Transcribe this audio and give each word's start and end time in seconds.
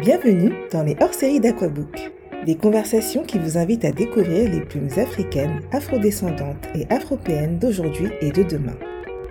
Bienvenue 0.00 0.54
dans 0.72 0.82
les 0.82 0.96
hors-séries 0.98 1.40
d'Aquabook, 1.40 2.10
des 2.46 2.54
conversations 2.54 3.22
qui 3.22 3.38
vous 3.38 3.58
invitent 3.58 3.84
à 3.84 3.92
découvrir 3.92 4.50
les 4.50 4.62
plumes 4.62 4.88
africaines, 4.96 5.60
afrodescendantes 5.72 6.66
et 6.74 6.86
afropéennes 6.88 7.58
d'aujourd'hui 7.58 8.08
et 8.22 8.30
de 8.30 8.42
demain. 8.42 8.78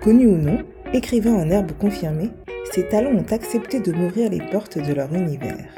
Connus 0.00 0.28
ou 0.28 0.36
non, 0.36 0.58
écrivains 0.92 1.34
en 1.34 1.50
herbe 1.50 1.72
confirmés, 1.72 2.30
ces 2.70 2.86
talents 2.86 3.16
ont 3.16 3.32
accepté 3.32 3.80
de 3.80 3.90
m'ouvrir 3.90 4.30
les 4.30 4.38
portes 4.52 4.78
de 4.78 4.92
leur 4.92 5.12
univers. 5.12 5.74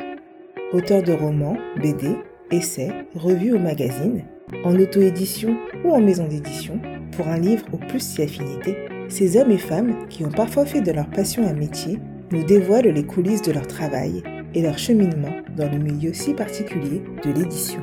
Auteurs 0.75 1.02
de 1.02 1.14
romans, 1.14 1.56
BD, 1.80 2.14
essais, 2.50 2.93
revues 3.14 3.54
ou 3.54 3.59
magazines, 3.59 4.24
en 4.62 4.79
auto-édition 4.79 5.56
ou 5.86 5.93
en 5.93 6.02
maison 6.02 6.29
d'édition, 6.29 6.79
pour 7.16 7.29
un 7.29 7.38
livre 7.38 7.64
ou 7.72 7.79
plus 7.79 8.00
si 8.00 8.20
affinité, 8.20 8.77
ces 9.09 9.38
hommes 9.38 9.52
et 9.52 9.59
femmes 9.59 10.06
qui 10.11 10.22
ont 10.22 10.30
parfois 10.30 10.66
fait 10.66 10.82
de 10.82 10.93
leur 10.93 11.09
passion 11.09 11.46
un 11.46 11.54
métier 11.54 11.98
nous 12.30 12.45
dévoilent 12.45 12.88
les 12.88 13.06
coulisses 13.06 13.43
de 13.43 13.52
leur 13.52 13.66
travail 13.66 14.23
et 14.55 14.62
leur 14.62 14.79
cheminement 14.79 15.33
dans 15.56 15.70
le 15.70 15.79
milieu 15.79 16.12
si 16.12 16.34
particulier 16.34 17.02
de 17.24 17.33
l'édition. 17.33 17.80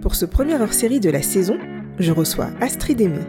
Pour 0.00 0.14
ce 0.14 0.24
premier 0.24 0.60
hors-série 0.60 1.00
de 1.00 1.10
la 1.10 1.22
saison, 1.22 1.58
je 1.98 2.12
reçois 2.12 2.48
Astrid 2.60 3.00
Aimé, 3.00 3.20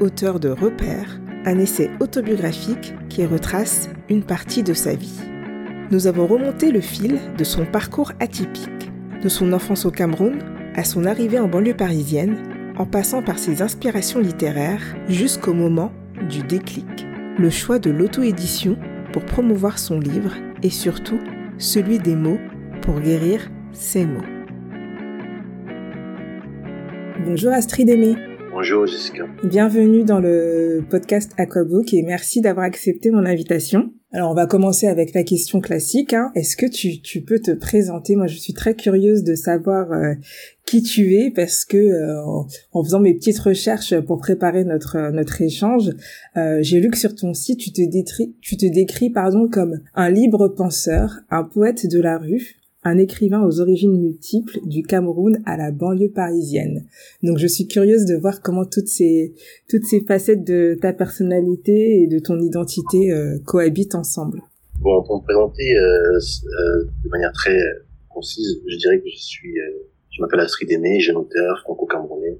auteur 0.00 0.40
de 0.40 0.48
Repères, 0.48 1.20
un 1.44 1.58
essai 1.58 1.90
autobiographique 2.00 2.94
qui 3.08 3.24
retrace 3.24 3.88
une 4.08 4.24
partie 4.24 4.62
de 4.62 4.74
sa 4.74 4.94
vie. 4.94 5.20
Nous 5.92 6.08
avons 6.08 6.26
remonté 6.26 6.72
le 6.72 6.80
fil 6.80 7.18
de 7.38 7.44
son 7.44 7.64
parcours 7.64 8.12
atypique, 8.18 8.90
de 9.22 9.28
son 9.28 9.52
enfance 9.52 9.86
au 9.86 9.92
Cameroun 9.92 10.40
à 10.74 10.84
son 10.84 11.04
arrivée 11.04 11.38
en 11.38 11.48
banlieue 11.48 11.76
parisienne, 11.76 12.36
en 12.76 12.84
passant 12.84 13.22
par 13.22 13.38
ses 13.38 13.62
inspirations 13.62 14.20
littéraires 14.20 14.82
jusqu'au 15.08 15.54
moment 15.54 15.92
du 16.28 16.42
déclic, 16.42 17.06
le 17.38 17.50
choix 17.50 17.78
de 17.78 17.90
l'auto-édition 17.90 18.76
pour 19.12 19.24
promouvoir 19.24 19.78
son 19.78 19.98
livre 19.98 20.34
et 20.62 20.70
surtout 20.70 21.18
celui 21.58 21.98
des 21.98 22.16
mots 22.16 22.38
pour 22.82 23.00
guérir 23.00 23.50
ses 23.72 24.06
mots. 24.06 24.24
Bonjour 27.24 27.52
Astrid 27.52 27.88
Aimé. 27.88 28.14
Bonjour 28.52 28.86
Jessica. 28.86 29.26
Bienvenue 29.42 30.04
dans 30.04 30.20
le 30.20 30.84
podcast 30.88 31.32
Aquabook 31.36 31.92
et 31.92 32.02
merci 32.02 32.40
d'avoir 32.40 32.64
accepté 32.64 33.10
mon 33.10 33.26
invitation. 33.26 33.92
Alors 34.12 34.30
on 34.30 34.34
va 34.34 34.46
commencer 34.46 34.86
avec 34.86 35.14
la 35.14 35.24
question 35.24 35.60
classique. 35.60 36.12
Hein. 36.12 36.30
Est-ce 36.36 36.56
que 36.56 36.66
tu, 36.66 37.00
tu, 37.00 37.22
peux 37.22 37.40
te 37.40 37.50
présenter? 37.50 38.14
Moi 38.14 38.28
je 38.28 38.36
suis 38.36 38.52
très 38.52 38.74
curieuse 38.74 39.24
de 39.24 39.34
savoir 39.34 39.90
euh, 39.90 40.14
qui 40.64 40.82
tu 40.82 41.16
es 41.16 41.32
parce 41.32 41.64
que 41.64 41.76
euh, 41.76 42.22
en, 42.72 42.84
faisant 42.84 43.00
mes 43.00 43.14
petites 43.14 43.40
recherches 43.40 43.98
pour 44.00 44.18
préparer 44.18 44.64
notre 44.64 45.10
notre 45.10 45.42
échange, 45.42 45.90
euh, 46.36 46.58
j'ai 46.62 46.78
lu 46.78 46.90
que 46.90 46.98
sur 46.98 47.16
ton 47.16 47.34
site 47.34 47.58
tu 47.58 47.72
te 47.72 47.82
décris, 47.82 48.36
tu 48.40 48.56
te 48.56 48.66
décris 48.66 49.10
pardon 49.10 49.48
comme 49.48 49.80
un 49.94 50.08
libre 50.08 50.48
penseur, 50.48 51.18
un 51.30 51.42
poète 51.42 51.86
de 51.86 52.00
la 52.00 52.18
rue, 52.18 52.56
un 52.86 52.98
écrivain 52.98 53.42
aux 53.42 53.60
origines 53.60 54.00
multiples 54.00 54.60
du 54.64 54.84
Cameroun 54.84 55.42
à 55.44 55.56
la 55.56 55.72
banlieue 55.72 56.12
parisienne. 56.12 56.86
Donc 57.24 57.38
je 57.38 57.48
suis 57.48 57.66
curieuse 57.66 58.04
de 58.06 58.14
voir 58.14 58.42
comment 58.42 58.64
toutes 58.64 58.86
ces 58.86 59.34
toutes 59.68 59.84
ces 59.84 60.02
facettes 60.02 60.44
de 60.44 60.78
ta 60.80 60.92
personnalité 60.92 62.02
et 62.02 62.06
de 62.06 62.20
ton 62.20 62.38
identité 62.38 63.10
euh, 63.10 63.38
cohabitent 63.44 63.96
ensemble. 63.96 64.40
Bon, 64.78 65.02
pour 65.02 65.20
me 65.20 65.24
présenter 65.24 65.76
euh, 65.76 66.16
euh, 66.16 66.84
de 67.04 67.08
manière 67.08 67.32
très 67.32 67.58
concise, 68.08 68.62
je 68.68 68.76
dirais 68.76 69.00
que 69.00 69.10
je 69.10 69.18
suis, 69.18 69.54
je 70.10 70.22
m'appelle 70.22 70.40
Astrid 70.40 70.70
Aimé, 70.70 71.00
jeune 71.00 71.16
auteur 71.16 71.58
franco-camerounais, 71.64 72.38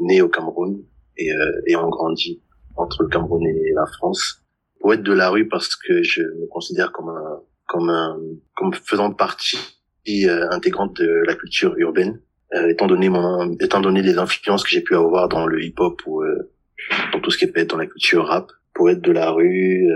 né 0.00 0.22
au 0.22 0.28
Cameroun 0.28 0.82
et 1.18 1.28
ayant 1.68 1.88
grandi 1.90 2.42
entre 2.74 3.02
le 3.02 3.08
Cameroun 3.10 3.46
et 3.46 3.72
la 3.74 3.86
France. 3.86 4.42
Poète 4.80 5.02
de 5.02 5.12
la 5.12 5.28
rue 5.28 5.46
parce 5.46 5.76
que 5.76 6.02
je 6.02 6.22
me 6.22 6.46
considère 6.46 6.90
comme 6.90 7.10
un 7.10 7.42
comme 7.66 7.88
un, 7.88 8.18
comme 8.54 8.74
faisant 8.74 9.12
partie 9.12 9.58
euh, 10.08 10.50
intégrante 10.50 10.96
de 10.96 11.22
la 11.26 11.34
culture 11.34 11.74
urbaine, 11.78 12.20
euh, 12.54 12.68
étant 12.68 12.86
donné 12.86 13.08
mon, 13.08 13.54
étant 13.54 13.80
donné 13.80 14.02
les 14.02 14.18
influences 14.18 14.62
que 14.62 14.70
j'ai 14.70 14.82
pu 14.82 14.94
avoir 14.94 15.28
dans 15.28 15.46
le 15.46 15.62
hip-hop 15.62 16.00
ou 16.06 16.22
euh, 16.22 16.50
dans 17.12 17.20
tout 17.20 17.30
ce 17.30 17.38
qui 17.38 17.46
être 17.54 17.70
dans 17.70 17.78
la 17.78 17.86
culture 17.86 18.26
rap, 18.26 18.50
poète 18.74 19.00
de 19.00 19.12
la 19.12 19.30
rue, 19.30 19.88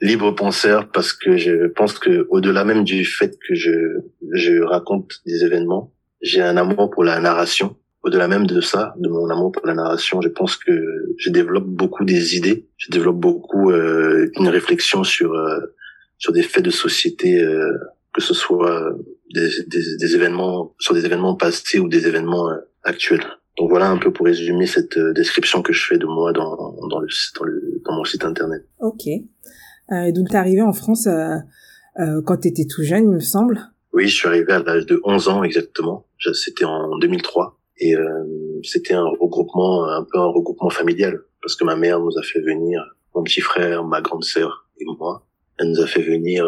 libre 0.00 0.30
penseur, 0.32 0.90
parce 0.92 1.12
que 1.14 1.36
je 1.36 1.66
pense 1.68 1.98
que 1.98 2.26
au-delà 2.28 2.64
même 2.64 2.84
du 2.84 3.04
fait 3.04 3.36
que 3.48 3.54
je 3.54 3.70
je 4.32 4.62
raconte 4.62 5.20
des 5.26 5.42
événements, 5.44 5.92
j'ai 6.20 6.42
un 6.42 6.56
amour 6.58 6.90
pour 6.90 7.02
la 7.02 7.18
narration. 7.18 7.76
Au-delà 8.04 8.28
même 8.28 8.46
de 8.46 8.60
ça, 8.60 8.94
de 8.98 9.08
mon 9.08 9.30
amour 9.30 9.52
pour 9.52 9.66
la 9.66 9.74
narration, 9.74 10.20
je 10.20 10.28
pense 10.28 10.56
que 10.56 10.72
je 11.16 11.30
développe 11.30 11.66
beaucoup 11.66 12.04
des 12.04 12.36
idées, 12.36 12.66
je 12.76 12.90
développe 12.90 13.18
beaucoup 13.18 13.72
une 13.72 14.48
réflexion 14.48 15.02
sur 15.02 15.34
sur 16.18 16.32
des 16.32 16.42
faits 16.42 16.64
de 16.64 16.70
société 16.70 17.42
que 18.12 18.20
ce 18.20 18.34
soit 18.34 18.92
des, 19.32 19.48
des, 19.66 19.96
des, 19.96 20.14
événements 20.14 20.74
sur 20.78 20.94
des 20.94 21.04
événements 21.04 21.34
passés 21.34 21.78
ou 21.78 21.88
des 21.88 22.06
événements 22.06 22.50
euh, 22.50 22.56
actuels. 22.82 23.24
Donc 23.58 23.70
voilà 23.70 23.90
un 23.90 23.98
peu 23.98 24.12
pour 24.12 24.26
résumer 24.26 24.66
cette 24.66 24.96
euh, 24.96 25.12
description 25.12 25.62
que 25.62 25.72
je 25.72 25.86
fais 25.86 25.98
de 25.98 26.06
moi 26.06 26.32
dans, 26.32 26.56
dans, 26.88 27.00
le, 27.00 27.08
dans, 27.38 27.44
le, 27.44 27.82
dans 27.84 27.94
mon 27.94 28.04
site 28.04 28.24
internet. 28.24 28.64
Ok. 28.80 29.06
Euh, 29.92 30.12
donc 30.12 30.30
t'es 30.30 30.36
arrivé 30.36 30.62
en 30.62 30.72
France 30.72 31.06
euh, 31.06 31.36
euh, 32.00 32.22
quand 32.24 32.38
t'étais 32.38 32.64
tout 32.64 32.82
jeune, 32.82 33.04
il 33.04 33.14
me 33.14 33.20
semble. 33.20 33.60
Oui, 33.92 34.08
je 34.08 34.14
suis 34.14 34.28
arrivé 34.28 34.52
à 34.52 34.62
l'âge 34.62 34.86
de 34.86 35.00
11 35.04 35.28
ans 35.28 35.42
exactement. 35.42 36.06
C'était 36.32 36.64
en 36.64 36.96
2003 36.98 37.58
et 37.78 37.94
euh, 37.94 38.24
c'était 38.62 38.94
un 38.94 39.04
regroupement, 39.04 39.86
un 39.88 40.04
peu 40.04 40.18
un 40.18 40.26
regroupement 40.26 40.70
familial 40.70 41.20
parce 41.42 41.56
que 41.56 41.64
ma 41.64 41.76
mère 41.76 42.00
nous 42.00 42.16
a 42.16 42.22
fait 42.22 42.40
venir, 42.40 42.82
mon 43.14 43.22
petit 43.22 43.40
frère, 43.40 43.84
ma 43.84 44.00
grande 44.00 44.24
sœur 44.24 44.68
et 44.78 44.84
moi. 44.98 45.26
Elle 45.58 45.68
nous 45.68 45.80
a 45.80 45.86
fait 45.86 46.00
venir 46.00 46.46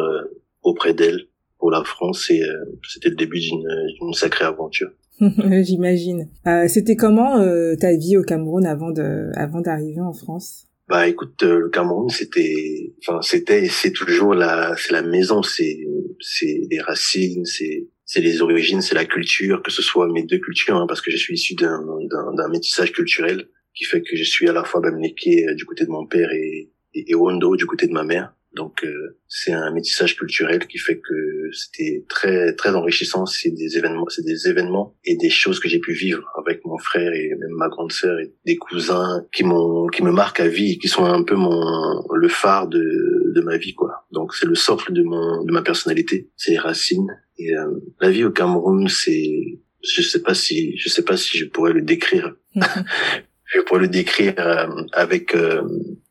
auprès 0.62 0.94
d'elle 0.94 1.26
pour 1.59 1.70
la 1.70 1.82
France 1.84 2.31
et 2.31 2.42
euh, 2.42 2.65
c'était 2.87 3.09
le 3.09 3.16
début 3.16 3.41
d'une 3.41 4.12
sacrée 4.12 4.44
aventure. 4.44 4.91
J'imagine. 5.20 6.28
Euh, 6.47 6.66
c'était 6.69 6.97
comment 6.97 7.41
euh, 7.41 7.75
ta 7.76 7.97
vie 7.97 8.16
au 8.16 8.22
Cameroun 8.22 8.66
avant 8.66 8.91
de 8.91 9.31
avant 9.34 9.60
d'arriver 9.60 10.00
en 10.00 10.12
France? 10.12 10.66
Bah 10.88 11.09
écoute, 11.09 11.42
le 11.42 11.69
Cameroun 11.70 12.10
c'était 12.10 12.92
enfin 13.00 13.22
c'était 13.22 13.69
c'est 13.69 13.92
toujours 13.92 14.34
la 14.34 14.75
c'est 14.76 14.92
la 14.92 15.03
maison, 15.03 15.42
c'est 15.42 15.78
c'est 16.20 16.60
les 16.70 16.81
racines, 16.81 17.44
c'est 17.44 17.88
c'est 18.04 18.21
les 18.21 18.42
origines, 18.42 18.82
c'est 18.82 18.94
la 18.94 19.06
culture, 19.06 19.62
que 19.62 19.71
ce 19.71 19.81
soit 19.81 20.12
mes 20.12 20.25
deux 20.25 20.38
cultures, 20.38 20.76
hein, 20.76 20.84
parce 20.86 21.00
que 21.00 21.10
je 21.10 21.16
suis 21.16 21.34
issu 21.34 21.54
d'un 21.54 21.81
d'un 22.10 22.48
métissage 22.50 22.92
culturel 22.92 23.48
qui 23.75 23.84
fait 23.84 24.03
que 24.03 24.16
je 24.16 24.25
suis 24.25 24.48
à 24.48 24.53
la 24.53 24.65
fois 24.65 24.81
Bamileke 24.81 25.54
du 25.56 25.65
côté 25.65 25.84
de 25.84 25.91
mon 25.91 26.06
père 26.06 26.31
et, 26.32 26.71
et, 26.94 27.10
et 27.10 27.15
Wondo 27.15 27.56
du 27.56 27.66
côté 27.66 27.86
de 27.86 27.92
ma 27.92 28.04
mère. 28.04 28.34
Donc 28.54 28.84
euh, 28.84 29.19
c'est 29.28 29.53
un 29.53 29.72
métissage 29.72 30.16
culturel 30.16 30.66
qui 30.66 30.78
fait 30.78 30.98
que 30.98 31.50
c'était 31.53 32.04
très 32.09 32.54
très 32.54 32.75
enrichissant. 32.75 33.26
C'est 33.26 33.50
des 33.50 33.76
événements, 33.76 34.06
c'est 34.09 34.25
des 34.25 34.48
événements 34.48 34.94
et 35.04 35.16
des 35.16 35.31
choses 35.31 35.59
que 35.59 35.69
j'ai 35.69 35.81
pu 35.81 35.92
vivre 35.92 36.25
avec 36.38 36.65
mon 36.65 36.78
frère 36.78 37.12
et 37.12 37.31
même 37.31 37.50
ma 37.56 37.69
grande 37.69 37.92
sœur 37.92 38.19
et 38.20 38.32
des 38.47 38.56
cousins 38.56 39.25
qui 39.32 39.44
m'ont 39.44 39.88
qui 39.88 40.03
me 40.03 40.12
marquent 40.12 40.41
à 40.41 40.48
vie, 40.48 40.72
et 40.72 40.78
qui 40.78 40.88
sont 40.88 41.04
un 41.04 41.22
peu 41.22 41.34
mon 41.34 42.04
le 42.15 42.28
phare 42.28 42.69
de 42.69 43.32
de 43.34 43.41
ma 43.41 43.56
vie 43.56 43.75
quoi. 43.75 44.06
Donc 44.12 44.34
c'est 44.34 44.47
le 44.47 44.54
socle 44.54 44.92
de 44.92 45.03
mon 45.03 45.44
de 45.44 45.53
ma 45.53 45.62
personnalité, 45.62 46.31
c'est 46.36 46.53
les 46.53 46.59
racines. 46.59 47.10
Et 47.38 47.56
euh, 47.56 47.81
la 48.00 48.10
vie 48.10 48.25
au 48.25 48.31
Cameroun, 48.31 48.88
c'est 48.88 49.59
je 49.82 50.03
sais 50.03 50.22
pas 50.22 50.34
si 50.34 50.76
je 50.78 50.88
sais 50.88 51.03
pas 51.03 51.16
si 51.16 51.36
je 51.38 51.47
pourrais 51.47 51.72
le 51.72 51.82
décrire. 51.82 52.34
je 52.54 53.60
pourrais 53.62 53.81
le 53.81 53.88
décrire 53.88 54.34
euh, 54.38 54.66
avec 54.92 55.34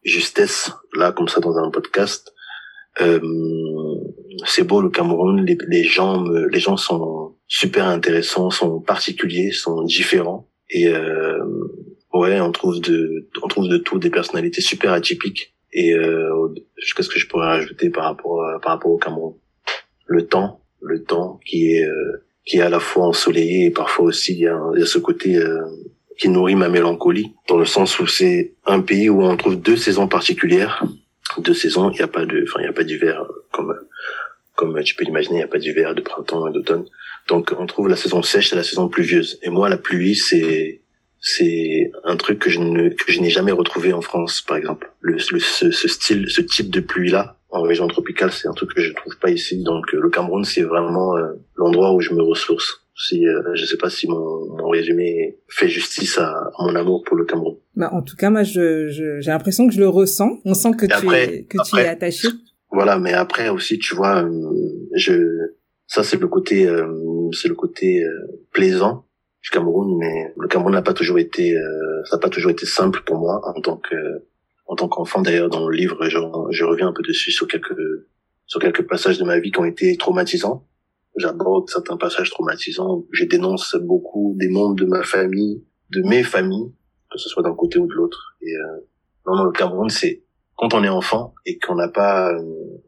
justesse 0.04 0.72
là 0.96 1.12
comme 1.12 1.28
ça 1.28 1.40
dans 1.40 1.58
un 1.58 1.70
podcast 1.70 2.30
euh, 2.30 2.33
c'est 2.98 4.64
beau 4.64 4.82
le 4.82 4.90
Cameroun, 4.90 5.46
les, 5.46 5.84
gens, 5.84 6.24
les 6.24 6.60
gens 6.60 6.78
sont 6.78 7.36
super 7.48 7.88
intéressants, 7.88 8.50
sont 8.50 8.80
particuliers, 8.80 9.52
sont 9.52 9.84
différents. 9.84 10.48
Et 10.70 10.88
euh, 10.88 11.40
ouais, 12.14 12.40
on 12.40 12.52
trouve 12.52 12.80
de, 12.82 13.30
on 13.42 13.48
trouve 13.48 13.68
de 13.68 13.78
tout, 13.78 14.00
des 14.00 14.10
personnalités 14.10 14.62
super 14.62 14.92
atypiques. 14.92 15.54
Et 15.72 15.94
euh, 15.94 16.54
qu'est-ce 16.96 17.10
que 17.10 17.20
je 17.20 17.28
pourrais 17.28 17.48
rajouter 17.48 17.90
par 17.90 18.06
rapport 18.06 18.44
à, 18.44 18.60
par 18.60 18.74
rapport 18.74 18.92
au 18.92 18.98
Cameroun? 18.98 19.36
Le 20.06 20.28
temps, 20.28 20.62
le 20.82 21.04
temps 21.04 21.40
qui 21.46 21.74
est 21.74 21.86
euh, 21.86 22.26
qui 22.46 22.58
est 22.58 22.62
à 22.62 22.70
la 22.70 22.80
fois 22.80 23.08
ensoleillé 23.08 23.68
et 23.68 23.72
parfois 23.72 24.06
aussi 24.06 24.34
il 24.34 24.40
y 24.40 24.48
a, 24.48 24.60
il 24.74 24.80
y 24.80 24.84
a 24.84 24.86
ce 24.86 25.00
côté 25.00 25.38
euh, 25.38 25.62
qui 26.18 26.30
nourrit 26.30 26.56
ma 26.56 26.70
mélancolie 26.70 27.34
dans 27.48 27.58
le 27.58 27.66
sens 27.66 28.00
où 28.00 28.08
c'est 28.08 28.54
un 28.66 28.82
pays 28.82 29.10
où 29.10 29.24
on 29.24 29.38
trouve 29.38 29.56
deux 29.56 29.78
saisons 29.78 30.08
particulières 30.08 30.84
deux 31.38 31.54
saisons. 31.54 31.90
Il 31.92 31.96
n'y 31.96 32.02
a 32.02 32.08
pas 32.08 32.26
de, 32.26 32.44
enfin, 32.44 32.60
il 32.62 32.66
y 32.66 32.70
a 32.70 32.74
pas 32.74 32.84
d'hiver 32.84 33.26
comme 33.52 33.76
comme 34.56 34.82
tu 34.84 34.96
peux 34.96 35.04
l'imaginer. 35.04 35.36
Il 35.36 35.40
n'y 35.40 35.44
a 35.44 35.48
pas 35.48 35.60
d'hiver, 35.60 35.96
de 35.96 36.02
printemps 36.02 36.48
et 36.48 36.54
d'automne. 36.54 36.86
Donc, 37.28 37.54
on 37.58 37.66
trouve 37.66 37.88
la 37.88 37.96
saison 37.96 38.22
sèche 38.22 38.54
et 38.54 38.56
la 38.56 38.64
saison 38.64 38.88
pluvieuse. 38.88 39.40
Et 39.42 39.50
moi, 39.50 39.70
la 39.70 39.78
pluie, 39.78 40.16
c'est 40.16 40.82
c'est 41.20 41.90
un 42.04 42.18
truc 42.18 42.40
que 42.40 42.50
je 42.50 42.60
ne 42.60 42.90
que 42.90 43.12
je 43.12 43.22
n'ai 43.22 43.30
jamais 43.30 43.54
retrouvé 43.54 43.94
en 43.94 44.02
France, 44.02 44.42
par 44.42 44.58
exemple. 44.58 44.92
Le, 45.00 45.20
ce, 45.20 45.72
ce, 45.72 45.88
style, 45.88 46.30
ce 46.30 46.42
type 46.42 46.70
de 46.70 46.82
pluie 46.82 47.12
là 47.12 47.38
en 47.50 47.62
région 47.62 47.88
tropicale, 47.88 48.32
c'est 48.32 48.48
un 48.48 48.54
truc 48.54 48.74
que 48.74 48.82
je 48.82 48.92
trouve 48.94 49.18
pas 49.20 49.30
ici. 49.30 49.62
Donc, 49.64 49.92
le 49.94 50.10
Cameroun, 50.10 50.44
c'est 50.44 50.64
vraiment 50.64 51.16
euh, 51.16 51.34
l'endroit 51.56 51.94
où 51.94 52.02
je 52.02 52.12
me 52.12 52.22
ressource 52.22 52.83
si 52.96 53.28
euh, 53.28 53.42
je 53.56 53.66
sais 53.66 53.78
pas 53.78 53.90
si 53.90 54.08
mon, 54.08 54.56
mon, 54.56 54.70
résumé 54.70 55.38
fait 55.48 55.68
justice 55.68 56.18
à, 56.18 56.52
mon 56.60 56.76
amour 56.76 57.04
pour 57.04 57.18
le 57.18 57.26
Cameroun. 57.26 57.58
Bah 57.76 57.90
en 57.92 58.02
tout 58.02 58.16
cas 58.16 58.30
moi 58.30 58.44
je 58.44 58.88
j'ai 58.88 59.32
l'impression 59.32 59.68
que 59.68 59.74
je 59.74 59.80
le 59.80 59.90
ressens. 59.90 60.40
On 60.46 60.54
sent 60.54 60.72
que 60.78 60.86
tu 60.86 61.14
es 61.14 61.44
que 61.44 61.58
tu 61.68 61.78
es 61.78 61.88
attaché. 61.88 62.28
voilà, 62.72 63.00
mais 63.00 63.14
après 63.14 63.50
aussi, 63.50 63.80
tu 63.80 63.96
vois, 63.96 64.28
je 64.96 65.14
ça 65.88 66.04
c'est 66.04 66.20
le 66.20 66.28
côté 66.28 66.70
c'est 67.32 67.48
le 67.48 67.56
côté 67.56 68.04
plaisant 68.52 69.06
du 69.42 69.50
Cameroun, 69.50 69.98
mais 69.98 70.34
le 70.38 70.48
Cameroun 70.48 70.74
n'a 70.74 70.82
pas 70.82 70.94
toujours 70.94 71.20
été 71.20 71.56
ça 72.06 72.18
n'a 72.18 72.20
pas 72.20 72.30
toujours 72.30 72.52
été 72.52 72.66
simple 72.66 73.02
pour 73.06 73.18
moi 73.18 73.42
en 73.44 73.60
tant 73.60 73.78
que 73.78 73.96
en 74.68 74.76
tant 74.76 74.88
qu'enfant. 74.88 75.22
D'ailleurs, 75.22 75.50
dans 75.50 75.68
le 75.68 75.76
livre, 75.76 76.08
je, 76.10 76.18
je 76.52 76.64
reviens 76.64 76.88
un 76.88 76.94
peu 76.94 77.04
dessus 77.04 77.32
sur 77.32 77.48
quelques 77.48 77.76
sur 78.46 78.60
quelques 78.60 78.88
passages 78.88 79.18
de 79.18 79.24
ma 79.24 79.40
vie 79.40 79.52
qui 79.52 79.60
ont 79.60 79.66
été 79.66 79.96
traumatisants. 79.98 80.66
J'aborde 81.16 81.70
certains 81.70 81.98
passages 81.98 82.32
traumatisants. 82.32 83.06
Je 83.12 83.26
dénonce 83.26 83.76
beaucoup 83.76 84.36
des 84.38 84.50
membres 84.50 84.76
de 84.76 84.86
ma 84.86 85.04
famille, 85.04 85.64
de 85.92 86.02
mes 86.02 86.24
familles, 86.24 86.72
que 87.12 87.20
ce 87.20 87.30
soit 87.30 87.44
d'un 87.44 87.54
côté 87.54 87.78
ou 87.78 87.88
de 87.88 87.94
l'autre. 87.94 88.36
Et 88.42 88.56
euh, 88.56 88.80
non, 89.28 89.36
non, 89.36 89.44
le 89.46 89.52
Cameroun, 89.52 89.90
c'est 89.90 90.24
quand 90.56 90.74
on 90.74 90.84
est 90.84 90.90
enfant 90.90 91.34
et 91.46 91.58
qu'on 91.60 91.76
n'a 91.76 91.88
pas 91.88 92.34
euh, 92.34 92.82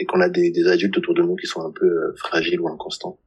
et 0.00 0.04
qu'on 0.06 0.20
a 0.20 0.28
des, 0.28 0.52
adultes 0.68 0.96
autour 0.98 1.14
de 1.14 1.22
nous 1.22 1.36
qui 1.36 1.46
sont 1.46 1.60
un 1.60 1.70
peu 1.70 1.86
euh, 1.86 2.14
fragiles 2.16 2.60
ou 2.60 2.68
inconstants. 2.68 3.18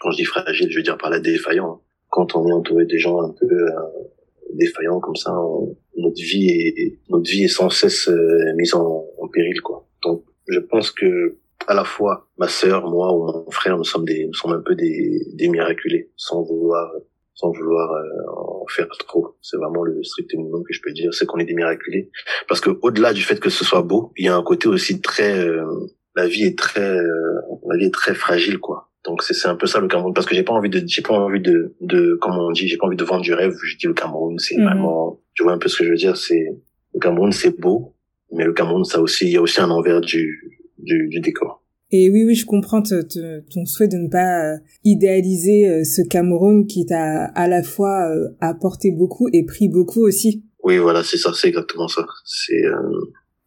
Quand 0.00 0.10
je 0.10 0.18
dis 0.18 0.24
fragile, 0.24 0.70
je 0.70 0.76
veux 0.76 0.82
dire 0.82 0.98
par 0.98 1.10
là 1.10 1.18
défaillants. 1.20 1.82
Quand 2.10 2.36
on 2.36 2.46
est 2.46 2.52
entouré 2.52 2.84
des 2.84 2.98
gens 2.98 3.22
un 3.22 3.30
peu 3.30 3.46
euh, 3.46 3.70
défaillants 4.54 5.00
comme 5.00 5.16
ça, 5.16 5.32
notre 5.96 6.20
vie 6.20 6.48
est 6.48 6.98
notre 7.08 7.30
vie 7.30 7.44
est 7.44 7.48
sans 7.48 7.70
cesse 7.70 8.10
mise 8.56 8.74
en, 8.74 9.06
en 9.18 9.28
péril, 9.28 9.60
quoi. 9.62 9.86
Donc, 10.02 10.24
je 10.48 10.58
pense 10.58 10.90
que 10.90 11.38
à 11.66 11.74
la 11.74 11.84
fois 11.84 12.28
ma 12.38 12.48
sœur, 12.48 12.88
moi 12.88 13.12
ou 13.14 13.26
mon 13.26 13.50
frère, 13.50 13.76
nous 13.76 13.84
sommes 13.84 14.04
des, 14.04 14.26
nous 14.26 14.34
sommes 14.34 14.52
un 14.52 14.62
peu 14.64 14.74
des, 14.74 15.20
des 15.34 15.48
miraculés, 15.48 16.10
sans 16.16 16.42
vouloir, 16.42 16.90
sans 17.34 17.50
vouloir 17.50 17.90
euh, 17.92 18.62
en 18.62 18.66
faire 18.68 18.88
trop. 18.88 19.36
C'est 19.40 19.56
vraiment 19.56 19.82
le 19.82 20.02
strict 20.02 20.34
minimum 20.34 20.62
que 20.62 20.72
je 20.72 20.80
peux 20.82 20.92
dire, 20.92 21.12
c'est 21.14 21.26
qu'on 21.26 21.38
est 21.38 21.44
des 21.44 21.54
miraculés. 21.54 22.10
Parce 22.48 22.60
que 22.60 22.70
au-delà 22.82 23.12
du 23.12 23.22
fait 23.22 23.40
que 23.40 23.50
ce 23.50 23.64
soit 23.64 23.82
beau, 23.82 24.12
il 24.16 24.26
y 24.26 24.28
a 24.28 24.36
un 24.36 24.42
côté 24.42 24.68
aussi 24.68 25.00
très, 25.00 25.38
euh, 25.38 25.64
la 26.16 26.26
vie 26.26 26.44
est 26.44 26.58
très, 26.58 26.80
euh, 26.80 27.40
la 27.68 27.76
vie 27.76 27.86
est 27.86 27.94
très 27.94 28.14
fragile, 28.14 28.58
quoi. 28.58 28.88
Donc 29.04 29.22
c'est 29.22 29.34
c'est 29.34 29.48
un 29.48 29.56
peu 29.56 29.66
ça 29.66 29.80
le 29.80 29.88
Cameroun 29.88 30.14
parce 30.14 30.26
que 30.26 30.34
j'ai 30.34 30.44
pas 30.44 30.52
envie 30.52 30.70
de 30.70 30.82
j'ai 30.86 31.02
pas 31.02 31.14
envie 31.14 31.40
de 31.40 31.74
de 31.80 32.16
comme 32.20 32.38
on 32.38 32.52
dit 32.52 32.68
j'ai 32.68 32.76
pas 32.76 32.86
envie 32.86 32.96
de 32.96 33.04
vendre 33.04 33.22
du 33.22 33.34
rêve 33.34 33.52
je 33.60 33.76
dis 33.76 33.86
le 33.86 33.94
Cameroun 33.94 34.38
c'est 34.38 34.56
mhm. 34.56 34.64
vraiment 34.64 35.18
tu 35.34 35.42
vois 35.42 35.52
un 35.52 35.58
peu 35.58 35.68
ce 35.68 35.78
que 35.78 35.84
je 35.84 35.90
veux 35.90 35.96
dire 35.96 36.16
c'est 36.16 36.46
le 36.94 37.00
Cameroun 37.00 37.32
c'est 37.32 37.58
beau 37.58 37.96
mais 38.30 38.44
le 38.44 38.52
Cameroun 38.52 38.84
ça 38.84 39.00
aussi 39.00 39.26
il 39.26 39.32
y 39.32 39.36
a 39.36 39.42
aussi 39.42 39.60
un 39.60 39.70
envers 39.70 40.00
du 40.00 40.61
du, 40.82 41.08
du 41.08 41.20
décor. 41.20 41.62
Et 41.90 42.08
oui, 42.08 42.24
oui, 42.24 42.34
je 42.34 42.46
comprends 42.46 42.82
ton 42.82 43.66
souhait 43.66 43.88
de 43.88 43.98
ne 43.98 44.08
pas 44.08 44.54
euh, 44.54 44.58
idéaliser 44.82 45.68
euh, 45.68 45.84
ce 45.84 46.00
Cameroun 46.08 46.66
qui 46.66 46.86
t'a 46.86 47.24
à 47.26 47.48
la 47.48 47.62
fois 47.62 48.08
euh, 48.08 48.28
apporté 48.40 48.90
beaucoup 48.90 49.28
et 49.32 49.44
pris 49.44 49.68
beaucoup 49.68 50.00
aussi. 50.00 50.42
Oui, 50.62 50.78
voilà, 50.78 51.02
c'est 51.04 51.18
ça, 51.18 51.32
c'est 51.34 51.48
exactement 51.48 51.88
ça. 51.88 52.06
C'est, 52.24 52.62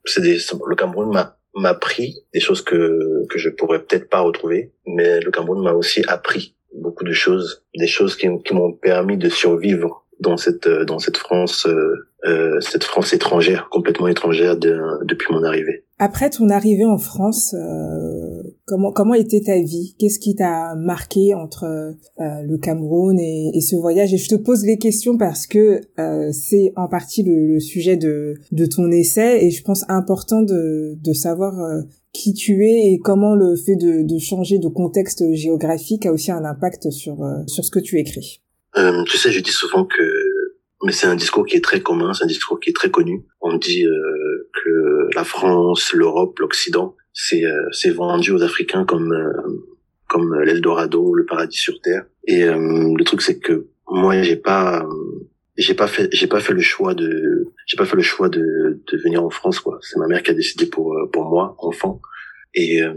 c'est 0.04 0.22
des, 0.22 0.38
le 0.68 0.76
Cameroun 0.76 1.12
m'a 1.12 1.38
m'a 1.58 1.74
pris 1.74 2.18
des 2.34 2.42
choses 2.42 2.62
que 2.62 3.26
que 3.30 3.40
je 3.40 3.50
pourrais 3.50 3.80
peut-être 3.82 4.10
pas 4.10 4.20
retrouver, 4.20 4.74
mais 4.86 5.22
le 5.22 5.32
Cameroun 5.32 5.64
m'a 5.64 5.72
aussi 5.72 6.04
appris 6.08 6.56
beaucoup 6.78 7.06
de 7.06 7.14
choses, 7.14 7.64
des 7.78 7.88
choses 7.88 8.18
qui, 8.18 8.28
qui 8.44 8.54
m'ont 8.54 8.74
permis 8.74 9.18
de 9.18 9.30
survivre 9.30 10.06
dans 10.20 10.36
cette 10.36 10.68
dans 10.68 11.00
cette 11.00 11.16
France 11.16 11.66
euh, 12.26 12.60
cette 12.60 12.84
France 12.84 13.14
étrangère, 13.14 13.70
complètement 13.70 14.08
étrangère 14.08 14.58
depuis 14.58 15.28
mon 15.32 15.44
arrivée. 15.44 15.85
Après 15.98 16.30
ton 16.30 16.50
arrivée 16.50 16.84
en 16.84 16.98
France, 16.98 17.54
euh, 17.54 18.44
comment 18.66 18.92
comment 18.92 19.14
était 19.14 19.40
ta 19.40 19.58
vie? 19.62 19.96
Qu'est-ce 19.98 20.20
qui 20.20 20.36
t'a 20.36 20.76
marqué 20.76 21.34
entre 21.34 21.64
euh, 21.64 21.94
le 22.18 22.58
Cameroun 22.58 23.18
et, 23.18 23.52
et, 23.54 23.62
ce 23.62 23.78
voyage? 23.78 24.14
Et 24.14 24.18
je 24.18 24.28
te 24.28 24.36
pose 24.36 24.66
les 24.66 24.78
questions 24.78 25.18
parce 25.18 25.48
que 25.48 25.80
euh, 25.98 26.32
c'est 26.34 26.74
en 26.76 26.90
partie 26.90 27.24
le, 27.24 27.48
le, 27.48 27.60
sujet 27.62 27.96
de 27.96 28.36
de 28.52 28.66
ton 28.66 28.92
essai 28.92 29.46
et 29.46 29.52
je 29.52 29.64
pense 29.64 29.86
important 29.88 30.42
de 30.42 30.98
de 31.02 31.14
savoir 31.14 31.58
euh, 31.62 31.84
qui 32.12 32.34
tu 32.34 32.66
es 32.66 32.92
et 32.92 33.00
comment 33.00 33.34
le 33.34 33.56
fait 33.56 33.78
de, 33.78 34.06
de 34.06 34.20
changer 34.20 34.60
de 34.60 34.68
contexte 34.68 35.24
géographique 35.34 36.06
a 36.06 36.12
aussi 36.12 36.30
un 36.30 36.44
impact 36.44 36.92
sur 36.92 37.26
sur 37.48 37.64
ce 37.64 37.72
que 37.72 37.80
tu 37.80 38.00
écris. 38.00 38.42
tu 38.76 39.18
sais, 39.18 39.32
je 39.32 39.40
dis 39.40 39.52
souvent 39.52 39.86
que 39.86 40.04
mais 40.86 40.92
c'est 40.92 41.08
un 41.08 41.16
discours 41.16 41.46
qui 41.46 41.56
est 41.56 41.64
très 41.64 41.82
commun, 41.82 42.14
c'est 42.14 42.26
un 42.26 42.28
discours 42.28 42.60
qui 42.60 42.70
est 42.70 42.74
très 42.74 42.92
connu. 42.92 43.26
On 43.42 43.58
dit 43.58 43.86
euh, 43.86 44.35
que 44.64 45.16
la 45.16 45.24
France, 45.24 45.94
l'Europe, 45.94 46.40
l'Occident, 46.40 46.96
c'est 47.14 47.46
euh, 47.46 47.94
vendu 47.94 48.32
aux 48.32 48.44
Africains 48.44 48.86
comme 48.86 49.12
euh, 49.14 49.32
comme 50.08 50.40
l'Eldorado, 50.42 51.14
le 51.14 51.26
paradis 51.26 51.58
sur 51.58 51.82
terre. 51.82 52.06
Et 52.28 52.46
le 52.46 53.04
truc 53.04 53.22
c'est 53.22 53.40
que 53.40 53.68
moi 53.88 54.22
j'ai 54.22 54.36
pas 54.36 54.88
j'ai 55.58 55.74
pas 55.74 55.88
fait 55.88 56.10
j'ai 56.12 56.28
pas 56.28 56.40
fait 56.40 56.54
le 56.54 56.62
choix 56.62 56.94
de 56.94 57.52
j'ai 57.66 57.78
pas 57.78 57.86
fait 57.86 57.96
le 57.96 58.02
choix 58.02 58.30
de 58.30 58.82
de 58.92 58.98
venir 59.04 59.24
en 59.24 59.30
France 59.30 59.60
quoi. 59.60 59.80
C'est 59.82 59.98
ma 60.00 60.08
mère 60.08 60.22
qui 60.24 60.32
a 60.32 60.34
décidé 60.34 60.68
pour 60.68 60.96
pour 61.12 61.26
moi 61.26 61.56
enfant. 61.60 62.02
Et 62.56 62.82
euh, 62.82 62.94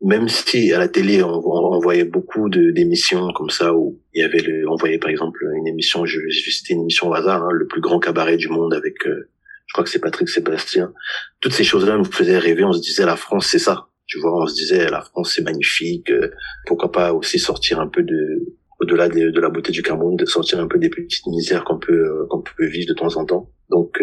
même 0.00 0.28
si 0.28 0.72
à 0.72 0.78
la 0.78 0.88
télé 0.88 1.22
on, 1.22 1.40
on 1.46 1.78
voyait 1.78 2.04
beaucoup 2.04 2.48
d'émissions 2.48 3.28
comme 3.32 3.48
ça 3.48 3.74
où 3.74 4.00
il 4.12 4.20
y 4.20 4.24
avait 4.24 4.40
le, 4.40 4.68
on 4.68 4.74
voyait 4.74 4.98
par 4.98 5.10
exemple 5.10 5.40
une 5.56 5.68
émission, 5.68 6.04
je 6.04 6.18
c'était 6.50 6.74
une 6.74 6.82
émission 6.82 7.08
au 7.08 7.14
hasard, 7.14 7.44
hein, 7.44 7.52
le 7.52 7.66
plus 7.66 7.80
grand 7.80 8.00
cabaret 8.00 8.36
du 8.36 8.48
monde 8.48 8.74
avec, 8.74 9.06
euh, 9.06 9.28
je 9.66 9.72
crois 9.72 9.84
que 9.84 9.90
c'est 9.90 10.00
Patrick 10.00 10.28
Sébastien. 10.28 10.92
Toutes 11.40 11.52
ces 11.52 11.64
choses-là 11.64 11.96
nous 11.96 12.04
faisaient 12.04 12.38
rêver. 12.38 12.64
On 12.64 12.72
se 12.72 12.80
disait 12.80 13.06
la 13.06 13.16
France 13.16 13.46
c'est 13.46 13.58
ça, 13.58 13.88
tu 14.06 14.18
vois. 14.18 14.42
On 14.42 14.46
se 14.46 14.54
disait 14.54 14.88
la 14.88 15.02
France 15.02 15.32
c'est 15.34 15.42
magnifique. 15.42 16.10
Euh, 16.10 16.30
pourquoi 16.66 16.92
pas 16.92 17.12
aussi 17.12 17.38
sortir 17.38 17.80
un 17.80 17.88
peu 17.88 18.02
de 18.02 18.54
au-delà 18.80 19.08
de, 19.08 19.30
de, 19.30 19.40
la 19.40 19.48
beauté 19.48 19.70
du 19.70 19.80
Cameroun, 19.82 20.16
de 20.16 20.24
sortir 20.24 20.58
un 20.58 20.66
peu 20.66 20.78
des 20.78 20.90
petites 20.90 21.26
misères 21.28 21.62
qu'on 21.62 21.78
peut 21.78 22.26
qu'on 22.28 22.42
peut 22.42 22.66
vivre 22.66 22.88
de 22.88 22.94
temps 22.94 23.16
en 23.16 23.24
temps. 23.24 23.48
Donc, 23.70 24.02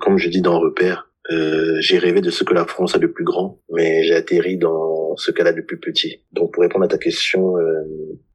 comme 0.00 0.18
je 0.18 0.28
dis 0.28 0.42
dans 0.42 0.60
Repère, 0.60 1.08
euh, 1.30 1.76
j'ai 1.80 1.98
rêvé 1.98 2.20
de 2.20 2.30
ce 2.30 2.44
que 2.44 2.54
la 2.54 2.64
France 2.64 2.94
a 2.94 2.98
de 2.98 3.06
plus 3.06 3.24
grand, 3.24 3.60
mais 3.70 4.04
j'ai 4.04 4.14
atterri 4.14 4.58
dans 4.58 5.16
ce 5.16 5.30
qu'elle 5.30 5.46
a 5.46 5.52
de 5.52 5.60
plus 5.60 5.78
petit. 5.78 6.22
Donc 6.32 6.52
pour 6.52 6.62
répondre 6.62 6.84
à 6.84 6.88
ta 6.88 6.98
question, 6.98 7.56
euh, 7.56 7.82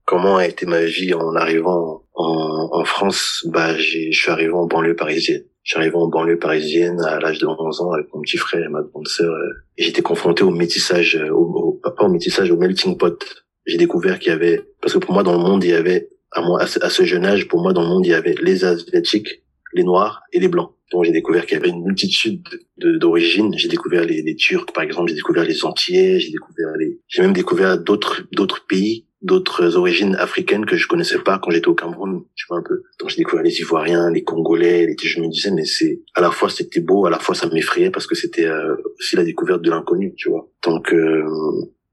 comment 0.06 0.38
a 0.38 0.48
été 0.48 0.66
ma 0.66 0.84
vie 0.84 1.14
en 1.14 1.36
arrivant 1.36 2.04
en, 2.14 2.70
en 2.72 2.84
France 2.84 3.46
Bah, 3.50 3.76
je 3.78 4.12
suis 4.12 4.32
arrivé 4.32 4.52
en 4.52 4.66
banlieue 4.66 4.96
parisienne. 4.96 5.44
Arrivé 5.74 5.96
en 5.96 6.08
banlieue 6.08 6.40
parisienne 6.40 7.00
à 7.02 7.20
l'âge 7.20 7.40
de 7.40 7.46
11 7.46 7.82
ans 7.82 7.92
avec 7.94 8.08
mon 8.14 8.22
petit 8.22 8.38
frère 8.38 8.66
et 8.66 8.70
ma 8.70 8.82
grande 8.82 9.08
sœur. 9.08 9.34
Euh, 9.34 9.54
j'étais 9.78 10.02
confronté 10.02 10.44
au 10.44 10.52
métissage, 10.52 11.18
au, 11.32 11.38
au, 11.38 11.82
pas 11.82 12.04
au 12.04 12.10
métissage, 12.10 12.52
au 12.52 12.58
melting 12.58 12.98
pot. 12.98 13.24
J'ai 13.66 13.78
découvert 13.78 14.20
qu'il 14.20 14.32
y 14.32 14.36
avait, 14.36 14.64
parce 14.82 14.94
que 14.94 15.00
pour 15.00 15.14
moi 15.14 15.24
dans 15.24 15.34
le 15.34 15.40
monde 15.40 15.64
il 15.64 15.70
y 15.70 15.74
avait, 15.74 16.10
à 16.32 16.42
moi 16.42 16.62
à 16.62 16.90
ce 16.90 17.04
jeune 17.04 17.26
âge, 17.26 17.48
pour 17.48 17.62
moi 17.62 17.74
dans 17.74 17.84
le 17.84 17.88
monde 17.88 18.06
il 18.06 18.10
y 18.10 18.14
avait 18.14 18.36
les 18.42 18.66
asiatiques, 18.66 19.44
les 19.74 19.84
noirs 19.84 20.24
et 20.34 20.40
les 20.40 20.48
blancs. 20.48 20.72
Donc 20.92 21.06
j'ai 21.06 21.12
découvert 21.12 21.46
qu'il 21.46 21.58
y 21.58 21.62
avait 21.62 21.70
une 21.70 21.84
multitude 21.84 22.44
d'origines. 22.78 23.54
J'ai 23.58 23.70
découvert 23.70 24.04
les, 24.04 24.22
les, 24.22 24.36
Turcs, 24.36 24.74
par 24.74 24.84
exemple. 24.84 25.10
J'ai 25.10 25.16
découvert 25.16 25.46
les 25.46 25.64
Antillais. 25.64 26.20
J'ai 26.20 26.32
découvert 26.32 26.76
les. 26.78 27.00
J'ai 27.08 27.22
même 27.22 27.34
découvert 27.34 27.78
d'autres 27.78 28.24
d'autres 28.34 28.66
pays, 28.68 29.08
d'autres 29.22 29.78
origines 29.78 30.16
africaines 30.16 30.66
que 30.66 30.78
je 30.78 30.88
connaissais 30.88 31.20
pas 31.20 31.40
quand 31.40 31.52
j'étais 31.52 31.68
au 31.68 31.76
Cameroun. 31.76 32.24
Tu 32.36 32.46
vois 32.50 32.58
un 32.58 32.64
peu. 32.64 32.84
Donc 33.00 33.10
j'ai 33.10 33.18
découvert 33.18 33.44
les 33.44 33.60
Ivoiriens, 33.60 34.12
les 34.12 34.24
Congolais. 34.24 34.88
Les... 34.88 34.96
Je 35.02 35.22
me 35.22 35.28
disais 35.28 35.52
mais 35.52 35.66
c'est 35.66 36.02
à 36.16 36.22
la 36.22 36.32
fois 36.32 36.50
c'était 36.50 36.80
beau, 36.80 37.06
à 37.06 37.10
la 37.10 37.20
fois 37.20 37.36
ça 37.36 37.48
m'effrayait 37.50 37.92
parce 37.92 38.08
que 38.08 38.16
c'était 38.16 38.46
euh, 38.46 38.76
aussi 39.00 39.16
la 39.16 39.24
découverte 39.24 39.62
de 39.62 39.70
l'inconnu. 39.70 40.14
Tu 40.16 40.30
vois. 40.30 40.50
Donc 40.64 40.94
euh, 40.94 41.24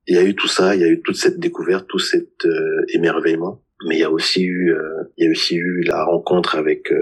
il 0.06 0.14
y 0.14 0.18
a 0.18 0.24
eu 0.24 0.34
tout 0.34 0.48
ça, 0.48 0.74
il 0.74 0.80
y 0.80 0.84
a 0.84 0.88
eu 0.88 1.02
toute 1.02 1.16
cette 1.16 1.38
découverte, 1.38 1.86
tout 1.86 1.98
cet 1.98 2.44
euh, 2.46 2.84
émerveillement. 2.94 3.62
Mais 3.86 3.96
il 3.96 4.00
y 4.00 4.04
a 4.04 4.10
aussi 4.10 4.42
eu, 4.42 4.74
il 5.18 5.24
y 5.24 5.28
a 5.28 5.30
aussi 5.30 5.54
eu 5.54 5.82
la 5.82 6.04
rencontre 6.04 6.56
avec 6.56 6.92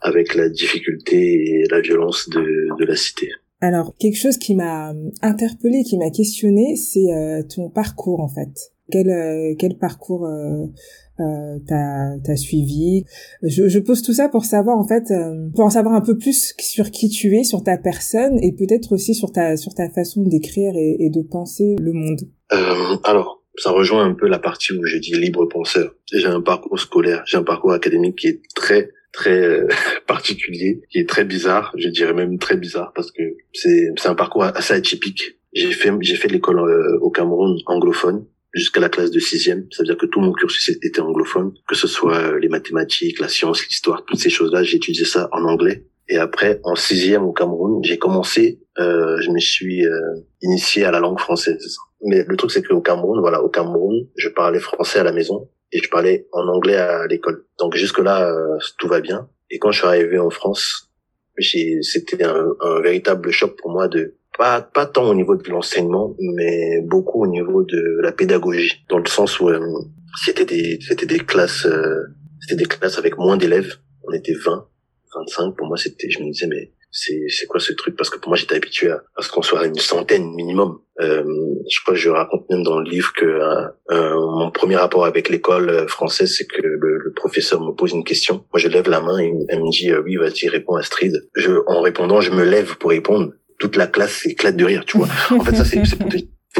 avec 0.00 0.34
la 0.34 0.50
difficulté 0.50 1.16
et 1.16 1.64
la 1.70 1.80
violence 1.80 2.28
de, 2.28 2.68
de 2.78 2.84
la 2.84 2.96
cité. 2.96 3.30
Alors, 3.60 3.96
quelque 3.98 4.18
chose 4.18 4.36
qui 4.36 4.54
m'a 4.54 4.92
interpellé, 5.22 5.82
qui 5.84 5.96
m'a 5.96 6.10
questionné, 6.10 6.76
c'est 6.76 7.08
ton 7.48 7.70
parcours 7.70 8.20
en 8.20 8.28
fait. 8.28 8.52
Quel, 8.90 9.10
euh, 9.10 9.54
quel 9.58 9.76
parcours 9.76 10.26
euh, 10.26 10.66
euh, 11.20 11.58
t'as 11.66 12.14
as 12.26 12.36
suivi 12.36 13.04
je, 13.42 13.68
je, 13.68 13.78
pose 13.80 14.02
tout 14.02 14.12
ça 14.12 14.28
pour 14.28 14.44
savoir 14.44 14.78
en 14.78 14.86
fait, 14.86 15.10
euh, 15.10 15.48
pour 15.54 15.64
en 15.64 15.70
savoir 15.70 15.94
un 15.94 16.00
peu 16.00 16.16
plus 16.16 16.54
sur 16.60 16.90
qui 16.92 17.08
tu 17.08 17.36
es, 17.36 17.42
sur 17.42 17.64
ta 17.64 17.76
personne 17.76 18.38
et 18.40 18.52
peut-être 18.52 18.92
aussi 18.92 19.14
sur 19.14 19.32
ta 19.32 19.56
sur 19.56 19.74
ta 19.74 19.90
façon 19.90 20.22
d'écrire 20.22 20.74
et, 20.76 21.10
de 21.10 21.22
penser 21.22 21.74
le 21.80 21.92
monde. 21.92 22.20
alors, 23.04 23.42
ça 23.56 23.72
rejoint 23.72 24.04
un 24.04 24.14
peu 24.14 24.28
la 24.28 24.38
partie 24.38 24.72
où 24.72 24.84
j'ai 24.84 25.00
dit 25.00 25.12
libre 25.14 25.46
penseur. 25.46 25.94
J'ai 26.12 26.26
un 26.26 26.40
parcours 26.40 26.78
scolaire, 26.78 27.24
j'ai 27.26 27.36
un 27.36 27.42
parcours 27.42 27.72
académique 27.72 28.16
qui 28.16 28.28
est 28.28 28.40
très 28.54 28.90
très 29.12 29.42
euh, 29.42 29.66
particulier, 30.06 30.82
qui 30.90 30.98
est 30.98 31.08
très 31.08 31.24
bizarre, 31.24 31.72
je 31.76 31.88
dirais 31.88 32.14
même 32.14 32.38
très 32.38 32.56
bizarre 32.56 32.92
parce 32.94 33.10
que 33.10 33.22
c'est 33.52 33.88
c'est 33.96 34.08
un 34.08 34.14
parcours 34.14 34.44
assez 34.44 34.74
atypique. 34.74 35.40
J'ai 35.52 35.72
fait 35.72 35.90
j'ai 36.00 36.14
fait 36.14 36.28
l'école 36.28 36.60
euh, 36.60 36.98
au 37.00 37.10
Cameroun 37.10 37.58
anglophone 37.66 38.26
jusqu'à 38.52 38.80
la 38.80 38.88
classe 38.88 39.10
de 39.10 39.20
sixième. 39.20 39.66
Ça 39.70 39.82
veut 39.82 39.86
dire 39.86 39.96
que 39.96 40.06
tout 40.06 40.20
mon 40.20 40.32
cursus 40.32 40.68
était 40.82 41.00
anglophone, 41.00 41.52
que 41.68 41.74
ce 41.74 41.86
soit 41.86 42.16
euh, 42.16 42.38
les 42.38 42.48
mathématiques, 42.48 43.20
la 43.20 43.28
science, 43.28 43.64
l'histoire, 43.66 44.04
toutes 44.04 44.20
ces 44.20 44.30
choses-là, 44.30 44.62
j'ai 44.62 44.76
étudié 44.76 45.04
ça 45.04 45.28
en 45.32 45.44
anglais. 45.44 45.86
Et 46.08 46.16
après, 46.16 46.60
en 46.64 46.74
sixième 46.74 47.24
au 47.24 47.32
Cameroun, 47.32 47.82
j'ai 47.84 47.98
commencé, 47.98 48.60
euh, 48.78 49.20
je 49.20 49.30
me 49.30 49.38
suis 49.38 49.84
initié 50.40 50.84
à 50.84 50.90
la 50.90 51.00
langue 51.00 51.18
française. 51.18 51.76
Mais 52.02 52.24
le 52.26 52.36
truc, 52.36 52.50
c'est 52.50 52.62
qu'au 52.62 52.80
Cameroun, 52.80 53.20
voilà, 53.20 53.42
au 53.42 53.50
Cameroun, 53.50 54.06
je 54.16 54.28
parlais 54.28 54.60
français 54.60 55.00
à 55.00 55.04
la 55.04 55.12
maison, 55.12 55.50
et 55.72 55.80
je 55.82 55.88
parlais 55.88 56.26
en 56.32 56.46
anglais 56.48 56.76
à 56.76 57.06
l'école. 57.06 57.44
Donc 57.58 57.74
jusque 57.74 57.98
là 57.98 58.28
euh, 58.28 58.58
tout 58.78 58.88
va 58.88 59.00
bien. 59.00 59.28
Et 59.50 59.58
quand 59.58 59.70
je 59.70 59.78
suis 59.78 59.86
arrivé 59.86 60.18
en 60.18 60.30
France, 60.30 60.90
c'était 61.38 62.24
un, 62.24 62.48
un, 62.60 62.80
véritable 62.80 63.30
choc 63.30 63.56
pour 63.56 63.70
moi 63.70 63.88
de 63.88 64.16
pas 64.38 64.62
pas 64.62 64.86
tant 64.86 65.10
au 65.10 65.14
niveau 65.14 65.36
de 65.36 65.50
l'enseignement, 65.50 66.14
mais 66.36 66.80
beaucoup 66.82 67.24
au 67.24 67.26
niveau 67.26 67.62
de 67.64 68.00
la 68.02 68.12
pédagogie, 68.12 68.84
dans 68.88 68.98
le 68.98 69.06
sens 69.06 69.40
où 69.40 69.48
euh, 69.48 69.60
c'était 70.24 70.46
des 70.46 70.78
c'était 70.80 71.06
des 71.06 71.18
classes 71.18 71.66
euh, 71.66 72.04
c'était 72.40 72.56
des 72.56 72.68
classes 72.68 72.98
avec 72.98 73.18
moins 73.18 73.36
d'élèves, 73.36 73.74
on 74.04 74.12
était 74.12 74.32
20, 74.32 74.66
25 75.14 75.56
pour 75.56 75.66
moi 75.66 75.76
c'était 75.76 76.08
je 76.08 76.20
me 76.20 76.30
disais 76.30 76.46
mais 76.46 76.72
c'est 76.90 77.24
c'est 77.28 77.46
quoi 77.46 77.60
ce 77.60 77.72
truc? 77.72 77.96
Parce 77.96 78.08
que 78.08 78.18
pour 78.18 78.30
moi 78.30 78.36
j'étais 78.36 78.54
habitué 78.54 78.90
à, 78.90 79.02
à 79.16 79.22
ce 79.22 79.30
qu'on 79.30 79.42
soit 79.42 79.60
à 79.60 79.66
une 79.66 79.74
centaine 79.74 80.32
minimum. 80.34 80.78
Euh, 81.00 81.24
je 81.68 81.80
crois 81.82 81.94
que 81.94 82.00
je 82.00 82.08
raconte 82.08 82.48
même 82.48 82.62
dans 82.62 82.78
le 82.80 82.88
livre 82.88 83.12
que 83.12 83.26
euh, 83.26 83.66
euh 83.90 84.14
mon 84.14 84.50
premier 84.50 84.76
rapport 84.76 85.04
avec 85.04 85.28
l'école 85.28 85.86
française 85.88 86.34
c'est 86.36 86.46
que 86.46 86.62
le, 86.62 86.98
le, 86.98 87.12
professeur 87.12 87.60
me 87.60 87.72
pose 87.72 87.92
une 87.92 88.04
question. 88.04 88.44
Moi 88.52 88.60
je 88.60 88.68
lève 88.68 88.88
la 88.88 89.00
main 89.00 89.18
et 89.18 89.32
elle 89.48 89.60
me 89.60 89.70
dit 89.70 89.92
oui 89.92 90.16
vas-y 90.16 90.48
réponds 90.48 90.76
Astrid. 90.76 91.28
Je 91.34 91.52
en 91.66 91.80
répondant 91.82 92.20
je 92.20 92.30
me 92.30 92.44
lève 92.44 92.78
pour 92.78 92.90
répondre 92.90 93.32
toute 93.58 93.76
la 93.76 93.86
classe 93.86 94.22
s'éclate 94.22 94.56
de 94.56 94.64
rire, 94.64 94.84
tu 94.86 94.98
vois. 94.98 95.08
En 95.30 95.40
fait, 95.40 95.54
ça, 95.54 95.64
c'est 95.64 95.80
pour, 95.98 96.08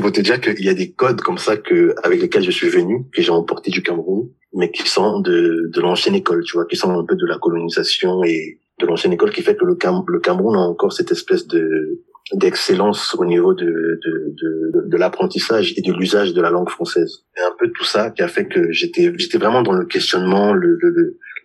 pour, 0.03 0.13
te 0.13 0.21
dire 0.21 0.41
qu'il 0.41 0.65
y 0.65 0.69
a 0.69 0.75
des 0.75 0.93
codes 0.93 1.21
comme 1.21 1.39
ça 1.39 1.57
que 1.57 1.95
avec 2.03 2.21
lesquels 2.21 2.45
je 2.45 2.51
suis 2.51 2.69
venu, 2.69 3.05
que 3.13 3.23
j'ai 3.23 3.31
emporté 3.31 3.71
du 3.71 3.83
Cameroun, 3.83 4.29
mais 4.55 4.71
qui 4.71 4.89
sont 4.89 5.21
de, 5.21 5.71
de 5.73 5.81
l'ancienne 5.81 6.15
école, 6.15 6.43
tu 6.45 6.55
vois, 6.55 6.67
qui 6.67 6.77
sont 6.77 6.91
un 6.91 7.05
peu 7.05 7.17
de 7.17 7.27
la 7.27 7.39
colonisation 7.39 8.23
et 8.25 8.61
de 8.81 8.87
l'ancienne 8.87 9.13
école 9.13 9.31
qui 9.31 9.43
fait 9.43 9.57
que 9.57 9.65
le, 9.65 9.75
Cam 9.75 10.03
le 10.07 10.21
Cameroun 10.21 10.57
a 10.57 10.61
encore 10.61 10.93
cette 10.93 11.13
espèce 11.13 11.47
de 11.47 12.01
d'excellence 12.35 13.15
au 13.15 13.25
niveau 13.25 13.55
de, 13.55 13.65
de, 13.65 14.35
de, 14.37 14.89
de 14.89 14.97
l'apprentissage 14.99 15.73
et 15.79 15.81
de 15.81 15.95
l'usage 15.95 16.35
de 16.35 16.43
la 16.43 16.51
langue 16.51 16.69
française. 16.69 17.25
Et 17.39 17.41
un 17.41 17.55
peu 17.59 17.71
tout 17.71 17.85
ça 17.85 18.11
qui 18.11 18.21
a 18.21 18.29
fait 18.29 18.47
que 18.47 18.71
j'étais 18.71 19.11
j'étais 19.17 19.39
vraiment 19.39 19.63
dans 19.63 19.73
le 19.73 19.87
questionnement, 19.87 20.53
le 20.53 20.79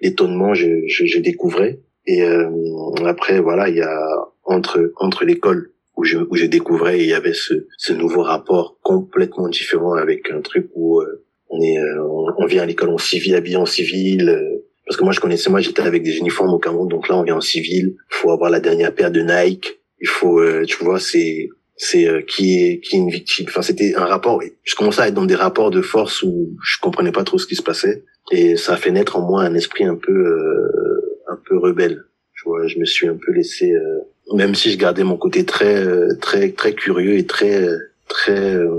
l'étonnement, 0.01 0.53
je, 0.53 0.67
je, 0.87 1.05
je, 1.05 1.19
découvrais. 1.19 1.79
Et 2.05 2.23
euh, 2.23 2.49
après, 3.05 3.39
voilà, 3.39 3.69
il 3.69 3.77
y 3.77 3.81
a 3.81 3.97
entre 4.45 4.91
entre 4.97 5.25
l'école 5.25 5.73
où 5.95 6.03
je 6.03 6.17
où 6.17 6.35
je 6.35 6.45
découvrais 6.45 6.99
il 6.99 7.07
y 7.07 7.13
avait 7.13 7.33
ce 7.33 7.67
ce 7.77 7.93
nouveau 7.93 8.23
rapport 8.23 8.77
complètement 8.81 9.47
différent 9.47 9.93
avec 9.93 10.31
un 10.31 10.41
truc 10.41 10.69
où 10.73 11.01
euh, 11.01 11.23
on 11.49 11.61
est 11.61 11.77
euh, 11.77 12.03
on, 12.37 12.45
vient 12.45 12.63
à 12.63 12.65
l'école 12.65 12.89
en 12.89 12.97
civil 12.97 13.35
habillé 13.35 13.57
en 13.57 13.65
civil 13.65 14.29
euh, 14.29 14.65
parce 14.85 14.97
que 14.97 15.03
moi 15.03 15.13
je 15.13 15.19
connaissais 15.19 15.49
moi 15.49 15.59
j'étais 15.59 15.81
avec 15.81 16.03
des 16.03 16.17
uniformes 16.17 16.53
au 16.53 16.59
Cameroun 16.59 16.87
donc 16.87 17.07
là 17.09 17.17
on 17.17 17.23
vient 17.23 17.37
en 17.37 17.41
civil. 17.41 17.95
Faut 18.09 18.31
avoir 18.31 18.49
la 18.49 18.59
dernière 18.59 18.93
paire 18.93 19.11
de 19.11 19.21
Nike. 19.21 19.79
Il 20.01 20.07
faut 20.07 20.41
tu 20.65 20.83
vois 20.83 20.99
c'est 20.99 21.49
c'est 21.77 22.25
qui 22.25 22.59
est 22.59 22.79
qui 22.81 22.97
est 22.97 22.99
une 22.99 23.09
victime. 23.09 23.45
Enfin 23.47 23.61
c'était 23.61 23.95
un 23.95 24.05
rapport 24.05 24.41
je 24.63 24.75
commençais 24.75 25.01
à 25.01 25.07
être 25.07 25.13
dans 25.13 25.25
des 25.25 25.35
rapports 25.35 25.71
de 25.71 25.81
force 25.81 26.21
où 26.23 26.49
je 26.61 26.79
comprenais 26.81 27.13
pas 27.13 27.23
trop 27.23 27.37
ce 27.37 27.47
qui 27.47 27.55
se 27.55 27.63
passait. 27.63 28.03
Et 28.31 28.57
ça 28.57 28.73
a 28.73 28.77
fait 28.77 28.91
naître 28.91 29.15
en 29.15 29.21
moi 29.21 29.43
un 29.43 29.53
esprit 29.53 29.85
un 29.85 29.95
peu 29.95 30.35
un 31.29 31.39
peu 31.47 31.57
rebelle. 31.57 32.03
Tu 32.35 32.43
vois 32.45 32.67
je 32.67 32.77
me 32.77 32.85
suis 32.85 33.07
un 33.07 33.15
peu 33.15 33.31
laissé 33.31 33.71
même 34.31 34.55
si 34.55 34.71
je 34.71 34.77
gardais 34.77 35.03
mon 35.03 35.17
côté 35.17 35.45
très 35.45 35.85
très 36.21 36.51
très 36.51 36.73
curieux 36.73 37.17
et 37.17 37.25
très 37.25 37.67
très 38.07 38.55
euh, 38.55 38.69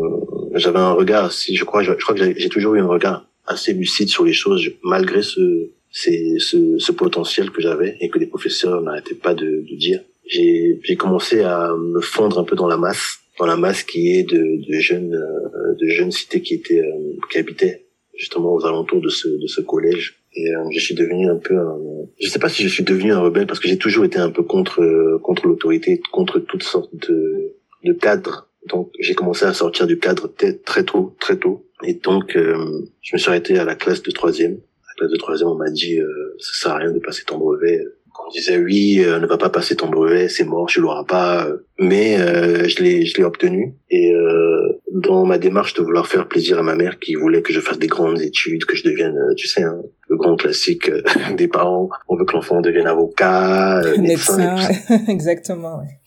j'avais 0.55 0.79
un 0.79 0.93
regard 0.93 1.33
si 1.33 1.57
je 1.57 1.65
crois 1.65 1.83
je, 1.83 1.93
crois 1.93 2.15
que 2.15 2.35
j'ai 2.37 2.49
toujours 2.49 2.75
eu 2.75 2.81
un 2.81 2.87
regard 2.87 3.27
assez 3.47 3.73
lucide 3.73 4.09
sur 4.09 4.25
les 4.25 4.33
choses 4.33 4.67
malgré 4.83 5.23
ce 5.23 5.71
ce, 5.91 6.39
ce 6.79 6.93
potentiel 6.93 7.51
que 7.51 7.61
j'avais 7.61 7.97
et 8.01 8.09
que 8.09 8.19
les 8.19 8.27
professeurs 8.27 8.81
n'arrêtaient 8.83 9.15
pas 9.15 9.35
de, 9.35 9.45
de 9.45 9.77
dire 9.77 10.01
j'ai 10.27 10.97
commencé 10.99 11.41
à 11.43 11.73
me 11.77 12.01
fondre 12.01 12.39
un 12.39 12.45
peu 12.45 12.57
dans 12.57 12.67
la 12.67 12.77
masse 12.77 13.19
dans 13.39 13.47
la 13.47 13.57
masse 13.57 13.83
qui 13.83 14.13
est 14.13 14.23
de, 14.25 14.67
de 14.67 14.79
jeunes 14.79 15.15
euh, 15.15 15.75
de 15.75 15.87
jeunes 15.89 16.11
cités 16.11 16.41
qui 16.41 16.55
étaient 16.55 16.81
euh, 16.81 17.17
qui 17.31 17.39
habitaient 17.39 17.85
justement 18.17 18.55
aux 18.55 18.65
alentours 18.65 19.01
de 19.01 19.09
ce 19.09 19.29
de 19.29 19.47
ce 19.47 19.61
collège 19.61 20.24
et 20.35 20.55
euh, 20.55 20.65
je 20.71 20.81
suis 20.81 20.95
devenu 20.95 21.31
un 21.31 21.37
peu 21.37 21.57
un, 21.57 21.79
je 22.21 22.29
sais 22.29 22.39
pas 22.39 22.49
si 22.49 22.63
je 22.63 22.69
suis 22.69 22.85
devenu 22.85 23.13
un 23.13 23.21
rebelle 23.21 23.47
parce 23.47 23.61
que 23.61 23.69
j'ai 23.69 23.79
toujours 23.79 24.05
été 24.05 24.19
un 24.19 24.31
peu 24.31 24.43
contre 24.43 24.83
euh, 24.83 25.19
contre 25.23 25.47
l'autorité 25.47 26.01
contre 26.13 26.39
toutes 26.41 26.63
sortes 26.63 26.95
de 26.95 27.57
de 27.85 27.93
cadres. 27.93 28.49
Donc 28.69 28.91
j'ai 28.99 29.15
commencé 29.15 29.45
à 29.45 29.53
sortir 29.53 29.87
du 29.87 29.99
cadre 29.99 30.33
très 30.65 30.85
tôt 30.85 31.15
très 31.21 31.37
tôt. 31.37 31.67
Et 31.85 31.95
donc 31.95 32.37
euh, 32.37 32.87
je 33.03 33.15
me 33.15 33.19
suis 33.19 33.29
arrêté 33.29 33.59
à 33.59 33.65
la 33.65 33.75
classe 33.75 34.03
de 34.03 34.11
troisième. 34.11 34.55
À 34.55 34.87
la 34.89 34.95
classe 34.99 35.11
de 35.11 35.17
troisième 35.19 35.49
on 35.49 35.57
m'a 35.57 35.71
dit 35.71 36.01
euh, 36.01 36.35
ça 36.39 36.53
sert 36.63 36.73
à 36.73 36.79
rien 36.79 36.93
de 36.93 36.99
passer 36.99 37.25
ton 37.25 37.39
brevet 37.39 37.85
on 38.27 38.31
disait 38.31 38.59
oui, 38.59 39.01
euh, 39.01 39.21
ne 39.21 39.27
va 39.27 39.37
pas 39.37 39.51
passer 39.51 39.77
ton 39.77 39.89
brevet, 39.89 40.29
c'est 40.29 40.45
mort, 40.45 40.67
tu 40.67 40.81
l'auras 40.81 41.05
pas. 41.05 41.47
Mais 41.79 42.19
euh, 42.19 42.69
je 42.69 42.83
l'ai, 42.83 43.05
je 43.07 43.17
l'ai 43.19 43.25
obtenu. 43.25 43.75
Et 43.91 44.13
euh, 44.13 44.81
dans 44.93 45.25
ma 45.25 45.39
démarche 45.39 45.75
de 45.75 45.83
vouloir 45.83 46.07
faire 46.07 46.27
plaisir 46.29 46.59
à 46.59 46.63
ma 46.63 46.75
mère, 46.75 46.99
qui 46.99 47.15
voulait 47.15 47.43
que 47.43 47.53
je 47.53 47.61
fasse 47.61 47.79
des 47.79 47.87
grandes 47.87 48.21
études, 48.21 48.65
que 48.65 48.77
je 48.77 48.85
devienne, 48.85 49.19
tu 49.37 49.47
sais, 49.47 49.63
hein, 49.63 49.83
le 50.09 50.17
grand 50.17 50.37
classique 50.37 50.91
des 51.37 51.49
parents, 51.49 51.89
on 52.09 52.17
veut 52.17 52.25
que 52.25 52.33
l'enfant 52.33 52.61
devienne 52.61 52.87
avocat, 52.87 53.83
médecin, 53.99 54.57
exactement. 55.09 55.79
Ouais. 55.79 55.99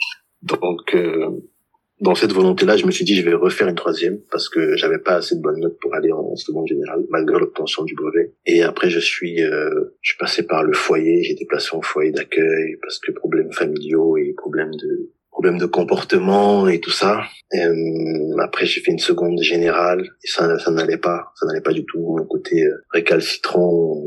Donc 0.43 0.95
dans 1.99 2.15
cette 2.15 2.31
volonté-là, 2.31 2.77
je 2.77 2.85
me 2.85 2.91
suis 2.91 3.05
dit, 3.05 3.15
je 3.15 3.23
vais 3.23 3.33
refaire 3.33 3.67
une 3.67 3.75
troisième 3.75 4.19
parce 4.31 4.49
que 4.49 4.75
j'avais 4.75 4.99
pas 4.99 5.15
assez 5.15 5.35
de 5.35 5.41
bonnes 5.41 5.59
notes 5.59 5.77
pour 5.81 5.95
aller 5.95 6.11
en 6.11 6.35
seconde 6.35 6.67
générale, 6.67 7.03
malgré 7.09 7.39
l'obtention 7.39 7.83
du 7.83 7.95
brevet. 7.95 8.33
Et 8.45 8.63
après, 8.63 8.89
je 8.89 8.99
suis, 8.99 9.41
euh, 9.41 9.95
je 10.01 10.11
suis 10.11 10.17
passé 10.17 10.43
par 10.43 10.63
le 10.63 10.73
foyer, 10.73 11.23
j'ai 11.23 11.33
été 11.33 11.45
placé 11.45 11.75
en 11.75 11.81
foyer 11.81 12.11
d'accueil 12.11 12.77
parce 12.81 12.99
que 12.99 13.11
problèmes 13.11 13.51
familiaux 13.51 14.17
et 14.17 14.33
problèmes 14.37 14.71
de 14.71 15.09
problèmes 15.37 15.59
de 15.59 15.67
comportement 15.67 16.67
et 16.67 16.79
tout 16.79 16.89
ça. 16.89 17.21
Euh, 17.53 18.37
après, 18.39 18.65
j'ai 18.65 18.81
fait 18.81 18.91
une 18.91 18.97
seconde 18.97 19.39
générale 19.39 20.01
et 20.23 20.27
ça, 20.27 20.57
ça 20.57 20.71
n'allait 20.71 20.97
pas, 20.97 21.31
ça 21.35 21.45
n'allait 21.45 21.61
pas 21.61 21.73
du 21.73 21.85
tout. 21.85 21.99
Mon 21.99 22.25
côté 22.25 22.63
euh, 22.63 22.83
récalcitrant, 22.91 24.01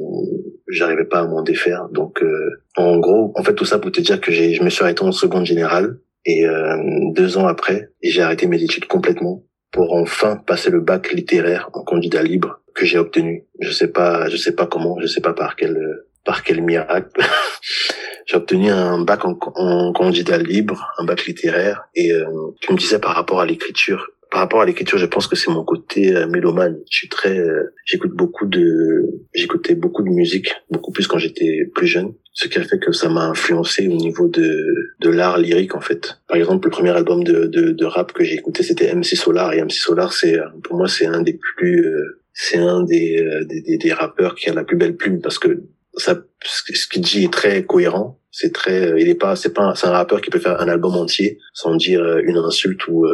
j'arrivais 0.66 1.04
pas 1.04 1.20
à 1.20 1.26
m'en 1.28 1.42
défaire. 1.42 1.88
Donc, 1.92 2.20
euh, 2.25 2.50
en 2.76 2.99
gros, 2.99 3.32
en 3.37 3.44
fait, 3.44 3.54
tout 3.54 3.64
ça 3.64 3.78
pour 3.78 3.92
te 3.92 4.00
dire 4.00 4.20
que 4.20 4.32
j'ai, 4.32 4.54
je 4.54 4.64
me 4.64 4.70
suis 4.70 4.82
arrêté 4.82 5.02
en 5.02 5.12
seconde 5.12 5.47
générale 5.47 6.00
et 6.25 6.47
euh, 6.47 6.77
deux 7.12 7.39
ans 7.39 7.47
après, 7.47 7.91
j'ai 8.03 8.23
arrêté 8.23 8.47
mes 8.47 8.62
études 8.62 8.87
complètement 8.87 9.45
pour 9.73 9.95
enfin 9.95 10.37
passer 10.37 10.71
le 10.71 10.81
bac 10.81 11.12
littéraire 11.12 11.71
en 11.73 11.85
candidat 11.85 12.23
libre 12.23 12.61
que 12.75 12.85
j'ai 12.85 12.99
obtenu. 12.99 13.47
Je 13.61 13.71
sais 13.71 13.89
pas, 13.89 14.29
je 14.29 14.37
sais 14.37 14.55
pas 14.55 14.67
comment, 14.67 14.99
je 15.00 15.07
sais 15.07 15.21
pas 15.21 15.33
par 15.33 15.57
quel 15.57 15.79
par 16.25 16.43
quel 16.43 16.62
miracle. 16.62 17.21
j'ai 18.27 18.37
obtenu 18.37 18.71
un 18.71 19.03
bac 19.03 19.25
en, 19.25 19.93
candidat 19.93 20.39
libre, 20.39 20.93
un 20.99 21.05
bac 21.05 21.27
littéraire, 21.27 21.83
et 21.95 22.12
euh, 22.12 22.25
tu 22.61 22.73
me 22.73 22.79
disais 22.79 22.99
par 22.99 23.15
rapport 23.15 23.41
à 23.41 23.47
l'écriture, 23.47 24.07
par 24.31 24.41
rapport 24.41 24.61
à 24.61 24.65
l'écriture, 24.65 24.99
je 24.99 25.07
pense 25.07 25.27
que 25.27 25.35
c'est 25.35 25.50
mon 25.50 25.65
côté 25.65 26.15
euh, 26.15 26.29
mélomane. 26.29 26.79
Je 26.91 26.99
suis 26.99 27.09
très, 27.09 27.37
euh, 27.37 27.75
j'écoute 27.85 28.12
beaucoup 28.12 28.47
de, 28.47 29.11
j'écoutais 29.35 29.75
beaucoup 29.75 30.03
de 30.03 30.11
musique, 30.11 30.55
beaucoup 30.71 30.93
plus 30.93 31.09
quand 31.09 31.19
j'étais 31.19 31.65
plus 31.75 31.89
jeune, 31.89 32.15
ce 32.33 32.49
qui 32.49 32.59
a 32.59 32.65
fait 32.65 32.79
que 32.79 32.93
ça 32.93 33.09
m'a 33.09 33.27
influencé 33.27 33.89
au 33.89 33.97
niveau 33.97 34.29
de 34.29 34.67
de 35.01 35.11
l'art 35.11 35.39
lyrique 35.39 35.75
en 35.75 35.81
fait. 35.81 36.19
Par 36.29 36.37
exemple, 36.37 36.67
le 36.67 36.71
premier 36.71 36.91
album 36.91 37.25
de 37.25 37.47
de, 37.47 37.73
de 37.73 37.85
rap 37.85 38.13
que 38.13 38.25
j'ai 38.25 38.35
écouté, 38.35 38.63
c'était 38.63 38.95
MC 38.95 39.17
Solar, 39.17 39.53
et 39.53 39.63
MC 39.63 39.73
Solar, 39.73 40.13
c'est 40.13 40.39
pour 40.63 40.77
moi 40.77 40.89
c'est 40.89 41.07
un 41.07 41.23
des 41.23 41.39
plus, 41.57 41.87
euh, 41.87 42.21
c'est 42.33 42.59
un 42.59 42.83
des, 42.85 43.25
des, 43.47 43.79
des 43.79 43.93
rappeurs 43.93 44.35
qui 44.35 44.49
a 44.49 44.55
la 44.55 44.65
plus 44.65 44.77
belle 44.77 44.97
plume 44.97 45.21
parce 45.21 45.39
que 45.39 45.65
ça, 45.95 46.23
ce 46.45 46.87
qu'il 46.89 47.03
dit 47.03 47.25
est 47.25 47.33
très 47.33 47.65
cohérent. 47.65 48.19
C'est 48.33 48.53
très, 48.53 49.01
il 49.01 49.09
est 49.09 49.17
pas, 49.17 49.35
c'est 49.35 49.53
pas, 49.53 49.75
c'est 49.75 49.89
un 49.89 49.91
rappeur 49.91 50.21
qui 50.21 50.31
peut 50.31 50.39
faire 50.39 50.61
un 50.61 50.69
album 50.69 50.95
entier 50.95 51.39
sans 51.53 51.75
dire 51.75 52.19
une 52.19 52.37
insulte 52.37 52.87
ou 52.87 53.05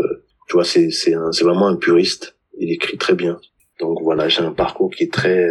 tu 0.46 0.52
vois, 0.52 0.64
c'est 0.64 0.90
c'est 0.90 1.14
c'est 1.32 1.44
vraiment 1.44 1.68
un 1.68 1.76
puriste. 1.76 2.36
Il 2.58 2.70
écrit 2.70 2.98
très 2.98 3.14
bien. 3.14 3.38
Donc 3.78 3.98
voilà, 4.02 4.28
j'ai 4.28 4.40
un 4.40 4.52
parcours 4.52 4.90
qui 4.90 5.04
est 5.04 5.12
très 5.12 5.46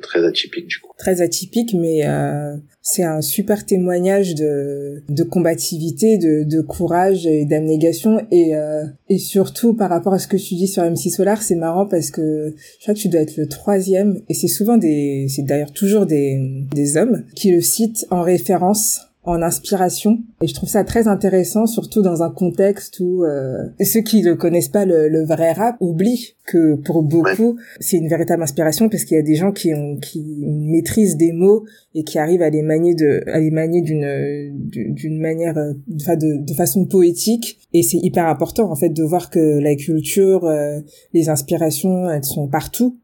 très 0.00 0.24
atypique 0.24 0.66
du 0.66 0.78
coup. 0.80 0.92
Très 0.96 1.20
atypique, 1.20 1.74
mais 1.74 2.06
euh, 2.06 2.56
c'est 2.80 3.02
un 3.02 3.20
super 3.20 3.66
témoignage 3.66 4.34
de 4.34 5.02
de 5.08 5.22
combativité, 5.22 6.16
de 6.16 6.44
de 6.44 6.62
courage 6.62 7.26
et 7.26 7.44
d'abnégation. 7.44 8.26
Et 8.30 8.56
euh, 8.56 8.84
et 9.10 9.18
surtout 9.18 9.74
par 9.74 9.90
rapport 9.90 10.14
à 10.14 10.18
ce 10.18 10.26
que 10.26 10.38
tu 10.38 10.54
dis 10.54 10.68
sur 10.68 10.82
MC 10.84 11.10
Solar, 11.10 11.42
c'est 11.42 11.54
marrant 11.54 11.86
parce 11.86 12.10
que 12.10 12.54
je 12.78 12.82
crois 12.82 12.94
que 12.94 12.98
tu 12.98 13.08
dois 13.08 13.20
être 13.20 13.36
le 13.36 13.46
troisième. 13.46 14.22
Et 14.30 14.34
c'est 14.34 14.48
souvent 14.48 14.78
des 14.78 15.26
c'est 15.28 15.42
d'ailleurs 15.42 15.72
toujours 15.72 16.06
des 16.06 16.40
des 16.74 16.96
hommes 16.96 17.24
qui 17.34 17.52
le 17.52 17.60
citent 17.60 18.06
en 18.10 18.22
référence 18.22 19.05
en 19.26 19.42
inspiration. 19.42 20.18
Et 20.40 20.46
je 20.46 20.54
trouve 20.54 20.68
ça 20.68 20.84
très 20.84 21.08
intéressant 21.08 21.66
surtout 21.66 22.00
dans 22.00 22.22
un 22.22 22.30
contexte 22.30 23.00
où 23.00 23.24
euh, 23.24 23.64
ceux 23.84 24.00
qui 24.00 24.22
ne 24.22 24.34
connaissent 24.34 24.68
pas 24.68 24.84
le, 24.84 25.08
le, 25.08 25.24
vrai 25.24 25.52
rap 25.52 25.76
oublient 25.80 26.36
que 26.46 26.76
pour 26.76 27.02
beaucoup 27.02 27.58
c'est 27.80 27.96
une 27.96 28.08
véritable 28.08 28.42
inspiration 28.42 28.88
parce 28.88 29.04
qu'il 29.04 29.16
y 29.16 29.20
a 29.20 29.24
des 29.24 29.34
gens 29.34 29.50
qui 29.50 29.74
ont 29.74 29.96
qui 29.96 30.44
maîtrisent 30.46 31.16
des 31.16 31.32
mots 31.32 31.64
et 31.94 32.04
qui 32.04 32.18
arrivent 32.18 32.42
à 32.42 32.50
les 32.50 32.62
manier 32.62 32.94
de 32.94 33.22
à 33.28 33.40
les 33.40 33.50
manier 33.50 33.82
d'une 33.82 34.52
d'une 34.70 35.20
manière 35.20 35.58
euh, 35.58 35.72
de, 35.74 36.44
de 36.46 36.54
façon 36.54 36.86
poétique. 36.86 37.58
Et 37.72 37.82
c'est 37.82 37.98
hyper 37.98 38.26
important 38.26 38.70
en 38.70 38.76
fait 38.76 38.90
de 38.90 39.02
voir 39.02 39.30
que 39.30 39.58
la 39.58 39.74
culture 39.74 40.44
euh, 40.44 40.78
les 41.12 41.28
inspirations 41.28 42.08
elles 42.08 42.24
sont 42.24 42.48
partout. 42.48 43.00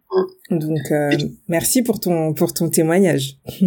Mm. 0.50 0.58
donc 0.58 0.92
euh, 0.92 1.10
merci 1.48 1.82
pour 1.82 1.98
ton 1.98 2.32
pour 2.32 2.54
ton 2.54 2.70
témoignage. 2.70 3.38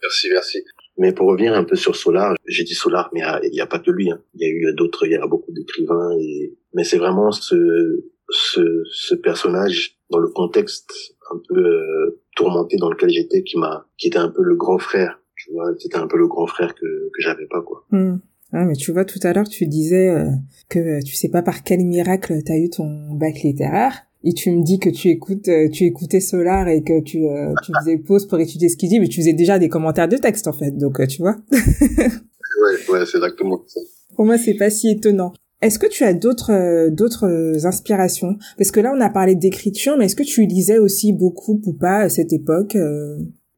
Merci 0.00 0.28
merci 0.32 0.58
mais 0.98 1.12
pour 1.12 1.28
revenir 1.28 1.54
un 1.54 1.64
peu 1.64 1.76
sur 1.76 1.96
Solar, 1.96 2.34
j'ai 2.46 2.64
dit 2.64 2.74
Solar, 2.74 3.10
mais 3.12 3.22
il 3.44 3.50
n'y 3.50 3.60
a, 3.60 3.66
pas 3.66 3.78
que 3.78 3.90
lui. 3.90 4.10
Hein. 4.10 4.20
Il 4.34 4.40
y 4.40 4.44
a 4.44 4.48
eu 4.48 4.74
d'autres, 4.74 5.06
il 5.06 5.12
y 5.12 5.16
a 5.16 5.26
beaucoup 5.26 5.52
d'écrivains. 5.52 6.10
Et... 6.20 6.56
Mais 6.74 6.84
c'est 6.84 6.98
vraiment 6.98 7.30
ce, 7.30 8.04
ce, 8.28 8.82
ce 8.92 9.14
personnage 9.14 9.98
dans 10.10 10.18
le 10.18 10.28
contexte 10.28 11.16
un 11.30 11.40
peu 11.48 11.60
euh, 11.60 12.20
tourmenté 12.36 12.76
dans 12.76 12.90
lequel 12.90 13.10
j'étais 13.10 13.42
qui 13.42 13.58
m'a, 13.58 13.86
qui 13.96 14.08
était 14.08 14.18
un 14.18 14.30
peu 14.30 14.42
le 14.42 14.56
grand 14.56 14.78
frère. 14.78 15.20
Tu 15.36 15.52
vois, 15.52 15.72
c'était 15.78 15.98
un 15.98 16.08
peu 16.08 16.18
le 16.18 16.26
grand 16.26 16.46
frère 16.46 16.74
que 16.74 16.80
que 16.80 17.22
j'avais 17.22 17.46
pas 17.46 17.62
quoi. 17.62 17.84
Hmm. 17.90 18.16
Ah, 18.52 18.64
mais 18.64 18.74
tu 18.74 18.92
vois, 18.92 19.04
tout 19.04 19.18
à 19.22 19.32
l'heure, 19.32 19.48
tu 19.48 19.66
disais 19.66 20.08
euh, 20.08 20.30
que 20.70 21.04
tu 21.04 21.14
sais 21.14 21.28
pas 21.28 21.42
par 21.42 21.62
quel 21.62 21.84
miracle 21.84 22.34
t'as 22.44 22.56
eu 22.56 22.70
ton 22.70 23.12
bac 23.12 23.42
littéraire. 23.44 24.07
Et 24.28 24.34
tu 24.34 24.50
me 24.50 24.62
dis 24.62 24.78
que 24.78 24.90
tu 24.90 25.08
écoutes, 25.08 25.48
euh, 25.48 25.70
tu 25.70 25.84
écoutais 25.84 26.20
Solar 26.20 26.68
et 26.68 26.82
que 26.82 27.00
tu, 27.00 27.26
euh, 27.26 27.54
tu 27.64 27.72
faisais 27.80 27.96
pause 27.96 28.28
pour 28.28 28.38
étudier 28.38 28.68
ce 28.68 28.76
qu'il 28.76 28.90
dit, 28.90 29.00
mais 29.00 29.08
tu 29.08 29.22
faisais 29.22 29.32
déjà 29.32 29.58
des 29.58 29.70
commentaires 29.70 30.06
de 30.06 30.18
texte, 30.18 30.46
en 30.48 30.52
fait. 30.52 30.70
Donc, 30.72 31.00
tu 31.08 31.22
vois. 31.22 31.36
ouais, 31.50 32.90
ouais, 32.90 33.06
c'est 33.06 33.16
exactement 33.16 33.62
ça. 33.66 33.80
Pour 34.14 34.26
moi, 34.26 34.36
c'est 34.36 34.52
pas 34.52 34.68
si 34.68 34.90
étonnant. 34.90 35.32
Est-ce 35.62 35.78
que 35.78 35.86
tu 35.86 36.04
as 36.04 36.12
d'autres 36.12 36.90
d'autres 36.90 37.64
inspirations? 37.64 38.36
Parce 38.58 38.70
que 38.70 38.80
là, 38.80 38.92
on 38.94 39.00
a 39.00 39.08
parlé 39.08 39.34
d'écriture, 39.34 39.96
mais 39.96 40.04
est-ce 40.04 40.14
que 40.14 40.22
tu 40.22 40.44
lisais 40.44 40.78
aussi 40.78 41.14
beaucoup 41.14 41.62
ou 41.64 41.72
pas 41.72 42.00
à 42.00 42.08
cette 42.10 42.34
époque 42.34 42.76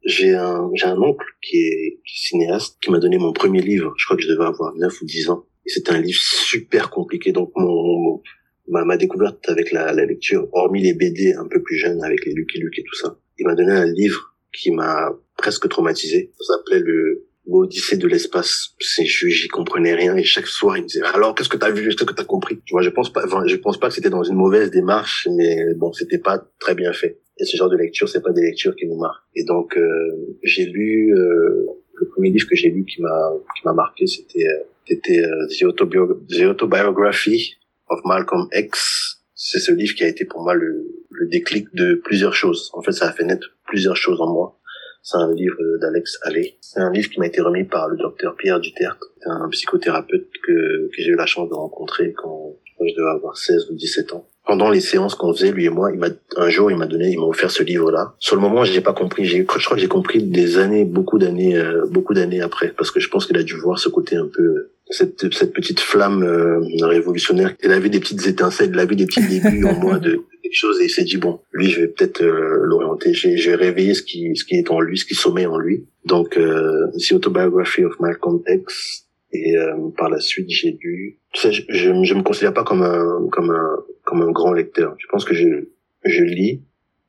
j'ai 0.05 0.35
un 0.35 0.71
j'ai 0.73 0.87
un 0.87 0.97
oncle 0.97 1.27
qui 1.43 1.59
est, 1.59 2.01
cinéaste 2.07 2.79
qui 2.81 2.91
m'a 2.91 3.01
donné 3.01 3.19
mon 3.19 3.33
premier 3.33 3.61
livre. 3.61 3.93
Je 3.99 4.05
crois 4.05 4.17
que 4.17 4.23
je 4.23 4.29
devais 4.29 4.47
avoir 4.47 4.75
9 4.77 5.03
ou 5.03 5.05
10 5.05 5.31
ans. 5.31 5.45
Et 5.67 5.71
c'était 5.71 5.91
un 5.91 6.01
livre 6.01 6.21
super 6.21 6.91
compliqué. 6.91 7.33
Donc 7.33 7.51
mon, 7.57 8.23
ma, 8.71 8.85
ma 8.85 8.97
découverte 8.97 9.49
avec 9.49 9.73
la, 9.73 9.93
la, 9.93 10.07
lecture, 10.07 10.49
hormis 10.53 10.83
les 10.83 10.95
BD 10.95 11.35
un 11.35 11.47
peu 11.47 11.63
plus 11.63 11.77
jeunes 11.77 12.03
avec 12.03 12.25
les 12.25 12.33
Lucky 12.33 12.59
Luke 12.59 12.79
et 12.79 12.85
tout 12.85 12.95
ça, 12.95 13.17
il 13.39 13.47
m'a 13.47 13.55
donné 13.55 13.73
un 13.73 13.87
livre 13.87 14.35
qui 14.53 14.71
m'a 14.71 15.13
presque 15.37 15.69
traumatisé. 15.69 16.33
Ça 16.41 16.55
s'appelait 16.55 16.81
le 16.81 17.27
l'Odyssée 17.47 17.97
de 17.97 18.07
l'espace. 18.07 18.75
C'est 18.79 19.05
j'y 19.05 19.49
comprenais 19.49 19.95
rien 19.95 20.17
et 20.17 20.23
chaque 20.23 20.47
soir 20.47 20.77
il 20.77 20.83
me 20.83 20.87
disait 20.87 21.03
alors 21.03 21.35
qu'est-ce 21.35 21.49
que 21.49 21.57
t'as 21.57 21.71
vu, 21.71 21.89
qu'est-ce 21.89 22.05
que 22.05 22.15
t'as 22.15 22.25
compris? 22.25 22.61
Tu 22.65 22.73
vois, 22.73 22.83
je 22.83 22.91
pense 22.91 23.13
pas, 23.13 23.25
je 23.47 23.57
pense 23.57 23.79
pas 23.79 23.89
que 23.89 23.95
c'était 23.95 24.11
dans 24.11 24.23
une 24.23 24.37
mauvaise 24.37 24.71
démarche, 24.71 25.27
mais 25.37 25.75
bon, 25.77 25.93
c'était 25.93 26.19
pas 26.19 26.47
très 26.59 26.75
bien 26.75 26.93
fait. 26.93 27.19
Et 27.39 27.45
ce 27.45 27.57
genre 27.57 27.71
de 27.71 27.77
lecture, 27.77 28.09
c'est 28.09 28.23
pas 28.23 28.33
des 28.33 28.43
lectures 28.43 28.77
qui 28.77 28.87
nous 28.87 28.99
marquent. 28.99 29.25
Et 29.35 29.45
donc, 29.45 29.77
euh, 29.77 30.37
j'ai 30.43 30.67
lu 30.67 31.15
euh, 31.17 31.67
le 31.95 32.09
premier 32.09 32.31
livre 32.31 32.47
que 32.49 32.57
j'ai 32.57 32.71
lu 32.71 32.85
qui 32.85 33.01
m'a 33.01 33.33
qui 33.57 33.63
m'a 33.65 33.73
marqué, 33.73 34.07
c'était 34.07 34.45
euh, 34.47 34.65
c'était 34.87 35.21
euh, 35.21 35.47
The, 35.49 36.45
Autobiography 36.45 37.57
of 37.91 38.01
Malcolm 38.05 38.49
X. 38.53 39.19
C'est 39.35 39.59
ce 39.59 39.73
livre 39.73 39.95
qui 39.95 40.05
a 40.05 40.09
été 40.09 40.25
pour 40.25 40.43
moi 40.43 40.55
le, 40.55 40.87
le 41.11 41.29
déclic 41.29 41.67
de 41.75 41.95
plusieurs 41.95 42.35
choses. 42.35 42.71
En 42.73 42.83
fait, 42.83 42.93
ça 42.93 43.09
a 43.09 43.13
fait 43.13 43.25
naître 43.25 43.49
plusieurs 43.67 43.97
choses 43.97 44.21
en 44.21 44.33
moi. 44.33 44.59
C'est 45.03 45.17
un 45.17 45.33
livre 45.33 45.79
d'Alex 45.81 46.19
Allais. 46.23 46.57
C'est 46.61 46.81
un 46.81 46.93
livre 46.93 47.11
qui 47.11 47.19
m'a 47.19 47.27
été 47.27 47.41
remis 47.41 47.65
par 47.65 47.89
le 47.89 47.97
docteur 47.97 48.37
Pierre 48.37 48.61
Duterte, 48.61 49.03
un 49.25 49.49
psychothérapeute 49.49 50.29
que, 50.43 50.89
que 50.89 50.97
j'ai 50.97 51.09
eu 51.09 51.17
la 51.17 51.27
chance 51.27 51.49
de 51.49 51.55
rencontrer 51.55 52.13
quand 52.13 52.57
je 52.81 52.95
devais 52.95 53.11
avoir 53.11 53.37
16 53.37 53.71
ou 53.71 53.75
17 53.75 54.13
ans 54.13 54.27
pendant 54.51 54.69
les 54.69 54.81
séances 54.81 55.15
qu'on 55.15 55.33
faisait 55.33 55.53
lui 55.53 55.67
et 55.67 55.69
moi, 55.69 55.93
il 55.93 55.99
m'a 56.01 56.09
un 56.37 56.49
jour 56.49 56.73
il 56.73 56.77
m'a 56.77 56.87
donné, 56.87 57.11
il 57.11 57.21
m'a 57.21 57.27
offert 57.27 57.53
ce 57.53 57.63
livre-là. 57.63 58.15
Sur 58.19 58.35
le 58.35 58.43
moment, 58.43 58.65
j'ai 58.65 58.81
pas 58.81 58.93
compris. 58.93 59.25
Je 59.25 59.43
crois 59.43 59.77
que 59.77 59.81
j'ai 59.81 59.87
compris 59.87 60.25
des 60.25 60.59
années, 60.59 60.85
beaucoup 60.85 61.21
d'années, 61.21 61.57
euh, 61.57 61.87
beaucoup 61.89 62.15
d'années 62.15 62.41
après, 62.41 62.75
parce 62.77 62.91
que 62.91 62.99
je 62.99 63.09
pense 63.09 63.27
qu'il 63.27 63.37
a 63.37 63.45
dû 63.45 63.55
voir 63.55 63.79
ce 63.79 63.89
côté 63.89 64.17
un 64.17 64.27
peu 64.27 64.71
cette, 64.91 65.33
cette 65.33 65.53
petite 65.53 65.81
flamme 65.81 66.23
euh, 66.23 66.61
révolutionnaire. 66.83 67.55
Il 67.63 67.73
avait 67.73 67.89
des 67.89 68.01
petites 68.01 68.27
étincelles, 68.27 68.71
il 68.73 68.79
avait 68.79 68.97
des 68.97 69.07
petits 69.07 69.27
débuts 69.27 69.65
en 69.65 69.75
moi 69.75 69.99
de 69.99 70.21
quelque 70.43 70.55
chose 70.55 70.81
et 70.81 70.85
il 70.85 70.91
s'est 70.91 71.05
dit 71.05 71.17
bon, 71.17 71.41
lui 71.53 71.71
je 71.71 71.83
vais 71.83 71.89
peut-être 71.89 72.23
euh, 72.23 72.61
l'orienter, 72.65 73.15
je 73.15 73.51
vais 73.51 73.57
réveiller 73.57 73.95
ce 73.95 74.03
qui 74.03 74.35
ce 74.37 74.45
qui 74.45 74.57
est 74.57 74.71
en 74.71 74.81
lui, 74.81 74.99
ce 74.99 75.05
qui 75.05 75.15
sommeille 75.15 75.47
en 75.47 75.59
lui. 75.59 75.87
Donc 76.05 76.37
euh, 76.37 76.89
The 76.99 77.13
Autobiography 77.13 77.85
of 77.85 77.99
Malcolm 78.01 78.43
X 78.49 79.07
et 79.33 79.57
euh, 79.57 79.77
par 79.97 80.11
la 80.11 80.19
suite, 80.19 80.51
j'ai 80.51 80.77
lu. 80.81 81.19
Tu 81.33 81.41
sais, 81.41 81.53
je, 81.53 81.63
je, 81.69 82.03
je 82.03 82.15
me 82.15 82.23
considère 82.23 82.53
pas 82.53 82.65
comme 82.65 82.83
un 82.83 83.29
comme 83.31 83.51
un 83.51 83.77
comme 84.05 84.23
un 84.23 84.31
grand 84.33 84.53
lecteur. 84.53 84.97
Je 84.99 85.07
pense 85.09 85.25
que 85.25 85.35
je 85.35 85.69
je 86.05 86.25
lis 86.25 86.63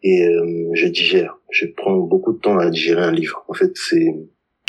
et 0.04 0.28
euh, 0.28 0.70
je 0.74 0.88
digère. 0.88 1.38
Je 1.50 1.66
prends 1.66 1.98
beaucoup 1.98 2.34
de 2.34 2.40
temps 2.40 2.58
à 2.58 2.70
digérer 2.70 3.02
un 3.02 3.12
livre. 3.12 3.44
En 3.48 3.54
fait, 3.54 3.72
c'est 3.76 4.16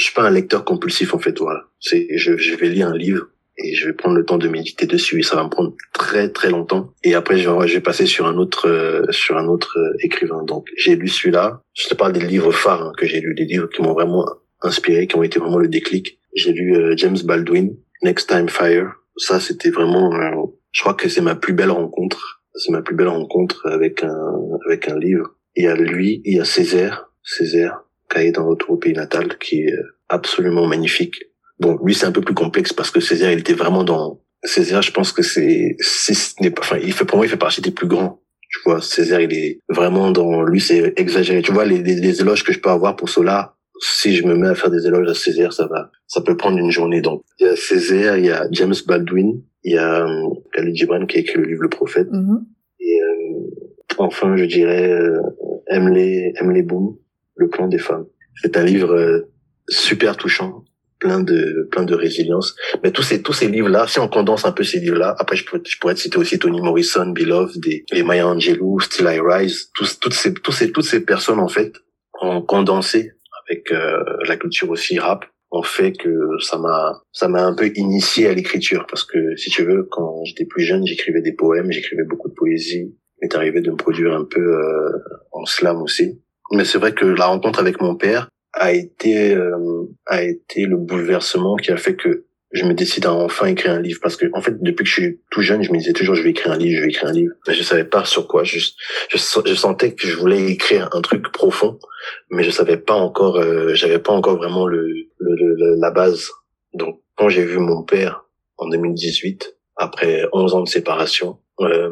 je 0.03 0.09
suis 0.09 0.15
pas 0.15 0.23
un 0.23 0.31
lecteur 0.31 0.65
compulsif 0.65 1.15
en 1.15 1.19
fait. 1.19 1.39
Voilà. 1.39 1.65
C'est 1.81 2.07
je, 2.17 2.37
je 2.37 2.55
vais 2.57 2.69
lire 2.69 2.89
un 2.89 2.97
livre 2.97 3.27
et 3.59 3.75
je 3.75 3.87
vais 3.87 3.93
prendre 3.93 4.17
le 4.17 4.25
temps 4.25 4.39
de 4.39 4.49
méditer 4.49 4.87
dessus 4.87 5.21
et 5.21 5.23
ça 5.23 5.37
va 5.37 5.45
me 5.45 5.51
prendre 5.51 5.75
très 5.93 6.31
très 6.31 6.51
longtemps 6.51 6.93
et 7.05 7.15
après 7.15 7.37
je 7.39 7.51
vais, 7.51 7.69
je 7.69 7.75
vais 7.75 7.81
passer 7.81 8.07
sur 8.07 8.27
un 8.27 8.39
autre 8.39 8.67
euh, 8.67 9.05
sur 9.11 9.37
un 9.37 9.47
autre 9.47 9.77
écrivain 10.01 10.43
donc 10.43 10.69
j'ai 10.79 10.97
lu 10.97 11.09
celui-là 11.09 11.61
je 11.75 11.87
te 11.87 11.95
parle 11.95 12.15
des 12.15 12.21
livres 12.21 12.51
phares 12.51 12.83
hein, 12.83 12.93
que 12.97 13.05
j'ai 13.05 13.21
lu 13.21 13.35
des 13.35 13.45
livres 13.45 13.69
qui 13.69 13.83
m'ont 13.83 13.93
vraiment 13.93 14.25
inspiré 14.63 15.07
qui 15.07 15.17
ont 15.17 15.23
été 15.23 15.39
vraiment 15.39 15.59
le 15.59 15.69
déclic 15.69 16.19
j'ai 16.35 16.53
lu 16.53 16.77
euh, 16.77 16.95
James 16.97 17.19
Baldwin, 17.25 17.77
Next 18.03 18.29
Time 18.29 18.49
Fire. 18.49 18.95
Ça, 19.17 19.41
c'était 19.41 19.71
vraiment, 19.71 20.15
euh, 20.15 20.47
je 20.71 20.81
crois 20.81 20.95
que 20.95 21.09
c'est 21.09 21.21
ma 21.21 21.35
plus 21.35 21.53
belle 21.53 21.71
rencontre. 21.71 22.43
C'est 22.55 22.73
ma 22.73 22.83
plus 22.83 22.95
belle 22.95 23.09
rencontre 23.09 23.67
avec 23.67 24.03
un, 24.03 24.35
avec 24.67 24.89
un 24.89 24.99
livre. 24.99 25.35
Il 25.57 25.65
y 25.65 25.69
a 25.69 25.75
lui, 25.75 26.23
il 26.25 26.37
y 26.37 26.41
a 26.41 26.45
Césaire, 26.45 27.11
Césaire, 27.23 27.85
Cahier 28.13 28.33
d'un 28.33 28.43
retour 28.43 28.71
au 28.71 28.77
pays 28.77 28.93
natal, 28.93 29.39
qui 29.39 29.63
est 29.63 29.75
absolument 30.09 30.67
magnifique. 30.67 31.17
Bon, 31.59 31.79
lui, 31.85 31.95
c'est 31.95 32.07
un 32.07 32.13
peu 32.13 32.21
plus 32.21 32.35
complexe 32.35 32.73
parce 32.73 32.91
que 32.91 33.01
Césaire, 33.01 33.33
il 33.33 33.41
était 33.41 33.55
vraiment 33.55 33.85
dans, 33.85 34.21
Césaire, 34.45 34.83
je 34.83 34.91
pense 34.91 35.13
que 35.13 35.23
c'est, 35.23 35.77
c'est, 35.79 36.15
enfin, 36.59 36.79
il 36.83 36.93
fait, 36.93 37.05
pour 37.05 37.17
moi, 37.17 37.27
il 37.27 37.29
fait 37.29 37.37
partie 37.37 37.61
des 37.61 37.71
plus 37.71 37.87
grands. 37.87 38.21
Tu 38.51 38.59
vois, 38.65 38.83
Césaire, 38.83 39.21
il 39.21 39.33
est 39.33 39.61
vraiment 39.69 40.11
dans, 40.11 40.43
lui, 40.43 40.61
c'est 40.61 40.93
exagéré. 40.97 41.43
Tu 41.43 41.53
vois, 41.53 41.65
les, 41.65 41.83
les, 41.83 41.95
les 41.95 42.21
éloges 42.21 42.45
que 42.45 42.53
je 42.53 42.59
peux 42.59 42.71
avoir 42.71 42.97
pour 42.97 43.09
cela, 43.09 43.55
si 43.81 44.17
je 44.17 44.27
me 44.27 44.35
mets 44.35 44.49
à 44.49 44.55
faire 44.55 44.71
des 44.71 44.87
éloges 44.87 45.09
à 45.09 45.15
Césaire, 45.15 45.53
ça 45.53 45.67
va, 45.67 45.91
ça 46.07 46.21
peut 46.23 46.37
prendre 46.37 46.59
une 46.59 46.71
journée. 46.71 47.01
Donc, 47.01 47.23
il 47.39 47.47
y 47.47 47.51
a 47.51 47.57
Césaire, 47.57 48.19
il 48.19 48.27
y 48.27 48.31
a 48.31 48.47
James 48.51 48.75
Baldwin, 48.87 49.43
il 49.65 49.75
y 49.75 49.79
a 49.79 50.05
euh, 50.05 50.29
Khalid 50.53 50.75
Gibran 50.75 51.07
qui 51.07 51.19
a 51.19 51.21
écrit 51.21 51.39
le 51.39 51.47
livre 51.47 51.63
Le 51.63 51.69
Prophète. 51.69 52.09
Mm-hmm. 52.09 52.45
Et 52.81 53.01
euh, 53.01 53.95
enfin, 53.99 54.37
je 54.37 54.45
dirais 54.45 54.91
euh, 54.91 55.21
Emily, 55.69 56.33
Emily 56.41 56.63
Boom, 56.63 56.97
Le 57.37 57.49
plan 57.49 57.69
des 57.69 57.79
femmes. 57.79 58.07
C'est 58.41 58.57
un 58.57 58.65
livre 58.65 58.95
euh, 58.95 59.33
super 59.69 60.17
touchant, 60.17 60.65
plein 60.99 61.21
de 61.21 61.69
plein 61.71 61.85
de 61.85 61.95
résilience. 61.95 62.55
Mais 62.83 62.93
tous 62.93 63.03
ces 63.03 63.23
tous 63.23 63.33
ces 63.33 63.49
livres 63.49 63.69
là, 63.69 63.87
si 63.87 63.99
on 63.99 64.09
condense 64.09 64.45
un 64.45 64.53
peu 64.53 64.65
ces 64.65 64.81
livres 64.81 64.99
là, 64.99 65.15
après 65.19 65.37
je 65.37 65.45
pourrais 65.45 65.63
je 65.67 65.79
pourrais 65.79 65.97
citer 65.97 66.19
aussi 66.19 66.39
Toni 66.39 66.61
Morrison, 66.61 67.07
Beloved, 67.07 67.65
les 67.93 68.03
Maya 68.03 68.29
Angelou, 68.29 68.81
Still 68.81 69.07
I 69.07 69.21
Rise, 69.21 69.71
tous 69.75 69.99
toutes 69.99 70.15
ces 70.15 70.33
tous 70.35 70.53
ces 70.53 70.73
toutes 70.73 70.85
ces 70.85 71.05
personnes 71.05 71.41
en 71.41 71.49
fait 71.49 71.73
ont 72.21 72.43
condensé 72.43 73.13
avec 73.49 73.73
euh, 73.73 74.03
la 74.27 74.37
culture 74.37 74.71
aussi 74.71 74.99
rap 74.99 75.25
ont 75.51 75.63
fait 75.63 75.93
que 75.93 76.09
ça 76.41 76.59
m'a 76.59 77.03
ça 77.13 77.29
m'a 77.29 77.45
un 77.45 77.55
peu 77.55 77.71
initié 77.75 78.29
à 78.29 78.35
l'écriture 78.35 78.87
parce 78.89 79.05
que 79.05 79.37
si 79.37 79.51
tu 79.51 79.65
veux 79.65 79.87
quand 79.91 80.25
j'étais 80.25 80.47
plus 80.47 80.63
jeune 80.63 80.87
j'écrivais 80.87 81.21
des 81.21 81.35
poèmes 81.35 81.71
j'écrivais 81.71 82.05
beaucoup 82.09 82.29
de 82.29 82.35
poésie 82.35 82.97
m'est 83.21 83.35
arrivé 83.35 83.61
de 83.61 83.71
me 83.71 83.77
produire 83.77 84.15
un 84.15 84.25
peu 84.25 84.41
euh, 84.41 84.91
en 85.33 85.45
slam 85.45 85.83
aussi 85.83 86.23
mais 86.53 86.65
c'est 86.65 86.79
vrai 86.79 86.93
que 86.93 87.05
la 87.05 87.27
rencontre 87.27 87.59
avec 87.59 87.81
mon 87.81 87.97
père 87.97 88.29
a 88.53 88.73
été 88.73 89.35
euh, 89.35 89.85
a 90.07 90.23
été 90.23 90.67
le 90.67 90.77
bouleversement 90.77 91.57
qui 91.57 91.71
a 91.73 91.77
fait 91.77 91.97
que 91.97 92.27
je 92.53 92.67
me 92.67 92.75
décide 92.75 93.07
à 93.07 93.15
enfin 93.15 93.47
écrire 93.47 93.73
un 93.73 93.81
livre. 93.81 94.01
Parce 94.03 94.17
que 94.17 94.27
en 94.35 94.43
fait 94.43 94.63
depuis 94.63 94.85
que 94.85 94.89
je 94.91 95.01
suis 95.01 95.21
tout 95.31 95.41
jeune 95.41 95.63
je 95.63 95.73
me 95.73 95.79
disais 95.79 95.93
toujours 95.93 96.15
je 96.15 96.23
vais 96.23 96.31
écrire 96.31 96.53
un 96.53 96.59
livre 96.59 96.77
je 96.77 96.83
vais 96.83 96.89
écrire 96.91 97.09
un 97.09 97.13
livre. 97.13 97.33
Mais 97.49 97.55
je 97.55 97.63
savais 97.63 97.85
pas 97.85 98.05
sur 98.05 98.29
quoi. 98.29 98.45
Je 98.45 98.59
je, 99.09 99.55
sentais 99.55 99.95
que 99.95 100.07
je 100.07 100.17
voulais 100.17 100.51
écrire 100.51 100.91
un 100.93 101.01
truc 101.01 101.33
profond 101.33 101.79
mais 102.31 102.43
je 102.43 102.51
savais 102.51 102.77
pas 102.77 102.95
encore 102.95 103.37
euh, 103.37 103.75
j'avais 103.75 103.99
pas 103.99 104.13
encore 104.13 104.37
vraiment 104.37 104.67
le, 104.67 104.87
le, 105.19 105.81
la 105.81 105.91
base. 105.91 106.29
Donc 106.75 107.01
quand 107.17 107.29
j'ai 107.31 107.45
vu 107.45 107.59
mon 107.59 107.83
père 107.83 108.27
en 108.59 108.69
2018 108.69 109.57
après 109.77 110.27
11 110.33 110.55
ans 110.55 110.63
de 110.63 110.69
séparation 110.69 111.39
euh, 111.61 111.91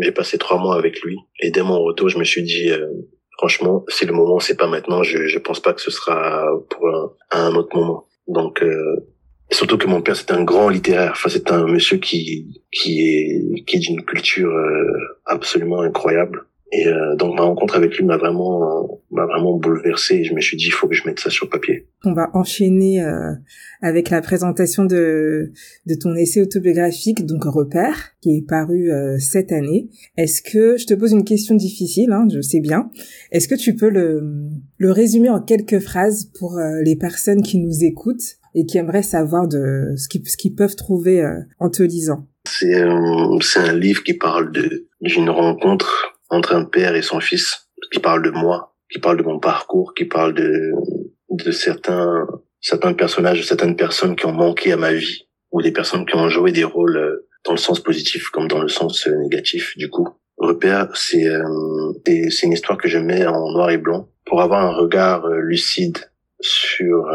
j'ai 0.00 0.12
passé 0.12 0.38
trois 0.38 0.58
mois 0.58 0.76
avec 0.76 1.00
lui. 1.02 1.16
Et 1.40 1.52
dès 1.52 1.62
mon 1.62 1.80
retour 1.80 2.08
je 2.08 2.18
me 2.18 2.24
suis 2.24 2.42
dit 2.42 2.70
euh, 2.70 2.88
franchement 3.38 3.84
si 3.88 4.04
le 4.04 4.12
moment 4.12 4.38
c'est 4.40 4.56
pas 4.56 4.66
maintenant 4.66 5.02
je 5.02 5.26
je 5.26 5.38
pense 5.38 5.60
pas 5.60 5.72
que 5.72 5.80
ce 5.80 5.90
sera 5.90 6.44
pour 6.68 7.16
un 7.30 7.54
autre 7.54 7.74
moment 7.74 8.06
donc 8.26 8.62
euh, 8.62 8.96
Surtout 9.50 9.78
que 9.78 9.86
mon 9.86 10.02
père 10.02 10.16
c'est 10.16 10.30
un 10.30 10.44
grand 10.44 10.68
littéraire. 10.68 11.12
Enfin, 11.12 11.30
c'est 11.30 11.50
un 11.50 11.66
monsieur 11.66 11.96
qui 11.96 12.62
qui 12.70 13.00
est 13.00 13.64
qui 13.64 13.76
est 13.76 13.80
d'une 13.80 14.02
culture 14.02 14.50
euh, 14.50 15.16
absolument 15.24 15.80
incroyable. 15.80 16.46
Et 16.70 16.86
euh, 16.86 17.16
donc 17.16 17.34
ma 17.34 17.42
rencontre 17.42 17.76
avec 17.76 17.96
lui 17.96 18.04
m'a 18.04 18.18
vraiment 18.18 19.00
m'a 19.10 19.24
vraiment 19.24 19.56
bouleversé. 19.56 20.24
Je 20.24 20.34
me 20.34 20.40
suis 20.40 20.56
dit 20.56 20.66
il 20.66 20.72
faut 20.72 20.86
que 20.86 20.94
je 20.94 21.06
mette 21.06 21.18
ça 21.18 21.30
sur 21.30 21.48
papier. 21.48 21.86
On 22.04 22.12
va 22.12 22.28
enchaîner 22.34 23.02
euh, 23.02 23.32
avec 23.80 24.10
la 24.10 24.20
présentation 24.20 24.84
de 24.84 25.52
de 25.86 25.94
ton 25.94 26.14
essai 26.14 26.42
autobiographique 26.42 27.24
donc 27.24 27.44
Repère 27.44 28.10
qui 28.20 28.36
est 28.36 28.46
paru 28.46 28.90
cette 29.18 29.52
année. 29.52 29.88
Est-ce 30.16 30.42
que 30.42 30.76
je 30.76 30.86
te 30.86 30.94
pose 30.94 31.12
une 31.12 31.24
question 31.24 31.54
difficile 31.54 32.12
hein, 32.12 32.26
je 32.32 32.40
sais 32.40 32.60
bien. 32.60 32.90
Est-ce 33.32 33.48
que 33.48 33.54
tu 33.54 33.74
peux 33.74 33.88
le 33.88 34.50
le 34.76 34.92
résumer 34.92 35.30
en 35.30 35.40
quelques 35.40 35.78
phrases 35.78 36.30
pour 36.38 36.58
les 36.84 36.96
personnes 36.96 37.42
qui 37.42 37.58
nous 37.58 37.82
écoutent 37.82 38.38
et 38.54 38.66
qui 38.66 38.78
aimeraient 38.78 39.02
savoir 39.02 39.46
de 39.46 39.94
ce 39.96 40.08
qu'ils 40.08 40.54
peuvent 40.54 40.76
trouver 40.76 41.22
euh, 41.22 41.40
en 41.58 41.70
te 41.70 41.82
lisant? 41.82 42.26
C'est 42.44 42.82
euh, 42.82 43.38
c'est 43.40 43.60
un 43.60 43.74
livre 43.74 44.02
qui 44.02 44.14
parle 44.14 44.52
de 44.52 44.86
d'une 45.00 45.30
rencontre 45.30 46.17
entre 46.30 46.54
un 46.54 46.64
père 46.64 46.94
et 46.94 47.02
son 47.02 47.20
fils, 47.20 47.68
qui 47.92 48.00
parle 48.00 48.22
de 48.22 48.30
moi, 48.30 48.74
qui 48.90 48.98
parle 48.98 49.18
de 49.18 49.22
mon 49.22 49.38
parcours, 49.38 49.94
qui 49.94 50.04
parle 50.04 50.34
de 50.34 50.72
de 51.30 51.50
certains 51.50 52.26
certains 52.60 52.94
personnages, 52.94 53.46
certaines 53.46 53.76
personnes 53.76 54.16
qui 54.16 54.26
ont 54.26 54.32
manqué 54.32 54.72
à 54.72 54.76
ma 54.76 54.92
vie 54.92 55.28
ou 55.52 55.62
des 55.62 55.72
personnes 55.72 56.04
qui 56.04 56.16
ont 56.16 56.28
joué 56.28 56.52
des 56.52 56.64
rôles 56.64 56.96
euh, 56.96 57.28
dans 57.44 57.52
le 57.52 57.58
sens 57.58 57.80
positif 57.80 58.28
comme 58.30 58.48
dans 58.48 58.60
le 58.60 58.68
sens 58.68 59.06
négatif 59.06 59.76
du 59.76 59.88
coup. 59.88 60.08
Repère, 60.36 60.96
c'est 60.96 61.26
c'est 62.04 62.46
une 62.46 62.52
histoire 62.52 62.78
que 62.78 62.88
je 62.88 62.98
mets 62.98 63.26
en 63.26 63.50
noir 63.50 63.70
et 63.70 63.78
blanc 63.78 64.08
pour 64.24 64.40
avoir 64.40 64.64
un 64.64 64.72
regard 64.72 65.26
lucide 65.28 65.98
sur 66.40 67.08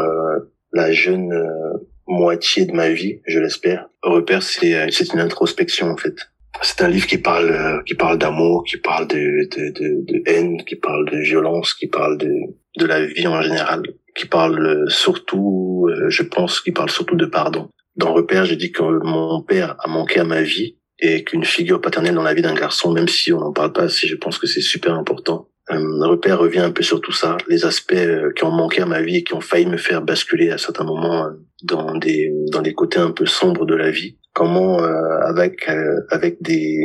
la 0.74 0.92
jeune 0.92 1.32
euh, 1.32 1.78
moitié 2.06 2.66
de 2.66 2.72
ma 2.72 2.90
vie, 2.90 3.20
je 3.26 3.38
l'espère. 3.38 3.88
Repère, 4.02 4.42
c'est 4.42 4.90
c'est 4.90 5.12
une 5.14 5.20
introspection 5.20 5.88
en 5.88 5.96
fait. 5.96 6.16
C'est 6.62 6.82
un 6.82 6.88
livre 6.88 7.06
qui 7.06 7.18
parle 7.18 7.82
qui 7.84 7.94
parle 7.94 8.18
d'amour, 8.18 8.64
qui 8.64 8.76
parle 8.78 9.06
de, 9.08 9.16
de, 9.16 9.70
de, 9.72 10.04
de 10.12 10.22
haine, 10.26 10.64
qui 10.64 10.76
parle 10.76 11.10
de 11.10 11.18
violence, 11.18 11.74
qui 11.74 11.88
parle 11.88 12.18
de 12.18 12.30
de 12.76 12.86
la 12.86 13.04
vie 13.04 13.26
en 13.26 13.40
général, 13.42 13.82
qui 14.16 14.26
parle 14.26 14.84
surtout, 14.88 15.88
je 16.08 16.22
pense, 16.22 16.60
qui 16.60 16.72
parle 16.72 16.90
surtout 16.90 17.16
de 17.16 17.26
pardon. 17.26 17.68
Dans 17.96 18.12
Repère, 18.12 18.44
j'ai 18.44 18.56
dit 18.56 18.72
que 18.72 18.82
mon 18.82 19.42
père 19.42 19.76
a 19.78 19.88
manqué 19.88 20.18
à 20.20 20.24
ma 20.24 20.42
vie 20.42 20.76
et 20.98 21.24
qu'une 21.24 21.44
figure 21.44 21.80
paternelle 21.80 22.14
dans 22.14 22.22
la 22.22 22.34
vie 22.34 22.42
d'un 22.42 22.54
garçon, 22.54 22.92
même 22.92 23.08
si 23.08 23.32
on 23.32 23.40
n'en 23.40 23.52
parle 23.52 23.72
pas 23.72 23.84
assez, 23.84 24.06
je 24.06 24.16
pense 24.16 24.38
que 24.38 24.46
c'est 24.46 24.60
super 24.60 24.94
important. 24.94 25.48
Euh, 25.70 26.06
repère 26.06 26.38
revient 26.38 26.60
un 26.60 26.70
peu 26.70 26.82
sur 26.82 27.00
tout 27.00 27.12
ça, 27.12 27.38
les 27.48 27.64
aspects 27.64 27.94
euh, 27.94 28.32
qui 28.36 28.44
ont 28.44 28.50
manqué 28.50 28.82
à 28.82 28.86
ma 28.86 29.00
vie 29.00 29.18
et 29.18 29.24
qui 29.24 29.32
ont 29.32 29.40
failli 29.40 29.64
me 29.64 29.78
faire 29.78 30.02
basculer 30.02 30.50
à 30.50 30.58
certains 30.58 30.84
moments 30.84 31.24
euh, 31.24 31.30
dans 31.62 31.96
des 31.96 32.30
dans 32.52 32.60
des 32.60 32.74
côtés 32.74 32.98
un 32.98 33.12
peu 33.12 33.24
sombres 33.24 33.64
de 33.64 33.74
la 33.74 33.90
vie. 33.90 34.18
Comment 34.34 34.82
euh, 34.82 35.20
avec 35.22 35.66
avec 36.10 36.42
des 36.42 36.78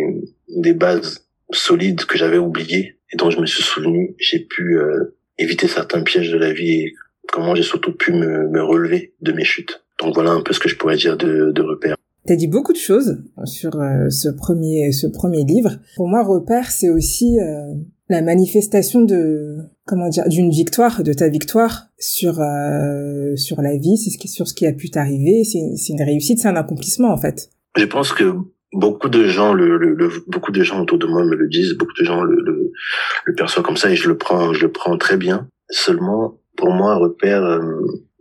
des 0.48 0.74
bases 0.74 1.28
solides 1.52 2.06
que 2.06 2.18
j'avais 2.18 2.38
oubliées 2.38 2.98
et 3.12 3.18
dont 3.18 3.32
je 3.32 3.42
me 3.42 3.46
suis 3.46 3.64
souvenu, 3.64 4.16
j'ai 4.20 4.40
pu 4.40 4.80
éviter 5.40 5.68
certains 5.68 6.04
pièges 6.04 6.32
de 6.32 6.38
la 6.38 6.54
vie 6.54 6.84
et 6.84 6.94
comment 7.32 7.56
j'ai 7.56 7.64
surtout 7.64 7.94
pu 7.94 8.12
me, 8.12 8.48
me 8.50 8.62
relever 8.62 9.14
de 9.22 9.32
mes 9.32 9.44
chutes. 9.44 9.84
Donc 10.00 10.14
voilà 10.14 10.32
un 10.32 10.42
peu 10.42 10.54
ce 10.54 10.60
que 10.60 10.70
je 10.70 10.76
pourrais 10.76 10.98
dire 10.98 11.18
de, 11.18 11.52
de 11.52 11.62
repère. 11.62 11.96
T'as 12.30 12.36
dit 12.36 12.46
beaucoup 12.46 12.74
de 12.74 12.78
choses 12.78 13.24
sur 13.46 13.82
euh, 13.82 14.08
ce 14.12 14.30
premier 14.30 14.92
ce 14.92 15.08
premier 15.08 15.44
livre. 15.44 15.72
Pour 15.96 16.08
moi, 16.08 16.24
repère, 16.24 16.70
c'est 16.70 16.88
aussi 16.88 17.40
euh, 17.40 17.74
la 18.08 18.22
manifestation 18.22 19.02
de 19.02 19.58
comment 19.88 20.10
dire 20.10 20.30
d'une 20.30 20.52
victoire, 20.52 21.02
de 21.02 21.12
ta 21.12 21.28
victoire 21.28 21.88
sur 21.98 22.40
euh, 22.40 23.36
sur 23.36 23.64
la 23.64 23.76
vie, 23.78 23.98
c'est 23.98 24.12
sur 24.28 24.48
ce 24.48 24.54
qui 24.54 24.68
a 24.68 24.74
pu 24.74 24.92
t'arriver. 24.92 25.44
C'est 25.44 25.76
c'est 25.76 25.94
une 25.94 26.04
réussite, 26.04 26.38
c'est 26.38 26.48
un 26.48 26.56
accomplissement 26.56 27.12
en 27.12 27.18
fait. 27.18 27.50
Je 27.76 27.86
pense 27.86 28.14
que 28.14 28.32
beaucoup 28.74 29.10
de 29.10 29.24
gens 29.24 29.52
le, 29.52 29.98
beaucoup 30.28 30.52
de 30.52 30.62
gens 30.62 30.82
autour 30.82 31.00
de 31.00 31.08
moi 31.08 31.26
me 31.26 31.36
le 31.36 31.50
disent, 31.50 31.74
beaucoup 31.80 32.00
de 32.00 32.06
gens 32.06 32.22
le, 32.22 32.36
le, 32.46 32.72
le 33.26 33.34
perçoivent 33.34 33.66
comme 33.66 33.78
ça 33.78 33.90
et 33.90 33.96
je 33.96 34.08
le 34.08 34.20
prends 34.20 34.54
je 34.54 34.68
le 34.68 34.72
prends 34.72 34.96
très 35.00 35.18
bien. 35.18 35.48
Seulement 35.72 36.38
pour 36.56 36.70
moi, 36.70 36.96
repère, 36.98 37.60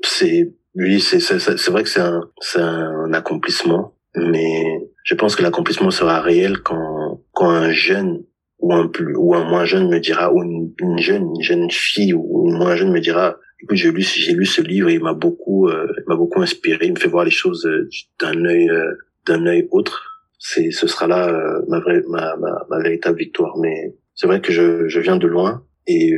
c'est 0.03 0.55
oui, 0.75 1.01
c'est 1.01 1.21
c'est 1.21 1.71
vrai 1.71 1.83
que 1.83 1.91
c'est 1.91 2.01
un 2.01 2.23
c'est 2.41 2.61
un 2.61 3.13
accomplissement, 3.13 3.93
mais 4.31 4.91
je 5.05 5.15
pense 5.15 5.37
que 5.37 5.43
l'accomplissement 5.43 5.91
sera 5.91 6.21
réel 6.21 6.59
quand 6.61 7.23
quand 7.33 7.51
un 7.51 7.73
jeune 7.73 8.25
ou 8.59 8.73
un 8.73 8.89
plus 8.89 9.15
ou 9.17 9.35
un 9.35 9.45
moins 9.45 9.65
jeune 9.65 9.89
me 9.89 10.01
dira 10.01 10.33
ou 10.33 10.43
une, 10.43 10.99
jeune 10.99 11.31
une 11.37 11.43
jeune 11.43 11.71
fille 11.71 12.15
ou 12.15 12.49
une 12.49 12.57
moins 12.57 12.77
jeune 12.77 12.93
me 12.93 13.01
dira 13.01 13.37
écoute 13.61 13.77
j'ai 13.77 13.91
lu 13.91 14.03
j'ai 14.03 14.33
lu 14.33 14.47
ce 14.47 14.61
livre 14.61 14.89
et 14.89 14.95
il 14.95 15.03
m'a 15.03 15.15
beaucoup 15.15 15.69
euh, 15.69 15.87
m'a 16.07 16.17
beaucoup 16.17 16.41
inspiré 16.43 16.87
il 16.87 16.95
me 16.95 16.99
fait 16.99 17.09
voir 17.09 17.25
les 17.25 17.31
choses 17.31 17.67
euh, 17.67 17.89
d'un 18.21 18.45
œil 18.45 18.69
euh, 18.69 18.93
d'un 19.27 19.47
œil 19.47 19.69
autre. 19.71 20.25
C'est 20.39 20.71
ce 20.71 20.87
sera 20.87 21.09
là 21.09 21.61
ma 21.69 21.81
vraie 21.81 22.03
ma, 22.09 22.37
ma, 22.37 22.65
ma 22.71 22.79
véritable 22.81 23.19
victoire. 23.19 23.59
Mais 23.59 23.97
c'est 24.15 24.29
vrai 24.29 24.41
que 24.41 24.53
je 24.53 24.89
je 24.89 25.01
viens 25.01 25.17
de 25.17 25.27
loin 25.27 25.65
et 25.89 26.13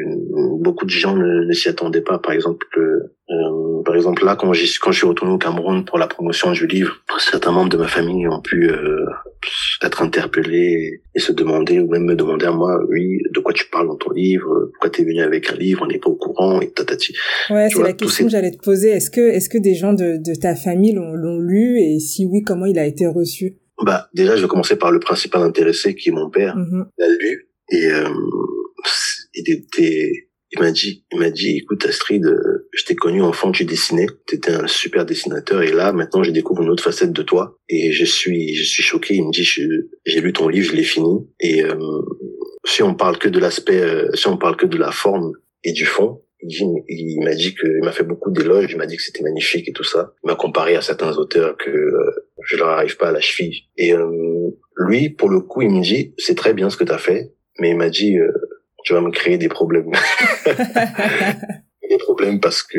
beaucoup 0.60 0.84
de 0.84 0.90
gens 0.90 1.16
ne, 1.16 1.46
ne 1.46 1.52
s'y 1.52 1.68
attendaient 1.68 2.02
pas 2.02 2.18
par 2.18 2.32
exemple 2.32 2.66
euh, 3.32 3.82
par 3.84 3.94
exemple, 3.96 4.24
là, 4.24 4.36
quand, 4.36 4.48
quand 4.48 4.92
je 4.92 4.98
suis 4.98 5.06
retourné 5.06 5.32
au 5.32 5.38
Cameroun 5.38 5.84
pour 5.84 5.98
la 5.98 6.06
promotion 6.06 6.52
du 6.52 6.66
livre, 6.66 6.96
certains 7.18 7.52
membres 7.52 7.68
de 7.68 7.76
ma 7.76 7.86
famille 7.86 8.26
ont 8.28 8.40
pu 8.40 8.68
euh, 8.68 9.06
être 9.82 10.02
interpellés 10.02 11.02
et 11.14 11.18
se 11.20 11.32
demander, 11.32 11.78
ou 11.80 11.88
même 11.88 12.04
me 12.04 12.14
demander 12.14 12.46
à 12.46 12.52
moi, 12.52 12.78
oui, 12.88 13.18
de 13.32 13.40
quoi 13.40 13.52
tu 13.52 13.66
parles 13.70 13.86
dans 13.86 13.96
ton 13.96 14.10
livre? 14.10 14.70
Pourquoi 14.72 14.90
tu 14.90 15.02
es 15.02 15.04
venu 15.04 15.20
avec 15.22 15.50
un 15.50 15.56
livre? 15.56 15.82
On 15.84 15.86
n'est 15.86 15.98
pas 15.98 16.10
au 16.10 16.16
courant 16.16 16.60
et 16.60 16.70
tatati. 16.70 17.14
Ouais, 17.50 17.68
c'est 17.70 17.82
la 17.82 17.92
question 17.92 18.26
que 18.26 18.30
j'allais 18.30 18.52
te 18.52 18.62
poser. 18.62 18.90
Est-ce 18.90 19.10
que, 19.10 19.20
est-ce 19.20 19.48
que 19.48 19.58
des 19.58 19.74
gens 19.74 19.92
de, 19.92 20.18
de 20.22 20.38
ta 20.38 20.54
famille 20.54 20.92
l'ont 20.92 21.38
lu? 21.38 21.78
Et 21.80 22.00
si 22.00 22.26
oui, 22.26 22.42
comment 22.42 22.66
il 22.66 22.78
a 22.78 22.86
été 22.86 23.06
reçu? 23.06 23.56
Bah, 23.82 24.08
déjà, 24.14 24.36
je 24.36 24.42
vais 24.42 24.48
commencer 24.48 24.76
par 24.76 24.92
le 24.92 25.00
principal 25.00 25.42
intéressé 25.42 25.94
qui 25.94 26.10
est 26.10 26.12
mon 26.12 26.28
père. 26.28 26.56
Mm-hmm. 26.56 26.84
Il 26.98 27.04
a 27.04 27.08
lu 27.08 27.46
et 27.72 27.86
euh, 27.86 28.08
il 29.46 29.52
était 29.52 30.30
il 30.52 30.60
m'a 30.60 30.72
dit, 30.72 31.04
il 31.12 31.18
m'a 31.18 31.30
dit, 31.30 31.58
écoute 31.58 31.86
Astrid, 31.86 32.24
euh, 32.26 32.68
je 32.72 32.84
t'ai 32.84 32.96
connu 32.96 33.22
enfant, 33.22 33.52
tu 33.52 33.64
dessinais, 33.64 34.06
tu 34.26 34.34
étais 34.34 34.50
un 34.50 34.66
super 34.66 35.06
dessinateur, 35.06 35.62
et 35.62 35.72
là 35.72 35.92
maintenant 35.92 36.24
je 36.24 36.32
découvre 36.32 36.62
une 36.62 36.70
autre 36.70 36.82
facette 36.82 37.12
de 37.12 37.22
toi, 37.22 37.56
et 37.68 37.92
je 37.92 38.04
suis, 38.04 38.54
je 38.54 38.64
suis 38.64 38.82
choqué. 38.82 39.14
Il 39.14 39.26
me 39.26 39.32
dit, 39.32 39.44
j'ai 39.44 40.20
lu 40.20 40.32
ton 40.32 40.48
livre, 40.48 40.70
je 40.70 40.76
l'ai 40.76 40.82
fini, 40.82 41.28
et 41.38 41.62
euh, 41.62 41.76
si 42.64 42.82
on 42.82 42.94
parle 42.94 43.18
que 43.18 43.28
de 43.28 43.38
l'aspect, 43.38 43.80
euh, 43.80 44.10
si 44.14 44.26
on 44.26 44.36
parle 44.36 44.56
que 44.56 44.66
de 44.66 44.76
la 44.76 44.90
forme 44.90 45.32
et 45.62 45.72
du 45.72 45.84
fond, 45.84 46.22
il 46.42 47.20
m'a 47.22 47.34
dit 47.34 47.54
que, 47.54 47.66
il 47.66 47.84
m'a 47.84 47.92
fait 47.92 48.02
beaucoup 48.02 48.30
d'éloges, 48.30 48.72
il 48.72 48.76
m'a 48.76 48.86
dit 48.86 48.96
que 48.96 49.02
c'était 49.02 49.22
magnifique 49.22 49.68
et 49.68 49.72
tout 49.72 49.84
ça. 49.84 50.14
Il 50.24 50.28
m'a 50.28 50.36
comparé 50.36 50.74
à 50.74 50.80
certains 50.80 51.16
auteurs 51.18 51.54
que 51.58 51.70
je 52.42 52.56
leur 52.56 52.68
arrive 52.68 52.96
pas 52.96 53.08
à 53.08 53.12
la 53.12 53.20
cheville. 53.20 53.64
Et 53.76 53.92
lui, 54.78 55.10
pour 55.10 55.28
le 55.28 55.40
coup, 55.40 55.60
il 55.60 55.68
me 55.68 55.82
dit, 55.82 56.14
c'est 56.16 56.34
très 56.34 56.54
bien 56.54 56.70
ce 56.70 56.78
que 56.78 56.84
tu 56.84 56.92
as 56.92 56.98
fait, 56.98 57.34
mais 57.58 57.72
il 57.72 57.76
m'a 57.76 57.90
dit, 57.90 58.16
tu 58.84 58.92
vas 58.92 59.00
me 59.00 59.10
créer 59.10 59.38
des 59.38 59.48
problèmes. 59.48 59.90
des 61.90 61.98
problèmes 61.98 62.40
parce 62.40 62.62
que 62.62 62.78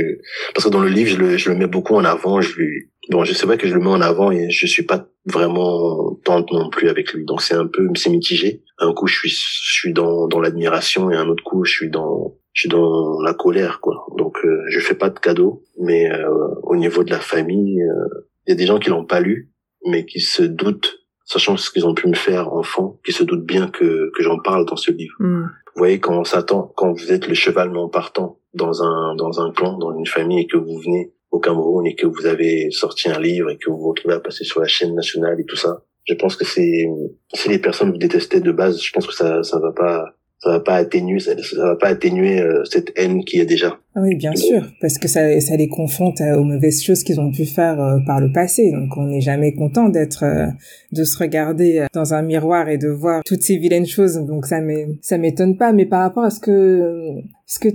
parce 0.56 0.66
que 0.66 0.72
dans 0.72 0.82
le 0.82 0.90
livre 0.90 1.10
je 1.12 1.18
le, 1.18 1.38
je 1.38 1.50
le 1.50 1.56
mets 1.56 1.68
beaucoup 1.68 1.96
en 1.96 2.06
avant. 2.06 2.42
Je 2.42 2.56
lui 2.56 2.90
bon 3.10 3.24
je 3.24 3.34
sais 3.34 3.46
pas 3.46 3.58
que 3.58 3.68
je 3.68 3.74
le 3.74 3.80
mets 3.80 3.88
en 3.88 4.02
avant 4.02 4.32
et 4.32 4.50
je 4.50 4.66
suis 4.66 4.84
pas 4.84 5.08
vraiment 5.26 6.16
tente 6.24 6.52
non 6.52 6.70
plus 6.70 6.90
avec 6.90 7.14
lui. 7.14 7.26
Donc 7.26 7.42
c'est 7.42 7.54
un 7.54 7.68
peu 7.68 7.88
c'est 7.96 8.10
mitigé. 8.10 8.64
Un 8.80 8.94
coup 8.94 9.08
je 9.08 9.16
suis 9.16 9.30
je 9.30 9.74
suis 9.74 9.94
dans 9.94 10.28
dans 10.28 10.40
l'admiration 10.40 11.12
et 11.12 11.16
un 11.16 11.28
autre 11.28 11.44
coup 11.44 11.64
je 11.66 11.72
suis 11.72 11.90
dans 11.90 12.36
je 12.54 12.62
suis 12.62 12.70
dans 12.70 13.22
la 13.22 13.34
colère 13.34 13.80
quoi. 13.82 14.06
Donc 14.18 14.38
euh, 14.44 14.64
je 14.70 14.80
fais 14.80 14.96
pas 14.96 15.10
de 15.10 15.20
cadeaux 15.20 15.64
mais 15.80 16.10
euh, 16.12 16.30
au 16.64 16.76
niveau 16.76 17.04
de 17.04 17.12
la 17.12 17.20
famille 17.20 17.82
euh, 17.82 18.28
il 18.48 18.52
y 18.52 18.54
a 18.54 18.56
des 18.56 18.66
gens 18.66 18.80
qui 18.80 18.90
l'ont 18.90 19.06
pas 19.06 19.20
lu 19.20 19.52
mais 19.86 20.06
qui 20.06 20.22
se 20.22 20.44
doutent 20.44 21.01
sachant 21.32 21.58
ce 21.58 21.72
qu'ils 21.72 21.86
ont 21.86 21.94
pu 21.94 22.08
me 22.08 22.16
faire 22.16 22.54
enfant 22.54 23.00
qui 23.06 23.12
se 23.12 23.24
doutent 23.24 23.46
bien 23.46 23.68
que 23.68 24.12
que 24.16 24.24
j'en 24.24 24.40
parle 24.40 24.66
dans 24.66 24.76
ce 24.76 24.92
livre 24.92 25.16
mm. 25.20 25.50
Vous 25.74 25.80
voyez, 25.80 26.00
quand 26.00 26.20
on 26.20 26.24
s'attend, 26.26 26.74
quand 26.76 26.92
vous 26.92 27.14
êtes 27.14 27.28
le 27.28 27.34
cheval 27.34 27.72
non 27.72 27.88
partant 27.88 28.40
dans 28.54 28.84
un, 28.84 29.16
dans 29.16 29.40
un 29.40 29.52
clan, 29.52 29.78
dans 29.78 29.98
une 29.98 30.06
famille 30.06 30.42
et 30.42 30.48
que 30.48 30.58
vous 30.58 30.78
venez 30.80 31.14
au 31.32 31.40
Cameroun 31.40 31.88
et 31.88 31.96
que 31.96 32.06
vous 32.06 32.26
avez 32.26 32.70
sorti 32.72 33.10
un 33.10 33.20
livre 33.20 33.50
et 33.50 33.58
que 33.58 33.70
vous 33.70 33.78
vous 33.78 33.90
retrouvez 33.90 34.16
à 34.16 34.20
passer 34.20 34.44
sur 34.44 34.60
la 34.60 34.68
chaîne 34.68 34.94
nationale 34.94 35.40
et 35.40 35.46
tout 35.46 35.56
ça, 35.56 35.86
je 36.06 36.14
pense 36.16 36.36
que 36.36 36.44
c'est, 36.44 36.86
si 37.34 37.50
les 37.50 37.60
personnes 37.60 37.92
vous 37.92 37.98
détestaient 37.98 38.42
de 38.42 38.52
base, 38.52 38.82
je 38.82 38.92
pense 38.92 39.08
que 39.08 39.14
ça, 39.14 39.44
ça 39.44 39.60
va 39.60 39.72
pas, 39.72 40.14
ça 40.44 40.50
va 40.50 40.60
pas 40.60 40.76
atténuer, 40.76 41.20
ça, 41.20 41.36
va 41.58 41.76
pas 41.76 41.90
atténuer 41.90 42.42
euh, 42.42 42.64
cette 42.66 42.92
haine 42.96 43.24
qui 43.24 43.40
est 43.40 43.46
déjà. 43.46 43.78
Ah 43.94 44.00
oui, 44.02 44.16
bien 44.16 44.34
sûr, 44.34 44.64
parce 44.80 44.98
que 44.98 45.08
ça, 45.08 45.40
ça 45.40 45.56
les 45.56 45.68
confronte 45.68 46.20
aux 46.22 46.44
mauvaises 46.44 46.82
choses 46.82 47.04
qu'ils 47.04 47.20
ont 47.20 47.32
pu 47.32 47.46
faire 47.46 47.80
euh, 47.80 48.00
par 48.08 48.20
le 48.20 48.32
passé. 48.32 48.72
Donc, 48.72 48.98
on 48.98 49.06
n'est 49.06 49.22
jamais 49.22 49.54
content 49.54 49.90
d'être, 49.90 50.24
euh, 50.24 50.48
de 50.94 51.04
se 51.04 51.18
regarder 51.18 51.86
dans 51.94 52.16
un 52.16 52.24
miroir 52.24 52.70
et 52.70 52.80
de 52.80 52.88
voir 52.88 53.22
toutes 53.24 53.44
ces 53.44 53.58
vilaines 53.58 53.86
choses. 53.86 54.16
Donc, 54.16 54.48
ça 54.48 54.62
ça 55.02 55.18
m'étonne 55.20 55.58
pas. 55.58 55.74
Mais 55.74 55.86
par 55.86 56.02
rapport 56.02 56.24
à 56.24 56.32
ce 56.32 56.40
que, 56.40 57.22
ce 57.46 57.60
que, 57.60 57.70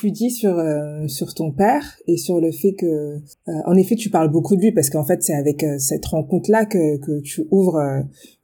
tu 0.00 0.10
dis 0.10 0.30
sur 0.30 0.60
sur 1.06 1.32
ton 1.34 1.52
père 1.52 1.96
et 2.06 2.16
sur 2.16 2.40
le 2.40 2.50
fait 2.50 2.72
que, 2.72 3.16
en 3.46 3.76
effet, 3.76 3.94
tu 3.94 4.10
parles 4.10 4.30
beaucoup 4.30 4.56
de 4.56 4.60
lui 4.60 4.72
parce 4.72 4.90
qu'en 4.90 5.04
fait, 5.04 5.22
c'est 5.22 5.34
avec 5.34 5.64
cette 5.78 6.04
rencontre 6.06 6.50
là 6.50 6.66
que 6.66 6.98
que 6.98 7.20
tu 7.22 7.46
ouvres 7.50 7.80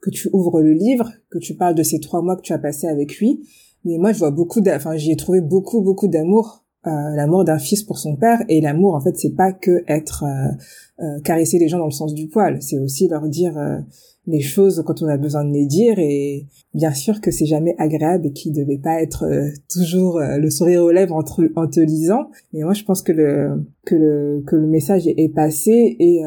que 0.01 0.09
tu 0.09 0.29
ouvres 0.31 0.61
le 0.61 0.71
livre, 0.71 1.11
que 1.29 1.39
tu 1.39 1.55
parles 1.55 1.75
de 1.75 1.83
ces 1.83 1.99
trois 1.99 2.21
mois 2.21 2.37
que 2.37 2.41
tu 2.41 2.53
as 2.53 2.59
passé 2.59 2.87
avec 2.87 3.17
lui. 3.17 3.41
Mais 3.87 3.97
moi, 3.97 4.11
je 4.11 4.19
vois 4.19 4.31
beaucoup, 4.31 4.61
enfin, 4.67 4.97
j'y 4.97 5.13
ai 5.13 5.15
trouvé 5.15 5.39
beaucoup, 5.39 5.81
beaucoup 5.81 6.09
d'amour, 6.09 6.65
euh, 6.85 6.89
l'amour 7.15 7.45
d'un 7.45 7.57
fils 7.57 7.83
pour 7.83 7.97
son 7.99 8.17
père. 8.17 8.43
Et 8.49 8.59
l'amour, 8.59 8.95
en 8.95 8.99
fait, 8.99 9.15
c'est 9.15 9.33
pas 9.33 9.53
que 9.53 9.81
être 9.87 10.25
euh, 10.25 11.03
euh, 11.03 11.21
caresser 11.23 11.57
les 11.57 11.69
gens 11.69 11.79
dans 11.79 11.85
le 11.85 11.91
sens 11.91 12.13
du 12.13 12.27
poil. 12.27 12.61
C'est 12.61 12.79
aussi 12.79 13.07
leur 13.07 13.29
dire 13.29 13.57
euh, 13.57 13.77
les 14.25 14.41
choses 14.41 14.83
quand 14.85 15.01
on 15.01 15.07
a 15.07 15.15
besoin 15.15 15.45
de 15.45 15.53
les 15.53 15.65
dire. 15.65 15.99
Et 15.99 16.47
bien 16.73 16.93
sûr 16.93 17.21
que 17.21 17.31
c'est 17.31 17.45
jamais 17.45 17.75
agréable 17.77 18.27
et 18.27 18.33
qu'il 18.33 18.51
devait 18.51 18.77
pas 18.77 19.01
être 19.01 19.23
euh, 19.23 19.47
toujours 19.69 20.19
le 20.19 20.49
sourire 20.49 20.83
aux 20.83 20.91
lèvres 20.91 21.15
entre, 21.15 21.49
en 21.55 21.67
te 21.67 21.79
lisant. 21.79 22.29
Mais 22.51 22.63
moi, 22.63 22.73
je 22.73 22.83
pense 22.83 23.01
que 23.01 23.13
le 23.13 23.65
que 23.85 23.95
le 23.95 24.43
que 24.45 24.57
le 24.57 24.67
message 24.67 25.07
est, 25.07 25.15
est 25.17 25.33
passé. 25.33 25.95
Et 25.99 26.23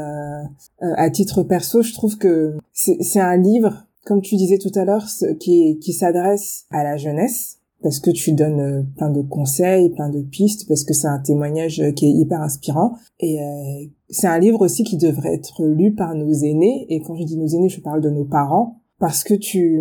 à 0.81 1.11
titre 1.11 1.43
perso, 1.43 1.83
je 1.83 1.93
trouve 1.93 2.17
que 2.17 2.55
c'est 2.73 3.21
un 3.21 3.37
livre 3.37 3.87
comme 4.11 4.23
tu 4.23 4.35
disais 4.35 4.59
tout 4.59 4.73
à 4.75 4.85
l'heure, 4.85 5.07
qui, 5.39 5.79
qui 5.79 5.93
s'adresse 5.93 6.67
à 6.73 6.83
la 6.83 6.97
jeunesse, 6.97 7.59
parce 7.81 8.01
que 8.01 8.11
tu 8.11 8.33
donnes 8.33 8.59
euh, 8.59 8.83
plein 8.97 9.09
de 9.09 9.23
conseils, 9.23 9.91
plein 9.91 10.09
de 10.09 10.21
pistes, 10.21 10.67
parce 10.67 10.83
que 10.83 10.93
c'est 10.93 11.07
un 11.07 11.21
témoignage 11.21 11.81
qui 11.95 12.07
est 12.07 12.11
hyper 12.11 12.43
inspirant. 12.43 12.95
Et 13.21 13.41
euh, 13.41 13.87
c'est 14.09 14.27
un 14.27 14.41
livre 14.41 14.63
aussi 14.63 14.83
qui 14.83 14.97
devrait 14.97 15.35
être 15.35 15.65
lu 15.65 15.95
par 15.95 16.17
nos 16.17 16.33
aînés. 16.33 16.87
Et 16.89 17.01
quand 17.03 17.15
je 17.15 17.23
dis 17.23 17.37
nos 17.37 17.47
aînés, 17.47 17.69
je 17.69 17.81
parle 17.81 18.01
de 18.01 18.11
nos 18.11 18.25
parents, 18.25 18.81
parce 18.99 19.23
que 19.23 19.35
tu, 19.35 19.81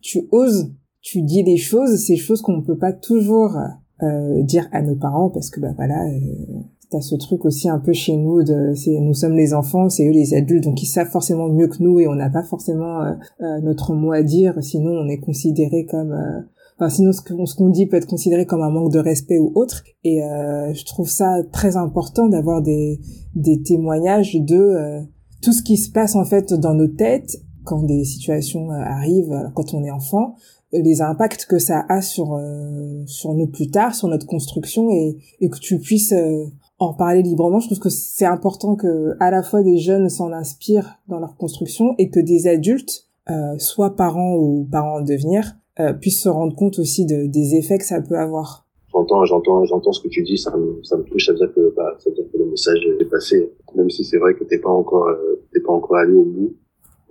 tu 0.00 0.28
oses, 0.30 0.72
tu 1.00 1.22
dis 1.22 1.42
des 1.42 1.56
choses, 1.56 1.96
ces 1.96 2.14
choses 2.14 2.42
qu'on 2.42 2.56
ne 2.56 2.62
peut 2.62 2.78
pas 2.78 2.92
toujours 2.92 3.58
euh, 4.04 4.42
dire 4.44 4.68
à 4.70 4.80
nos 4.80 4.94
parents, 4.94 5.28
parce 5.28 5.50
que 5.50 5.58
bah 5.58 5.72
voilà, 5.74 6.06
t'as 6.90 7.00
ce 7.00 7.14
truc 7.14 7.44
aussi 7.44 7.68
un 7.68 7.78
peu 7.78 7.92
chez 7.92 8.16
nous 8.16 8.42
de 8.42 8.72
c'est 8.74 8.98
nous 8.98 9.14
sommes 9.14 9.36
les 9.36 9.54
enfants 9.54 9.88
c'est 9.88 10.06
eux 10.08 10.12
les 10.12 10.34
adultes 10.34 10.64
donc 10.64 10.82
ils 10.82 10.86
savent 10.86 11.08
forcément 11.08 11.48
mieux 11.48 11.68
que 11.68 11.82
nous 11.82 12.00
et 12.00 12.08
on 12.08 12.14
n'a 12.14 12.30
pas 12.30 12.42
forcément 12.42 13.02
euh, 13.02 13.12
euh, 13.40 13.60
notre 13.62 13.94
mot 13.94 14.12
à 14.12 14.22
dire 14.22 14.54
sinon 14.60 14.90
on 14.90 15.08
est 15.08 15.20
considéré 15.20 15.86
comme 15.86 16.12
euh, 16.12 16.40
enfin 16.78 16.90
sinon 16.90 17.12
ce 17.12 17.22
qu'on 17.22 17.46
ce 17.46 17.54
qu'on 17.54 17.68
dit 17.68 17.86
peut 17.86 17.96
être 17.96 18.06
considéré 18.06 18.44
comme 18.44 18.62
un 18.62 18.70
manque 18.70 18.92
de 18.92 18.98
respect 18.98 19.38
ou 19.38 19.52
autre. 19.54 19.84
Et 20.02 20.22
euh, 20.22 20.72
je 20.72 20.84
trouve 20.84 21.08
ça 21.08 21.42
très 21.52 21.76
important 21.76 22.28
d'avoir 22.28 22.62
des 22.62 23.00
des 23.34 23.62
témoignages 23.62 24.34
de 24.34 24.56
euh, 24.56 25.00
tout 25.42 25.52
ce 25.52 25.62
qui 25.62 25.76
se 25.76 25.90
passe 25.90 26.16
en 26.16 26.24
fait 26.24 26.52
dans 26.52 26.74
nos 26.74 26.88
têtes 26.88 27.42
quand 27.64 27.82
des 27.82 28.04
situations 28.04 28.70
arrivent, 28.70 29.50
quand 29.54 29.74
on 29.74 29.84
est 29.84 29.90
enfant, 29.90 30.34
les 30.72 31.02
impacts 31.02 31.44
que 31.44 31.58
ça 31.58 31.84
a 31.88 32.00
sur 32.00 32.40
sur 33.06 33.34
nous 33.34 33.46
plus 33.46 33.70
tard, 33.70 33.94
sur 33.94 34.08
notre 34.08 34.26
construction 34.26 34.90
et, 34.90 35.18
et 35.40 35.50
que 35.50 35.58
tu 35.58 35.78
puisses 35.78 36.14
en 36.80 36.94
parler 36.94 37.22
librement. 37.22 37.60
Je 37.60 37.66
trouve 37.66 37.78
que 37.78 37.90
c'est 37.90 38.24
important 38.24 38.74
que 38.74 39.14
à 39.20 39.30
la 39.30 39.42
fois 39.42 39.62
des 39.62 39.78
jeunes 39.78 40.08
s'en 40.08 40.32
inspirent 40.32 40.98
dans 41.08 41.20
leur 41.20 41.36
construction 41.36 41.94
et 41.98 42.10
que 42.10 42.18
des 42.18 42.48
adultes, 42.48 43.06
euh, 43.28 43.58
soit 43.58 43.94
parents 43.94 44.34
ou 44.34 44.66
parents 44.70 44.96
en 44.96 45.02
devenir, 45.02 45.52
euh, 45.78 45.92
puissent 45.92 46.22
se 46.22 46.28
rendre 46.28 46.56
compte 46.56 46.78
aussi 46.78 47.04
de, 47.06 47.26
des 47.26 47.54
effets 47.54 47.78
que 47.78 47.84
ça 47.84 48.00
peut 48.00 48.16
avoir. 48.16 48.66
J'entends, 48.92 49.24
j'entends, 49.24 49.64
j'entends 49.66 49.92
ce 49.92 50.02
que 50.02 50.08
tu 50.08 50.22
dis. 50.22 50.36
Ça 50.36 50.56
me, 50.56 50.82
ça 50.82 50.96
me 50.96 51.04
touche. 51.04 51.26
Ça 51.26 51.32
veut 51.32 51.38
dire 51.38 51.52
que, 51.54 51.72
bah, 51.76 51.94
ça 51.98 52.10
veut 52.10 52.16
dire 52.16 52.24
que 52.32 52.38
le 52.38 52.46
message 52.46 52.80
est 52.98 53.04
passé. 53.04 53.52
Même 53.76 53.90
si 53.90 54.02
c'est 54.02 54.18
vrai 54.18 54.34
que 54.34 54.44
t'es 54.44 54.58
pas 54.58 54.70
encore, 54.70 55.06
euh, 55.06 55.40
t'es 55.52 55.60
pas 55.60 55.72
encore 55.72 55.96
allé 55.98 56.14
au 56.14 56.24
bout. 56.24 56.56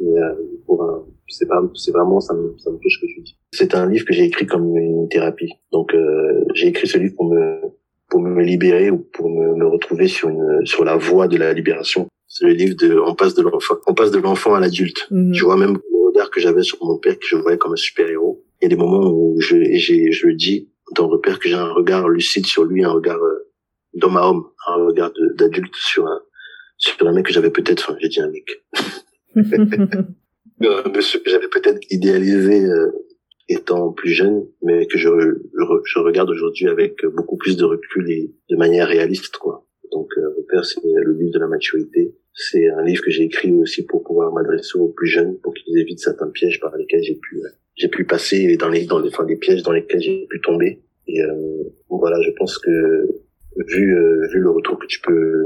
Mais 0.01 0.17
euh, 0.19 0.33
pour 0.65 0.83
un, 0.83 1.03
c'est 1.27 1.47
pas, 1.47 1.61
c'est 1.75 1.91
vraiment, 1.91 2.19
ça 2.19 2.33
me, 2.33 2.55
ça 2.57 2.71
me 2.71 2.77
touche 2.77 2.99
ce 2.99 3.05
que 3.05 3.11
tu 3.11 3.21
dis. 3.21 3.37
C'est 3.53 3.75
un 3.75 3.87
livre 3.87 4.05
que 4.05 4.13
j'ai 4.13 4.25
écrit 4.25 4.47
comme 4.47 4.75
une 4.75 5.07
thérapie. 5.09 5.53
Donc, 5.71 5.93
euh, 5.93 6.43
j'ai 6.53 6.67
écrit 6.67 6.87
ce 6.87 6.97
livre 6.97 7.15
pour 7.15 7.25
me 7.25 7.59
pour 8.09 8.21
me 8.21 8.41
libérer 8.43 8.89
ou 8.89 8.97
pour 8.99 9.29
me, 9.29 9.55
me, 9.55 9.67
retrouver 9.67 10.07
sur 10.07 10.29
une 10.29 10.65
sur 10.65 10.83
la 10.83 10.97
voie 10.97 11.27
de 11.27 11.37
la 11.37 11.53
libération. 11.53 12.07
C'est 12.27 12.45
le 12.45 12.53
livre 12.53 12.75
de 12.75 12.99
on 12.99 13.15
passe 13.15 13.35
de 13.35 13.41
l'enfant 13.41 13.75
on 13.87 13.93
passe 13.93 14.11
de 14.11 14.19
l'enfant 14.19 14.53
à 14.55 14.59
l'adulte. 14.59 15.07
Mhm. 15.11 15.31
Tu 15.31 15.43
vois 15.43 15.57
même 15.57 15.73
le 15.73 16.07
regard 16.07 16.29
que 16.31 16.39
j'avais 16.39 16.63
sur 16.63 16.77
mon 16.83 16.97
père 16.97 17.17
que 17.17 17.25
je 17.25 17.35
voyais 17.35 17.57
comme 17.57 17.73
un 17.73 17.77
super 17.77 18.07
héros. 18.09 18.43
Il 18.61 18.65
y 18.65 18.67
a 18.67 18.69
des 18.69 18.75
moments 18.75 19.09
où 19.11 19.35
je 19.39 19.55
j'ai 19.73 20.11
je 20.11 20.27
le 20.27 20.33
dis 20.33 20.69
dans 20.95 21.09
le 21.09 21.19
père 21.19 21.39
que 21.39 21.47
j'ai 21.47 21.55
un 21.55 21.71
regard 21.71 22.09
lucide 22.09 22.45
sur 22.45 22.65
lui, 22.65 22.83
un 22.83 22.91
regard 22.91 23.21
euh, 23.21 23.47
d'homme 23.93 24.17
à 24.17 24.27
homme, 24.27 24.45
un 24.67 24.75
regard 24.85 25.11
d'adulte 25.37 25.75
sur 25.75 26.07
un 26.07 26.21
sur 26.77 26.95
un 27.07 27.11
mec 27.11 27.25
que 27.25 27.33
j'avais 27.33 27.51
peut-être 27.51 27.89
enfin 27.89 27.97
j'ai 28.01 28.09
dit 28.09 28.21
un 28.21 28.29
mec. 28.29 28.63
un 30.61 30.89
monsieur 30.89 31.19
que 31.19 31.29
j'avais 31.29 31.47
peut-être 31.47 31.79
idéalisé 31.89 32.65
euh, 32.65 32.91
étant 33.49 33.91
plus 33.91 34.11
jeune, 34.11 34.45
mais 34.63 34.85
que 34.85 34.97
je, 34.97 35.09
je, 35.09 35.99
regarde 35.99 36.29
aujourd'hui 36.29 36.67
avec 36.67 37.03
beaucoup 37.15 37.37
plus 37.37 37.57
de 37.57 37.65
recul 37.65 38.09
et 38.11 38.31
de 38.49 38.55
manière 38.55 38.87
réaliste, 38.87 39.37
quoi. 39.37 39.65
Donc, 39.91 40.09
euh, 40.17 40.29
Repère, 40.37 40.65
c'est 40.65 40.79
le 40.83 41.13
livre 41.13 41.33
de 41.33 41.39
la 41.39 41.47
maturité. 41.47 42.15
C'est 42.33 42.69
un 42.69 42.83
livre 42.83 43.03
que 43.03 43.09
j'ai 43.09 43.23
écrit 43.23 43.51
aussi 43.53 43.85
pour 43.85 44.03
pouvoir 44.03 44.31
m'adresser 44.31 44.77
aux 44.77 44.89
plus 44.89 45.07
jeunes, 45.07 45.37
pour 45.39 45.53
qu'ils 45.53 45.77
évitent 45.79 45.99
certains 45.99 46.29
pièges 46.29 46.59
par 46.59 46.75
lesquels 46.77 47.03
j'ai 47.03 47.15
pu, 47.15 47.41
j'ai 47.75 47.87
pu 47.87 48.05
passer 48.05 48.55
dans 48.55 48.69
les, 48.69 48.85
dans 48.85 48.99
les, 48.99 49.09
enfin, 49.09 49.25
des 49.25 49.35
pièges 49.35 49.63
dans 49.63 49.71
lesquels 49.71 50.01
j'ai 50.01 50.27
pu 50.29 50.39
tomber. 50.41 50.83
Et 51.07 51.21
euh, 51.23 51.63
voilà, 51.89 52.21
je 52.21 52.31
pense 52.31 52.59
que 52.59 53.07
vu, 53.67 53.97
euh, 53.97 54.27
vu 54.31 54.39
le 54.39 54.51
retour 54.51 54.77
que 54.79 54.85
tu 54.85 55.01
peux 55.01 55.45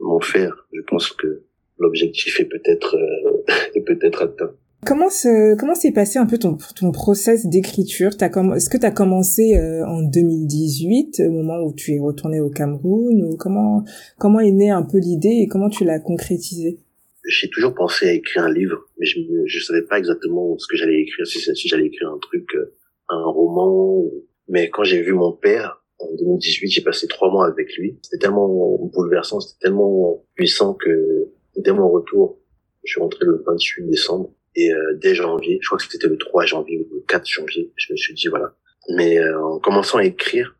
m'en 0.00 0.20
faire, 0.20 0.68
je 0.72 0.82
pense 0.82 1.10
que 1.12 1.42
l'objectif 1.78 2.40
est 2.40 2.44
peut-être, 2.44 2.96
euh, 2.96 3.44
est 3.74 3.82
peut-être 3.82 4.22
atteint. 4.22 4.54
Comment 4.86 5.08
se, 5.08 5.56
comment 5.56 5.74
s'est 5.74 5.92
passé 5.92 6.18
un 6.18 6.26
peu 6.26 6.36
ton, 6.36 6.58
ton 6.76 6.92
process 6.92 7.46
d'écriture? 7.46 8.10
Est-ce 8.20 8.68
que 8.68 8.76
tu 8.76 8.84
as 8.84 8.90
commencé 8.90 9.56
euh, 9.56 9.86
en 9.86 10.02
2018, 10.02 11.22
au 11.26 11.30
moment 11.30 11.62
où 11.62 11.72
tu 11.72 11.94
es 11.94 11.98
retourné 11.98 12.40
au 12.40 12.50
Cameroun 12.50 13.22
ou 13.24 13.36
comment, 13.36 13.84
comment 14.18 14.40
est 14.40 14.50
née 14.50 14.70
un 14.70 14.82
peu 14.82 14.98
l'idée 14.98 15.40
et 15.42 15.48
comment 15.48 15.70
tu 15.70 15.84
l'as 15.84 16.00
concrétisée? 16.00 16.78
J'ai 17.26 17.48
toujours 17.48 17.74
pensé 17.74 18.08
à 18.08 18.12
écrire 18.12 18.42
un 18.42 18.52
livre, 18.52 18.86
mais 18.98 19.06
je 19.06 19.20
ne 19.20 19.62
savais 19.62 19.82
pas 19.82 19.98
exactement 19.98 20.58
ce 20.58 20.66
que 20.66 20.76
j'allais 20.76 21.00
écrire, 21.00 21.26
si, 21.26 21.38
si 21.38 21.68
j'allais 21.68 21.86
écrire 21.86 22.10
un 22.10 22.18
truc, 22.18 22.46
euh, 22.54 22.74
un 23.08 23.24
roman. 23.24 24.04
Mais 24.48 24.68
quand 24.68 24.84
j'ai 24.84 25.00
vu 25.00 25.14
mon 25.14 25.32
père, 25.32 25.82
en 25.98 26.14
2018, 26.14 26.68
j'ai 26.68 26.82
passé 26.82 27.06
trois 27.06 27.30
mois 27.30 27.46
avec 27.46 27.74
lui. 27.78 27.98
C'était 28.02 28.18
tellement 28.18 28.78
bouleversant, 28.92 29.40
c'était 29.40 29.66
tellement 29.66 30.22
puissant 30.34 30.74
que 30.74 31.28
dès 31.56 31.72
mon 31.72 31.88
retour, 31.88 32.38
je 32.84 32.92
suis 32.92 33.00
rentré 33.00 33.24
le 33.24 33.42
28 33.46 33.86
décembre 33.86 34.30
et 34.56 34.72
euh, 34.72 34.94
dès 34.94 35.14
janvier, 35.14 35.58
je 35.60 35.66
crois 35.66 35.78
que 35.78 35.84
c'était 35.90 36.08
le 36.08 36.16
3 36.16 36.46
janvier 36.46 36.78
ou 36.78 36.94
le 36.94 37.00
4 37.06 37.26
janvier, 37.26 37.72
je 37.76 37.92
me 37.92 37.96
suis 37.96 38.14
dit 38.14 38.28
voilà. 38.28 38.54
Mais 38.90 39.18
euh, 39.18 39.40
en 39.42 39.58
commençant 39.58 39.98
à 39.98 40.04
écrire, 40.04 40.56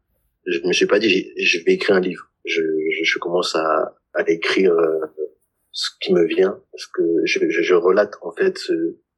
je 0.46 0.59
me 0.66 0.72
suis 0.72 0.87
pas 0.87 0.98
dit 0.98 1.33
je 1.38 1.59
vais 1.64 1.74
écrire 1.74 1.96
un 1.96 2.00
livre. 2.00 2.30
Je, 2.44 2.62
je, 3.02 3.18
commence 3.18 3.54
à, 3.54 3.94
à 4.12 4.28
écrire 4.28 4.72
euh, 4.72 5.00
ce 5.72 5.90
qui 6.00 6.12
me 6.12 6.26
vient 6.26 6.61
parce 6.72 6.87
que 6.87 7.02
je, 7.24 7.38
je, 7.48 7.62
je 7.62 7.74
relate 7.74 8.14
en 8.22 8.33
fait 8.33 8.59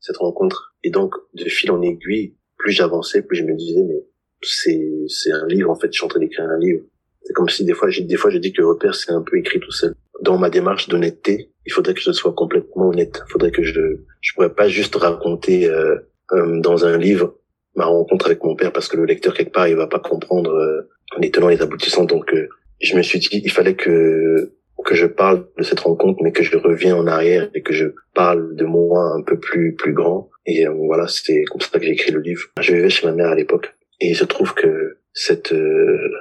cette 0.01 0.17
rencontre. 0.19 0.75
Et 0.85 0.91
donc 0.91 1.15
de 1.35 1.45
fil 1.45 1.71
en 1.71 1.83
aiguille, 1.83 2.37
plus 2.59 2.73
j'avançais, 2.73 3.23
plus 3.23 3.37
je 3.37 3.45
me 3.45 3.55
disais 3.55 3.83
mais 3.83 4.05
c'est 4.43 4.91
c'est 5.09 5.33
un 5.33 5.47
livre 5.47 5.71
en 5.71 5.75
fait. 5.75 5.89
Je 5.89 5.99
suis 5.99 6.05
en 6.05 6.09
train 6.09 6.21
d'écrire 6.21 6.45
un 6.45 6.59
livre. 6.59 6.85
C'est 7.23 7.33
comme 7.33 7.49
si 7.49 7.65
des 7.65 7.73
fois, 7.73 7.89
des 7.91 8.17
fois 8.17 8.31
je 8.31 8.39
dis 8.39 8.53
que 8.53 8.63
repère 8.63 8.95
c'est 8.95 9.11
un 9.11 9.23
peu 9.23 9.39
écrit 9.39 9.59
tout 9.59 9.73
seul. 9.73 9.95
Dans 10.21 10.39
ma 10.39 10.51
démarche 10.51 10.89
d'honnêteté, 10.89 11.51
il 11.67 11.73
faudrait 11.73 11.95
que 11.95 12.01
je 12.01 12.13
sois 12.13 12.33
complètement 12.33 12.89
honnête. 12.89 13.23
Il 13.29 13.33
faudrait 13.33 13.51
que 13.51 13.63
je 13.63 14.01
je 14.21 14.35
pourrais 14.35 14.55
pas 14.55 14.69
juste 14.69 14.95
raconter 14.97 15.69
euh, 15.69 15.97
euh, 16.33 16.61
dans 16.61 16.85
un 16.85 16.97
livre 16.97 17.35
ma 17.77 17.85
rencontre 17.85 18.27
avec 18.27 18.43
mon 18.43 18.57
père 18.57 18.73
parce 18.73 18.89
que 18.89 18.97
le 18.97 19.05
lecteur 19.05 19.35
quelque 19.35 19.53
part 19.53 19.69
il 19.69 19.77
va 19.77 19.87
pas 19.87 20.01
comprendre 20.01 20.53
euh, 20.53 20.89
les 21.19 21.31
tenants 21.31 21.51
et 21.51 21.57
les 21.57 21.63
aboutissants. 21.63 22.05
Donc 22.05 22.33
euh, 22.35 22.49
je 22.81 22.97
me 22.97 23.03
suis 23.03 23.19
dit 23.19 23.29
il 23.33 23.53
fallait 23.53 23.75
que 23.75 24.53
que 24.85 24.95
je 24.95 25.07
parle 25.07 25.49
de 25.59 25.65
cette 25.65 25.81
rencontre, 25.81 26.23
mais 26.23 26.31
que 26.31 26.45
je 26.45 26.57
reviens 26.57 26.95
en 26.95 27.09
arrière 27.09 27.51
et 27.55 27.63
que 27.63 27.73
je 27.73 27.87
parle 28.15 28.55
de 28.55 28.65
moi 28.65 29.15
un 29.17 29.23
peu 29.23 29.39
plus 29.39 29.75
plus 29.75 29.93
grand. 29.93 30.31
Et 30.47 30.67
euh, 30.67 30.71
voilà, 30.73 31.09
c'était 31.09 31.43
comme 31.45 31.61
ça 31.61 31.79
que 31.79 31.85
j'ai 31.85 31.93
écrit 31.93 32.13
le 32.13 32.21
livre. 32.21 32.43
Je 32.61 32.73
vivais 32.73 32.89
chez 32.89 33.07
ma 33.07 33.13
mère 33.13 33.31
à 33.31 33.35
l'époque, 33.35 33.75
et 34.01 34.11
il 34.11 34.17
se 34.17 34.25
trouve 34.25 34.55
que 34.55 34.99
cette 35.13 35.55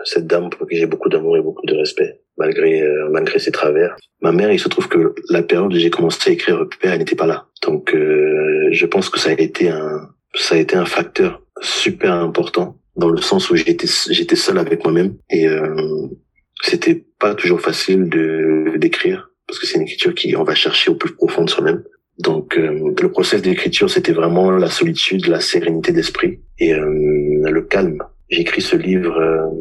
cette 0.06 0.26
dame 0.26 0.50
pour 0.50 0.68
qui 0.68 0.78
j'ai 0.78 0.88
beaucoup 0.88 1.10
d'amour 1.10 1.38
et 1.38 1.42
beaucoup 1.42 1.66
de 1.66 1.76
respect, 1.76 2.22
malgré 2.38 2.82
euh, 2.82 3.10
malgré 3.12 3.40
ses 3.40 3.52
travers. 3.52 3.96
Ma 4.22 4.32
mère, 4.32 4.52
il 4.52 4.60
se 4.60 4.70
trouve 4.70 4.88
que 4.88 5.14
la 5.30 5.44
période 5.44 5.74
où 5.74 5.78
j'ai 5.78 5.90
commencé 5.90 6.30
à 6.30 6.34
écrire 6.34 6.60
Repère, 6.60 6.94
elle 6.94 7.00
n'était 7.00 7.16
pas 7.16 7.28
là. 7.28 7.48
Donc 7.66 7.94
euh, 7.94 8.70
je 8.72 8.86
pense 8.86 9.10
que 9.10 9.20
ça 9.20 9.30
a 9.30 9.34
été 9.34 9.70
un 9.70 10.10
ça 10.36 10.56
a 10.56 10.58
été 10.58 10.76
un 10.76 10.86
facteur 10.86 11.42
super 11.62 12.14
important 12.14 12.78
dans 12.96 13.10
le 13.10 13.22
sens 13.22 13.50
où 13.50 13.56
j'étais 13.56 13.88
j'étais 14.10 14.36
seul 14.36 14.58
avec 14.58 14.84
moi-même 14.84 15.16
et 15.30 15.48
euh, 15.48 15.76
c'était 16.62 17.06
pas 17.20 17.36
toujours 17.36 17.62
facile 17.62 18.10
de 18.10 18.78
d'écrire 18.78 19.32
parce 19.48 19.60
que 19.60 19.68
c'est 19.68 19.78
une 19.78 19.84
écriture 19.84 20.14
qui 20.14 20.36
on 20.36 20.44
va 20.44 20.56
chercher 20.56 20.92
au 20.92 20.96
plus 20.96 21.14
profond 21.14 21.44
de 21.44 21.50
soi-même. 21.50 21.84
Donc 22.20 22.58
euh, 22.58 22.94
le 23.00 23.12
process 23.12 23.42
d'écriture 23.42 23.90
c'était 23.90 24.14
vraiment 24.14 24.52
la 24.52 24.70
solitude, 24.70 25.28
la 25.28 25.42
sérénité 25.42 25.92
d'esprit 25.92 26.40
et 26.60 26.74
le 26.74 27.62
calme. 27.62 28.02
J'ai 28.30 28.42
écrit 28.42 28.62
ce 28.62 28.76
livre 28.76 29.52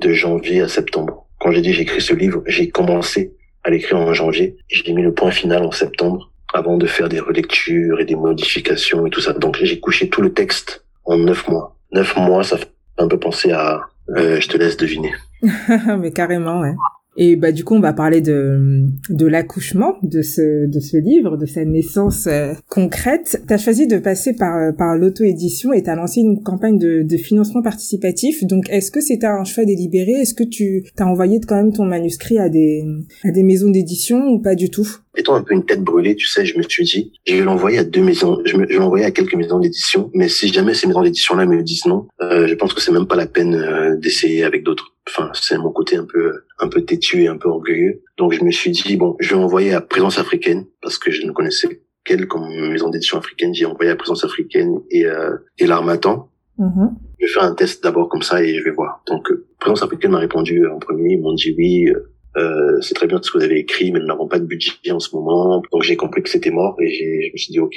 de 0.00 0.12
janvier 0.12 0.60
à 0.60 0.68
septembre 0.68 1.23
quand 1.38 1.50
j'ai 1.52 1.60
dit 1.60 1.72
j'écris 1.72 2.00
ce 2.00 2.14
livre, 2.14 2.42
j'ai 2.46 2.68
commencé 2.70 3.34
à 3.62 3.70
l'écrire 3.70 3.98
en 3.98 4.12
janvier. 4.12 4.56
J'ai 4.68 4.92
mis 4.92 5.02
le 5.02 5.12
point 5.12 5.30
final 5.30 5.64
en 5.64 5.72
septembre 5.72 6.30
avant 6.52 6.76
de 6.76 6.86
faire 6.86 7.08
des 7.08 7.20
relectures 7.20 8.00
et 8.00 8.04
des 8.04 8.14
modifications 8.14 9.06
et 9.06 9.10
tout 9.10 9.20
ça. 9.20 9.32
Donc 9.32 9.58
j'ai 9.60 9.80
couché 9.80 10.08
tout 10.08 10.22
le 10.22 10.32
texte 10.32 10.84
en 11.04 11.18
neuf 11.18 11.48
mois. 11.48 11.76
Neuf 11.92 12.16
mois, 12.16 12.44
ça 12.44 12.58
fait 12.58 12.70
un 12.98 13.08
peu 13.08 13.18
penser 13.18 13.52
à... 13.52 13.80
Euh, 14.10 14.40
je 14.40 14.48
te 14.48 14.56
laisse 14.56 14.76
deviner. 14.76 15.12
Mais 15.98 16.12
carrément, 16.12 16.60
ouais. 16.60 16.74
Et 17.16 17.36
bah 17.36 17.52
du 17.52 17.64
coup, 17.64 17.74
on 17.74 17.80
va 17.80 17.92
parler 17.92 18.20
de 18.20 18.88
de 19.10 19.26
l'accouchement 19.26 19.94
de 20.02 20.22
ce 20.22 20.66
de 20.66 20.80
ce 20.80 20.96
livre, 20.96 21.36
de 21.36 21.46
sa 21.46 21.64
naissance 21.64 22.26
euh, 22.26 22.52
concrète. 22.68 23.40
Tu 23.46 23.54
as 23.54 23.58
choisi 23.58 23.86
de 23.86 23.98
passer 23.98 24.34
par 24.34 24.56
euh, 24.56 24.72
par 24.72 24.96
l'auto-édition 24.96 25.72
et 25.72 25.82
tu 25.82 25.90
as 25.90 25.94
lancé 25.94 26.20
une 26.20 26.42
campagne 26.42 26.78
de, 26.78 27.02
de 27.02 27.16
financement 27.16 27.62
participatif. 27.62 28.44
Donc 28.44 28.68
est-ce 28.70 28.90
que 28.90 29.00
c'était 29.00 29.26
un 29.26 29.44
choix 29.44 29.64
délibéré? 29.64 30.12
Est-ce 30.12 30.34
que 30.34 30.44
tu 30.44 30.84
t'as 30.96 31.04
envoyé 31.04 31.40
quand 31.40 31.56
même 31.56 31.72
ton 31.72 31.84
manuscrit 31.84 32.38
à 32.38 32.48
des 32.48 32.84
à 33.24 33.30
des 33.30 33.42
maisons 33.42 33.70
d'édition 33.70 34.28
ou 34.28 34.40
pas 34.40 34.54
du 34.54 34.70
tout? 34.70 34.88
Étant 35.16 35.36
un 35.36 35.42
peu 35.42 35.54
une 35.54 35.64
tête 35.64 35.82
brûlée, 35.82 36.16
tu 36.16 36.26
sais, 36.26 36.44
je 36.44 36.58
me 36.58 36.64
suis 36.64 36.84
dit, 36.84 37.12
je 37.24 37.36
vais 37.36 37.44
l'envoyer 37.44 37.78
à 37.78 37.84
deux 37.84 38.02
maisons, 38.02 38.40
je, 38.44 38.56
me, 38.56 38.66
je 38.68 38.72
vais 38.72 38.80
l'envoyer 38.80 39.04
à 39.04 39.12
quelques 39.12 39.36
maisons 39.36 39.60
d'édition, 39.60 40.10
mais 40.12 40.28
si 40.28 40.48
jamais 40.48 40.74
ces 40.74 40.88
maisons 40.88 41.02
d'édition-là 41.02 41.46
me 41.46 41.62
disent 41.62 41.86
non, 41.86 42.08
euh, 42.20 42.48
je 42.48 42.54
pense 42.56 42.74
que 42.74 42.80
c'est 42.80 42.90
même 42.90 43.06
pas 43.06 43.14
la 43.14 43.26
peine 43.26 43.54
euh, 43.54 43.96
d'essayer 43.96 44.42
avec 44.42 44.64
d'autres. 44.64 44.93
Enfin, 45.08 45.30
c'est 45.34 45.58
mon 45.58 45.70
côté 45.70 45.96
un 45.96 46.06
peu, 46.06 46.44
un 46.58 46.68
peu 46.68 46.82
têtu 46.82 47.22
et 47.22 47.28
un 47.28 47.36
peu 47.36 47.48
orgueilleux. 47.48 48.02
Donc 48.16 48.32
je 48.32 48.42
me 48.42 48.50
suis 48.50 48.70
dit, 48.70 48.96
bon, 48.96 49.16
je 49.20 49.34
vais 49.34 49.40
envoyer 49.40 49.74
à 49.74 49.80
Présence 49.80 50.18
africaine, 50.18 50.66
parce 50.80 50.98
que 50.98 51.10
je 51.10 51.26
ne 51.26 51.32
connaissais 51.32 51.82
qu'elle 52.04 52.26
comme 52.26 52.48
maison 52.70 52.90
d'édition 52.90 53.18
africaine. 53.18 53.54
J'ai 53.54 53.66
envoyé 53.66 53.90
à 53.90 53.96
Présence 53.96 54.24
africaine 54.24 54.80
et, 54.90 55.06
euh, 55.06 55.36
et 55.58 55.66
l'Armatan. 55.66 56.30
Mm-hmm. 56.58 56.90
Je 57.18 57.26
vais 57.26 57.32
faire 57.32 57.42
un 57.44 57.54
test 57.54 57.82
d'abord 57.82 58.08
comme 58.08 58.22
ça 58.22 58.42
et 58.42 58.54
je 58.54 58.64
vais 58.64 58.70
voir. 58.70 59.02
Donc, 59.06 59.30
euh, 59.30 59.46
Présence 59.58 59.82
africaine 59.82 60.10
m'a 60.10 60.18
répondu 60.18 60.66
en 60.66 60.78
premier, 60.78 61.14
ils 61.14 61.20
m'ont 61.20 61.34
dit 61.34 61.54
oui, 61.56 61.88
euh, 61.88 62.14
euh, 62.36 62.80
c'est 62.80 62.94
très 62.94 63.06
bien 63.06 63.20
ce 63.22 63.30
que 63.30 63.38
vous 63.38 63.44
avez 63.44 63.58
écrit, 63.58 63.92
mais 63.92 64.00
nous 64.00 64.06
n'avons 64.06 64.26
pas 64.26 64.38
de 64.38 64.44
budget 64.44 64.90
en 64.90 64.98
ce 64.98 65.14
moment. 65.14 65.62
Donc 65.72 65.82
j'ai 65.82 65.96
compris 65.96 66.22
que 66.22 66.28
c'était 66.28 66.50
mort 66.50 66.76
et 66.80 67.28
je 67.28 67.32
me 67.32 67.36
suis 67.36 67.52
dit 67.52 67.60
ok. 67.60 67.76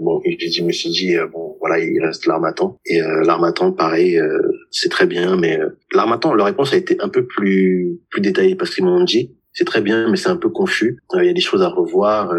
Bon, 0.00 0.20
et 0.24 0.38
je 0.38 0.62
me 0.62 0.72
suis 0.72 0.90
dit 0.90 1.16
euh, 1.16 1.26
bon 1.26 1.56
voilà 1.60 1.78
il 1.78 2.00
reste 2.02 2.26
l'armatan 2.26 2.78
et 2.86 3.00
euh, 3.00 3.22
l'armatan 3.24 3.72
pareil 3.72 4.18
euh, 4.18 4.38
c'est 4.72 4.88
très 4.88 5.06
bien, 5.06 5.36
mais 5.36 5.60
euh, 5.60 5.68
l'armatan 5.92 6.34
leur 6.34 6.46
réponse 6.46 6.72
a 6.72 6.76
été 6.76 6.96
un 7.00 7.08
peu 7.08 7.26
plus 7.26 8.00
plus 8.10 8.20
détaillée 8.20 8.56
parce 8.56 8.74
qu'ils 8.74 8.84
m'ont 8.84 9.04
dit 9.04 9.36
c'est 9.52 9.66
très 9.66 9.80
bien 9.80 10.10
mais 10.10 10.16
c'est 10.16 10.30
un 10.30 10.36
peu 10.36 10.48
confus. 10.48 10.98
Il 11.14 11.24
y 11.24 11.28
a 11.28 11.32
des 11.32 11.40
choses 11.40 11.62
à 11.62 11.68
revoir 11.68 12.34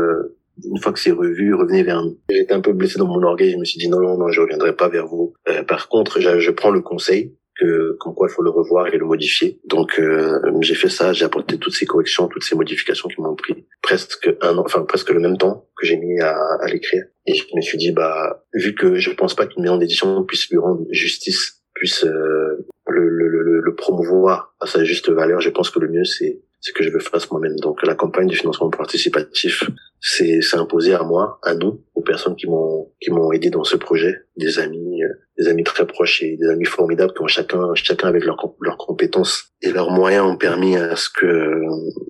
une 0.64 0.80
fois 0.80 0.92
que 0.92 1.00
c'est 1.00 1.12
revu, 1.12 1.54
revenez 1.54 1.84
vers 1.84 2.04
nous. 2.04 2.20
J'étais 2.30 2.54
un 2.54 2.62
peu 2.62 2.74
blessé 2.74 3.00
dans 3.00 3.08
mon 3.08 3.22
orgueil, 3.24 3.52
je 3.52 3.58
me 3.58 3.66
suis 3.66 3.80
dit 3.80 3.88
non, 3.88 4.02
non, 4.02 4.18
non, 4.18 4.30
je 4.30 4.42
reviendrai 4.42 4.76
pas 4.76 4.90
vers 4.90 5.08
vous 5.08 5.34
par 5.68 5.88
contre, 5.88 6.20
je, 6.20 6.40
je 6.40 6.52
prends 6.52 6.72
le 6.72 6.82
conseil 6.82 7.36
que 7.60 7.96
comme 8.00 8.16
quoi 8.16 8.28
il 8.30 8.34
faut 8.34 8.42
le 8.42 8.50
revoir 8.50 8.88
et 8.88 8.98
le 8.98 9.06
modifier. 9.06 9.60
Donc 9.66 10.00
euh, 10.00 10.40
j'ai 10.62 10.76
fait 10.76 10.90
ça, 10.90 11.14
j'ai 11.14 11.26
apporté 11.26 11.58
toutes 11.58 11.74
ces 11.74 11.86
corrections, 11.86 12.28
toutes 12.28 12.44
ces 12.44 12.56
modifications 12.56 13.08
qui 13.10 13.22
m'ont 13.22 13.36
pris 13.36 13.66
presque 13.82 14.30
un 14.42 14.58
an, 14.58 14.64
enfin 14.66 14.84
presque 14.84 15.10
le 15.10 15.20
même 15.20 15.38
temps 15.38 15.68
que 15.78 15.86
j'ai 15.86 15.98
mis 15.98 16.20
à, 16.20 16.36
à 16.36 16.68
l'écrire. 16.68 17.04
Et 17.26 17.36
je 17.36 17.44
me 17.56 17.62
suis 17.62 17.78
dit 17.78 17.92
bah 17.92 18.44
vu 18.54 18.74
que 18.76 18.96
je 18.96 19.12
pense 19.12 19.36
pas 19.36 19.46
qu'une 19.46 19.64
maison 19.64 19.78
d'édition 19.78 20.24
puisse 20.24 20.50
lui 20.50 20.58
rendre 20.58 20.86
justice, 20.90 21.63
puisse 21.84 22.06
euh, 22.06 22.66
le, 22.88 23.10
le, 23.10 23.28
le, 23.28 23.60
le 23.60 23.76
promouvoir 23.76 24.56
à 24.62 24.68
sa 24.68 24.86
juste 24.86 25.10
valeur, 25.10 25.42
je 25.42 25.50
pense 25.50 25.70
que 25.70 25.80
le 25.80 25.90
mieux 25.90 26.06
c'est 26.06 26.40
c'est 26.64 26.72
que 26.72 26.84
je 26.84 26.90
veux 26.90 27.00
faire 27.00 27.20
moi-même. 27.30 27.58
Donc 27.58 27.86
la 27.86 27.94
campagne 27.94 28.28
du 28.28 28.38
financement 28.38 28.70
participatif, 28.70 29.70
c'est 30.00 30.40
imposé 30.54 30.94
à 30.94 31.04
moi, 31.04 31.40
à 31.44 31.56
nous, 31.56 31.82
aux 31.94 32.02
personnes 32.02 32.38
qui 32.38 32.48
m'ont 32.48 32.90
qui 33.02 33.12
m'ont 33.12 33.34
aidé 33.34 33.50
dans 33.50 33.66
ce 33.66 33.76
projet, 33.76 34.22
des 34.38 34.60
amis, 34.60 35.04
euh, 35.04 35.10
des 35.38 35.50
amis 35.50 35.64
très 35.66 35.86
proches 35.86 36.24
et 36.24 36.38
des 36.38 36.48
amis 36.48 36.66
formidables 36.66 37.14
qui 37.14 37.22
ont 37.22 37.28
chacun 37.28 37.76
chacun 37.76 38.08
avec 38.08 38.24
leurs 38.24 38.38
leurs 38.62 38.78
compétences 38.78 39.50
et 39.62 39.72
leurs 39.72 39.92
moyens 39.92 40.26
ont 40.26 40.38
permis 40.38 40.78
à 40.78 40.96
ce 40.96 41.10
que 41.10 41.62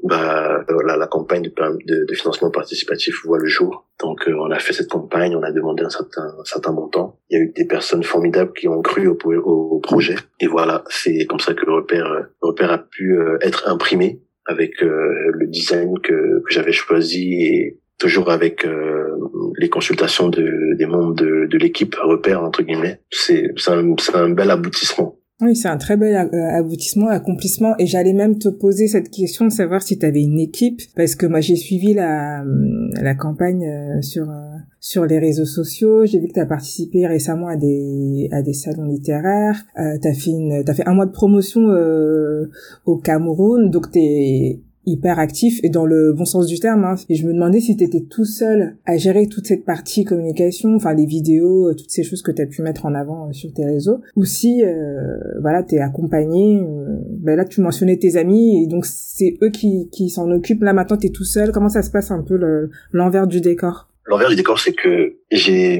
bah 0.03 0.63
la, 0.85 0.97
la 0.97 1.07
campagne 1.07 1.41
de, 1.41 1.49
de, 1.49 2.05
de, 2.05 2.13
financement 2.13 2.51
participatif 2.51 3.25
voit 3.25 3.39
le 3.39 3.47
jour. 3.47 3.87
Donc 3.99 4.27
euh, 4.27 4.35
on 4.39 4.51
a 4.51 4.59
fait 4.59 4.73
cette 4.73 4.89
campagne, 4.89 5.35
on 5.35 5.41
a 5.41 5.51
demandé 5.51 5.83
un 5.83 5.89
certain 5.89 6.27
un 6.39 6.45
certain 6.45 6.73
montant. 6.73 7.19
Il 7.31 7.37
y 7.37 7.41
a 7.41 7.43
eu 7.43 7.53
des 7.55 7.65
personnes 7.65 8.03
formidables 8.03 8.53
qui 8.53 8.67
ont 8.67 8.83
cru 8.83 9.07
au, 9.07 9.17
au, 9.23 9.79
projet 9.79 10.15
et 10.39 10.45
voilà, 10.45 10.83
c'est 10.89 11.25
comme 11.25 11.39
ça 11.39 11.55
que 11.55 11.65
le 11.65 11.73
repère 11.73 12.07
le 12.07 12.27
repère 12.47 12.71
a 12.71 12.77
pu 12.77 13.17
euh, 13.17 13.39
être 13.41 13.67
imprimé 13.67 14.21
avec 14.45 14.81
euh, 14.81 14.87
le 15.33 15.47
design 15.47 15.99
que, 15.99 16.41
que 16.41 16.51
j'avais 16.53 16.71
choisi 16.71 17.43
et 17.43 17.79
toujours 17.99 18.29
avec 18.29 18.65
euh, 18.65 19.07
les 19.57 19.69
consultations 19.69 20.29
de, 20.29 20.75
des 20.77 20.85
membres 20.85 21.15
de, 21.15 21.47
de 21.49 21.57
l'équipe 21.57 21.95
repère 21.95 22.43
entre 22.43 22.63
guillemets. 22.63 22.99
C'est 23.11 23.47
un, 23.67 23.95
un 24.13 24.29
bel 24.29 24.51
aboutissement. 24.51 25.15
Oui, 25.41 25.55
c'est 25.55 25.67
un 25.67 25.77
très 25.77 25.97
bel 25.97 26.15
euh, 26.15 26.57
aboutissement, 26.57 27.07
accomplissement. 27.07 27.75
Et 27.79 27.85
j'allais 27.85 28.13
même 28.13 28.37
te 28.37 28.49
poser 28.49 28.87
cette 28.87 29.09
question 29.09 29.45
de 29.45 29.51
savoir 29.51 29.81
si 29.81 29.97
tu 29.97 30.05
avais 30.05 30.21
une 30.21 30.39
équipe, 30.39 30.81
parce 30.95 31.15
que 31.15 31.25
moi 31.25 31.41
j'ai 31.41 31.55
suivi 31.55 31.93
la, 31.93 32.43
la 33.01 33.15
campagne 33.15 33.65
sur 34.01 34.25
sur 34.83 35.05
les 35.05 35.17
réseaux 35.17 35.45
sociaux. 35.45 36.05
J'ai 36.05 36.19
vu 36.19 36.27
que 36.27 36.33
tu 36.33 36.41
as 36.41 36.45
participé 36.45 37.07
récemment 37.07 37.47
à 37.47 37.55
des 37.55 38.27
à 38.33 38.41
des 38.41 38.51
salons 38.51 38.83
littéraires. 38.83 39.63
Euh, 39.79 39.97
t'as 40.01 40.13
fait 40.13 40.31
une 40.31 40.61
t'as 40.65 40.73
fait 40.73 40.85
un 40.85 40.93
mois 40.93 41.05
de 41.05 41.11
promotion 41.11 41.69
euh, 41.69 42.49
au 42.85 42.97
Cameroun, 42.97 43.69
donc 43.69 43.91
t'es 43.91 44.59
hyper 44.85 45.19
actif 45.19 45.61
et 45.63 45.69
dans 45.69 45.85
le 45.85 46.11
bon 46.11 46.25
sens 46.25 46.47
du 46.47 46.59
terme. 46.59 46.83
Hein. 46.83 46.95
Et 47.07 47.15
je 47.15 47.25
me 47.25 47.31
demandais 47.31 47.61
si 47.61 47.77
tu 47.77 47.85
étais 47.85 48.01
tout 48.01 48.25
seul 48.25 48.75
à 48.85 48.97
gérer 48.97 49.27
toute 49.27 49.47
cette 49.47 49.63
partie 49.63 50.03
communication, 50.03 50.75
enfin 50.75 50.93
les 50.93 51.05
vidéos, 51.05 51.69
euh, 51.69 51.75
toutes 51.75 51.89
ces 51.89 52.03
choses 52.03 52.21
que 52.21 52.33
tu 52.33 52.41
as 52.41 52.45
pu 52.45 52.61
mettre 52.61 52.85
en 52.85 52.93
avant 52.93 53.29
euh, 53.29 53.31
sur 53.31 53.53
tes 53.53 53.63
réseaux, 53.63 54.01
ou 54.17 54.25
si 54.25 54.65
euh, 54.65 55.17
voilà 55.39 55.63
t'es 55.63 55.79
accompagné. 55.79 56.59
Euh, 56.59 56.99
ben 57.21 57.37
là 57.37 57.45
tu 57.45 57.61
mentionnais 57.61 57.95
tes 57.95 58.17
amis 58.17 58.61
et 58.61 58.67
donc 58.67 58.85
c'est 58.85 59.37
eux 59.41 59.49
qui 59.49 59.87
qui 59.93 60.09
s'en 60.09 60.29
occupent. 60.29 60.63
Là 60.63 60.73
maintenant 60.73 60.97
t'es 60.97 61.07
tout 61.07 61.23
seul. 61.23 61.53
Comment 61.53 61.69
ça 61.69 61.83
se 61.83 61.89
passe 61.89 62.11
un 62.11 62.21
peu 62.21 62.37
l'envers 62.91 63.27
du 63.27 63.39
décor? 63.39 63.87
L'envers 64.05 64.29
du 64.29 64.35
décor, 64.35 64.59
c'est 64.59 64.73
que 64.73 65.15
j'ai, 65.31 65.79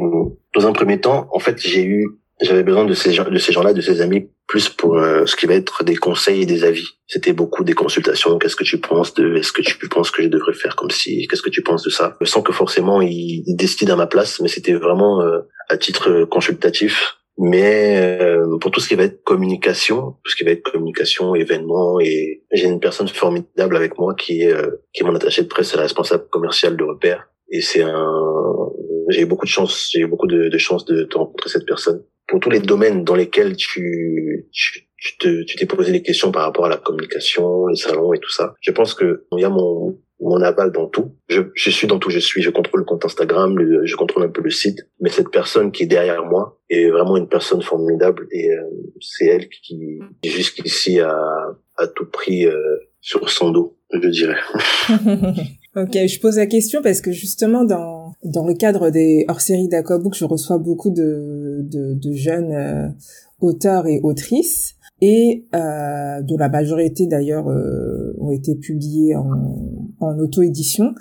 dans 0.56 0.68
un 0.68 0.72
premier 0.72 1.00
temps, 1.00 1.28
en 1.32 1.40
fait, 1.40 1.60
j'ai 1.60 1.84
eu, 1.84 2.08
j'avais 2.42 2.64
besoin 2.64 2.86
de 2.86 2.94
ces 2.94 3.12
gens, 3.12 3.30
de 3.30 3.38
ces 3.38 3.52
gens-là, 3.52 3.74
de 3.74 3.82
ces 3.82 4.02
amis, 4.02 4.30
plus 4.48 4.70
pour 4.70 4.98
euh, 4.98 5.26
ce 5.26 5.36
qui 5.36 5.46
va 5.46 5.56
être 5.56 5.84
des 5.84 5.96
conseils 5.96 6.44
et 6.44 6.46
des 6.46 6.64
avis. 6.64 6.88
C'était 7.08 7.34
beaucoup 7.34 7.64
des 7.64 7.74
consultations. 7.74 8.38
Qu'est-ce 8.38 8.56
que 8.56 8.64
tu 8.64 8.80
penses 8.80 9.14
de, 9.14 9.36
est-ce 9.36 9.52
que 9.52 9.62
tu 9.62 9.90
penses 9.90 10.10
que 10.10 10.24
je 10.24 10.30
devrais 10.30 10.54
faire 10.54 10.76
comme 10.76 10.90
si, 10.90 11.28
qu'est-ce 11.28 11.42
que 11.42 11.50
tu 11.50 11.64
penses 11.64 11.84
de 11.84 11.90
ça? 11.90 12.18
Sans 12.24 12.42
que 12.42 12.54
forcément 12.54 13.02
ils, 13.02 13.44
décident 13.56 13.94
à 13.94 13.98
ma 13.98 14.08
place, 14.08 14.40
mais 14.40 14.48
c'était 14.48 14.74
vraiment 14.74 15.22
euh, 15.22 15.40
à 15.70 15.78
titre 15.78 16.26
consultatif. 16.26 17.18
Mais 17.40 17.98
euh, 18.22 18.58
pour 18.60 18.70
tout 18.72 18.80
ce 18.80 18.88
qui 18.88 18.96
va 18.96 19.04
être 19.04 19.24
communication, 19.24 20.16
tout 20.24 20.32
ce 20.32 20.36
qui 20.36 20.44
va 20.44 20.52
être 20.52 20.62
communication, 20.62 21.34
événements, 21.36 22.00
et 22.00 22.44
j'ai 22.52 22.68
une 22.68 22.80
personne 22.80 23.08
formidable 23.08 23.76
avec 23.76 23.98
moi 23.98 24.14
qui 24.14 24.44
est 24.44 24.56
qui 24.94 25.02
est 25.02 25.06
mon 25.06 25.16
attaché 25.16 25.42
de 25.42 25.48
presse, 25.48 25.72
c'est 25.72 25.78
la 25.78 25.84
responsable 25.84 26.28
commerciale 26.30 26.78
de 26.78 26.84
repère 26.84 27.28
et 27.54 27.62
c'est 27.62 27.84
un, 27.84 28.72
j'ai 29.10 29.22
eu 29.22 29.26
beaucoup 29.28 29.46
de 29.46 29.52
chance, 29.52 29.90
j'ai 29.94 30.06
beaucoup 30.08 30.26
de, 30.26 30.50
de 30.50 30.58
chance 30.58 30.86
de, 30.86 31.04
de, 31.04 31.16
rencontrer 31.18 31.50
cette 31.52 31.68
personne. 31.68 32.04
Pour 32.28 32.40
tous 32.40 32.50
les 32.50 32.60
domaines 32.60 33.04
dans 33.04 33.14
lesquels 33.14 33.56
tu, 33.56 34.48
tu, 34.52 34.88
te, 35.20 35.44
tu 35.44 35.56
t'es 35.56 35.68
posé 35.68 35.92
des 35.92 36.02
questions 36.02 36.32
par 36.32 36.44
rapport 36.44 36.66
à 36.66 36.70
la 36.70 36.78
communication, 36.78 37.68
les 37.68 37.76
salons 37.76 38.12
et 38.14 38.20
tout 38.20 38.32
ça. 38.32 38.56
Je 38.60 38.72
pense 38.72 38.96
que 38.96 39.26
il 39.34 39.42
y 39.42 39.46
a 39.46 39.50
mon, 39.50 40.00
mon 40.20 40.42
aval 40.42 40.72
dans 40.72 40.88
tout. 40.88 41.16
Je, 41.30 41.42
je 41.54 41.70
suis 41.70 41.86
dans 41.86 42.00
tout, 42.00 42.10
je 42.10 42.18
suis, 42.18 42.42
je 42.42 42.50
contrôle 42.50 42.80
le 42.80 42.86
compte 42.86 43.06
Instagram, 43.06 43.56
je 43.84 43.96
contrôle 43.96 44.24
un 44.24 44.30
peu 44.30 44.42
le 44.42 44.50
site, 44.50 44.80
mais 45.00 45.10
cette 45.10 45.30
personne 45.30 45.72
qui 45.72 45.84
est 45.84 45.88
derrière 45.88 46.26
moi 46.26 46.60
est 46.72 46.90
vraiment 46.90 47.18
une 47.18 47.30
personne 47.30 47.62
formidable 47.62 48.28
et 48.32 48.50
euh, 48.50 48.64
c'est 49.00 49.28
elle 49.28 49.48
qui 49.48 50.00
jusqu'ici 50.24 51.00
a, 51.02 51.16
a 51.78 51.88
tout 51.88 52.10
pris 52.10 52.48
euh, 52.48 52.78
sur 53.04 53.30
son 53.30 53.52
dos, 53.52 53.78
je 53.92 54.10
dirais. 54.10 54.40
Ok, 55.76 55.94
je 55.94 56.20
pose 56.20 56.38
la 56.38 56.46
question 56.46 56.84
parce 56.84 57.02
que 57.02 57.12
justement 57.12 57.64
dans 57.64 58.14
dans 58.24 58.46
le 58.46 58.54
cadre 58.54 58.92
des 58.92 59.26
hors-séries 59.28 59.68
d'Aquabook, 59.68 60.14
je 60.14 60.24
reçois 60.24 60.60
beaucoup 60.60 60.92
de 60.92 61.62
de, 61.64 61.96
de 61.96 62.14
jeunes 62.14 62.52
euh, 62.52 62.88
auteurs 63.40 63.88
et 63.88 64.00
autrices 64.04 64.76
et 65.02 65.48
euh, 65.56 66.22
dont 66.22 66.38
la 66.38 66.48
majorité 66.48 67.08
d'ailleurs 67.08 67.50
euh, 67.50 68.16
ont 68.20 68.30
été 68.30 68.54
publiés 68.54 69.16
en, 69.16 69.88
en 70.00 70.20
auto-édition. 70.20 70.94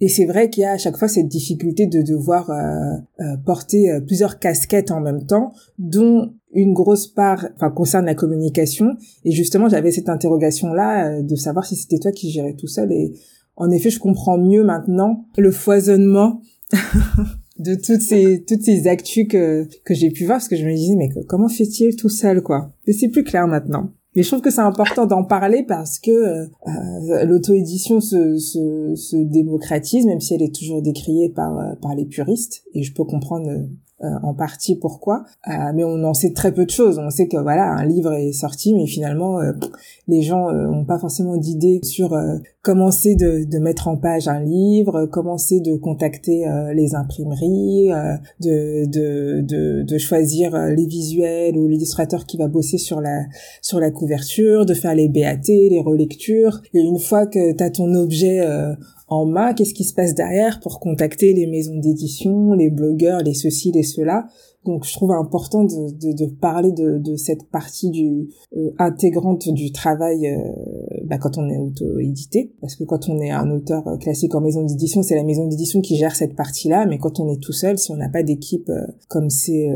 Et 0.00 0.08
c'est 0.08 0.24
vrai 0.24 0.48
qu'il 0.48 0.62
y 0.62 0.66
a 0.66 0.72
à 0.72 0.78
chaque 0.78 0.96
fois 0.96 1.08
cette 1.08 1.28
difficulté 1.28 1.86
de 1.86 2.00
devoir 2.02 2.50
euh, 2.50 2.96
euh 3.20 3.36
porter 3.44 3.90
euh, 3.90 4.00
plusieurs 4.00 4.38
casquettes 4.38 4.90
en 4.90 5.00
même 5.00 5.26
temps, 5.26 5.52
dont 5.78 6.32
une 6.52 6.72
grosse 6.72 7.06
part 7.06 7.46
enfin, 7.56 7.70
concerne 7.70 8.06
la 8.06 8.14
communication. 8.14 8.96
Et 9.24 9.32
justement, 9.32 9.68
j'avais 9.68 9.92
cette 9.92 10.08
interrogation-là 10.08 11.22
de 11.22 11.36
savoir 11.36 11.64
si 11.64 11.76
c'était 11.76 11.98
toi 11.98 12.12
qui 12.12 12.30
gérais 12.30 12.54
tout 12.54 12.66
seul. 12.66 12.92
Et 12.92 13.14
en 13.56 13.70
effet, 13.70 13.90
je 13.90 13.98
comprends 13.98 14.38
mieux 14.38 14.64
maintenant 14.64 15.26
le 15.36 15.50
foisonnement 15.50 16.40
de 17.58 17.74
toutes 17.74 18.00
ces 18.00 18.44
toutes 18.44 18.62
ces 18.62 18.88
actus 18.88 19.28
que 19.28 19.68
que 19.84 19.94
j'ai 19.94 20.10
pu 20.10 20.24
voir 20.24 20.38
parce 20.38 20.48
que 20.48 20.56
je 20.56 20.64
me 20.64 20.74
disais 20.74 20.96
mais 20.96 21.10
comment 21.28 21.48
fait-il 21.48 21.94
tout 21.96 22.08
seul 22.08 22.42
quoi? 22.42 22.72
Mais 22.86 22.92
c'est 22.92 23.08
plus 23.08 23.24
clair 23.24 23.46
maintenant. 23.46 23.92
Mais 24.16 24.24
je 24.24 24.28
trouve 24.28 24.40
que 24.40 24.50
c'est 24.50 24.60
important 24.60 25.06
d'en 25.06 25.22
parler 25.22 25.62
parce 25.62 26.00
que 26.00 26.10
euh, 26.10 27.24
l'auto-édition 27.24 28.00
se, 28.00 28.38
se, 28.38 28.94
se, 28.96 29.16
démocratise, 29.16 30.04
même 30.04 30.20
si 30.20 30.34
elle 30.34 30.42
est 30.42 30.52
toujours 30.52 30.82
décriée 30.82 31.28
par, 31.28 31.56
euh, 31.56 31.74
par 31.80 31.94
les 31.94 32.06
puristes. 32.06 32.64
Et 32.74 32.82
je 32.82 32.92
peux 32.92 33.04
comprendre 33.04 33.48
euh, 34.02 34.08
en 34.22 34.32
partie 34.32 34.76
pourquoi, 34.76 35.24
euh, 35.46 35.72
mais 35.74 35.84
on 35.84 36.02
en 36.04 36.14
sait 36.14 36.32
très 36.32 36.52
peu 36.52 36.64
de 36.64 36.70
choses. 36.70 36.98
On 36.98 37.10
sait 37.10 37.28
que 37.28 37.36
voilà, 37.36 37.64
un 37.64 37.84
livre 37.84 38.14
est 38.14 38.32
sorti, 38.32 38.72
mais 38.72 38.86
finalement, 38.86 39.40
euh, 39.40 39.52
les 40.08 40.22
gens 40.22 40.50
n'ont 40.50 40.86
pas 40.86 40.98
forcément 40.98 41.36
d'idée 41.36 41.80
sur 41.82 42.18
commencer 42.62 43.14
de, 43.14 43.44
de, 43.44 43.58
mettre 43.58 43.88
en 43.88 43.98
page 43.98 44.26
un 44.26 44.40
livre, 44.40 45.04
commencer 45.04 45.60
de 45.60 45.76
contacter 45.76 46.46
les 46.74 46.94
imprimeries, 46.94 47.90
de, 48.40 48.86
de, 48.86 49.42
de, 49.42 49.82
de, 49.82 49.98
choisir 49.98 50.56
les 50.56 50.86
visuels 50.86 51.56
ou 51.56 51.68
l'illustrateur 51.68 52.24
qui 52.24 52.38
va 52.38 52.48
bosser 52.48 52.78
sur 52.78 53.00
la 53.00 53.24
sur 53.60 53.80
la 53.80 53.90
couverture, 53.90 54.64
de 54.64 54.74
faire 54.74 54.94
les 54.94 55.08
BAT, 55.08 55.46
les 55.46 55.82
relectures. 55.84 56.62
Et 56.72 56.80
une 56.80 56.98
fois 56.98 57.26
que 57.26 57.52
tu 57.52 57.62
as 57.62 57.70
ton 57.70 57.94
objet 57.94 58.40
en 59.10 59.26
main, 59.26 59.54
qu'est-ce 59.54 59.74
qui 59.74 59.84
se 59.84 59.92
passe 59.92 60.14
derrière 60.14 60.60
pour 60.60 60.78
contacter 60.78 61.34
les 61.34 61.48
maisons 61.48 61.76
d'édition, 61.76 62.52
les 62.52 62.70
blogueurs, 62.70 63.20
les 63.20 63.34
ceci, 63.34 63.72
les 63.72 63.82
cela? 63.82 64.28
Donc 64.66 64.84
je 64.84 64.92
trouve 64.92 65.12
important 65.12 65.64
de, 65.64 65.90
de, 65.90 66.12
de 66.12 66.30
parler 66.30 66.70
de, 66.72 66.98
de, 66.98 67.16
cette 67.16 67.48
partie 67.50 67.88
du 67.88 68.28
euh, 68.54 68.70
intégrante 68.78 69.48
du 69.48 69.72
travail 69.72 70.26
euh, 70.26 70.36
bah, 71.04 71.16
quand 71.16 71.38
on 71.38 71.48
est 71.48 71.56
auto-édité, 71.56 72.52
parce 72.60 72.76
que 72.76 72.84
quand 72.84 73.08
on 73.08 73.20
est 73.20 73.30
un 73.30 73.50
auteur 73.50 73.82
classique 73.98 74.34
en 74.34 74.42
maison 74.42 74.62
d'édition, 74.62 75.02
c'est 75.02 75.14
la 75.14 75.24
maison 75.24 75.46
d'édition 75.46 75.80
qui 75.80 75.96
gère 75.96 76.14
cette 76.14 76.36
partie-là, 76.36 76.84
mais 76.84 76.98
quand 76.98 77.20
on 77.20 77.32
est 77.32 77.40
tout 77.40 77.54
seul, 77.54 77.78
si 77.78 77.90
on 77.90 77.96
n'a 77.96 78.10
pas 78.10 78.22
d'équipe 78.22 78.68
euh, 78.68 78.86
comme 79.08 79.30
c'est 79.30 79.68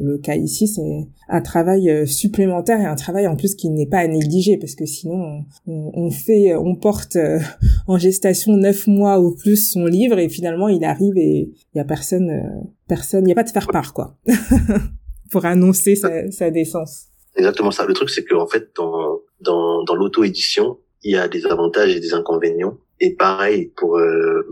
le 0.00 0.18
cas 0.18 0.36
ici, 0.36 0.68
c'est 0.68 1.08
un 1.28 1.40
travail 1.40 2.06
supplémentaire 2.06 2.80
et 2.80 2.86
un 2.86 2.94
travail 2.94 3.26
en 3.26 3.34
plus 3.34 3.56
qui 3.56 3.68
n'est 3.68 3.86
pas 3.86 3.98
à 3.98 4.06
négliger, 4.06 4.58
parce 4.58 4.76
que 4.76 4.86
sinon 4.86 5.42
on, 5.66 5.90
on 5.94 6.10
fait, 6.10 6.54
on 6.54 6.76
porte 6.76 7.18
en 7.88 7.98
gestation 7.98 8.56
neuf 8.56 8.86
mois 8.86 9.20
ou 9.20 9.34
plus 9.34 9.70
son 9.72 9.86
livre 9.86 10.18
et 10.18 10.28
finalement 10.28 10.68
il 10.68 10.84
arrive 10.84 11.16
et 11.16 11.50
il 11.74 11.78
y 11.78 11.80
a 11.80 11.84
personne 11.84 12.30
personne, 12.90 13.22
il 13.22 13.26
n'y 13.26 13.32
a 13.32 13.36
pas 13.36 13.44
de 13.44 13.50
faire 13.50 13.68
part, 13.68 13.94
quoi, 13.94 14.16
pour 15.30 15.46
annoncer 15.46 15.94
sa, 15.94 16.30
sa 16.30 16.50
décence. 16.50 17.06
Exactement 17.36 17.70
ça. 17.70 17.86
Le 17.86 17.94
truc, 17.94 18.10
c'est 18.10 18.24
qu'en 18.24 18.48
fait, 18.48 18.70
dans, 18.76 19.20
dans, 19.40 19.84
dans 19.84 19.94
l'auto-édition, 19.94 20.78
il 21.04 21.12
y 21.12 21.16
a 21.16 21.28
des 21.28 21.46
avantages 21.46 21.94
et 21.94 22.00
des 22.00 22.14
inconvénients. 22.14 22.76
Et 22.98 23.14
pareil 23.14 23.72
pour 23.76 23.96
euh, 23.96 24.42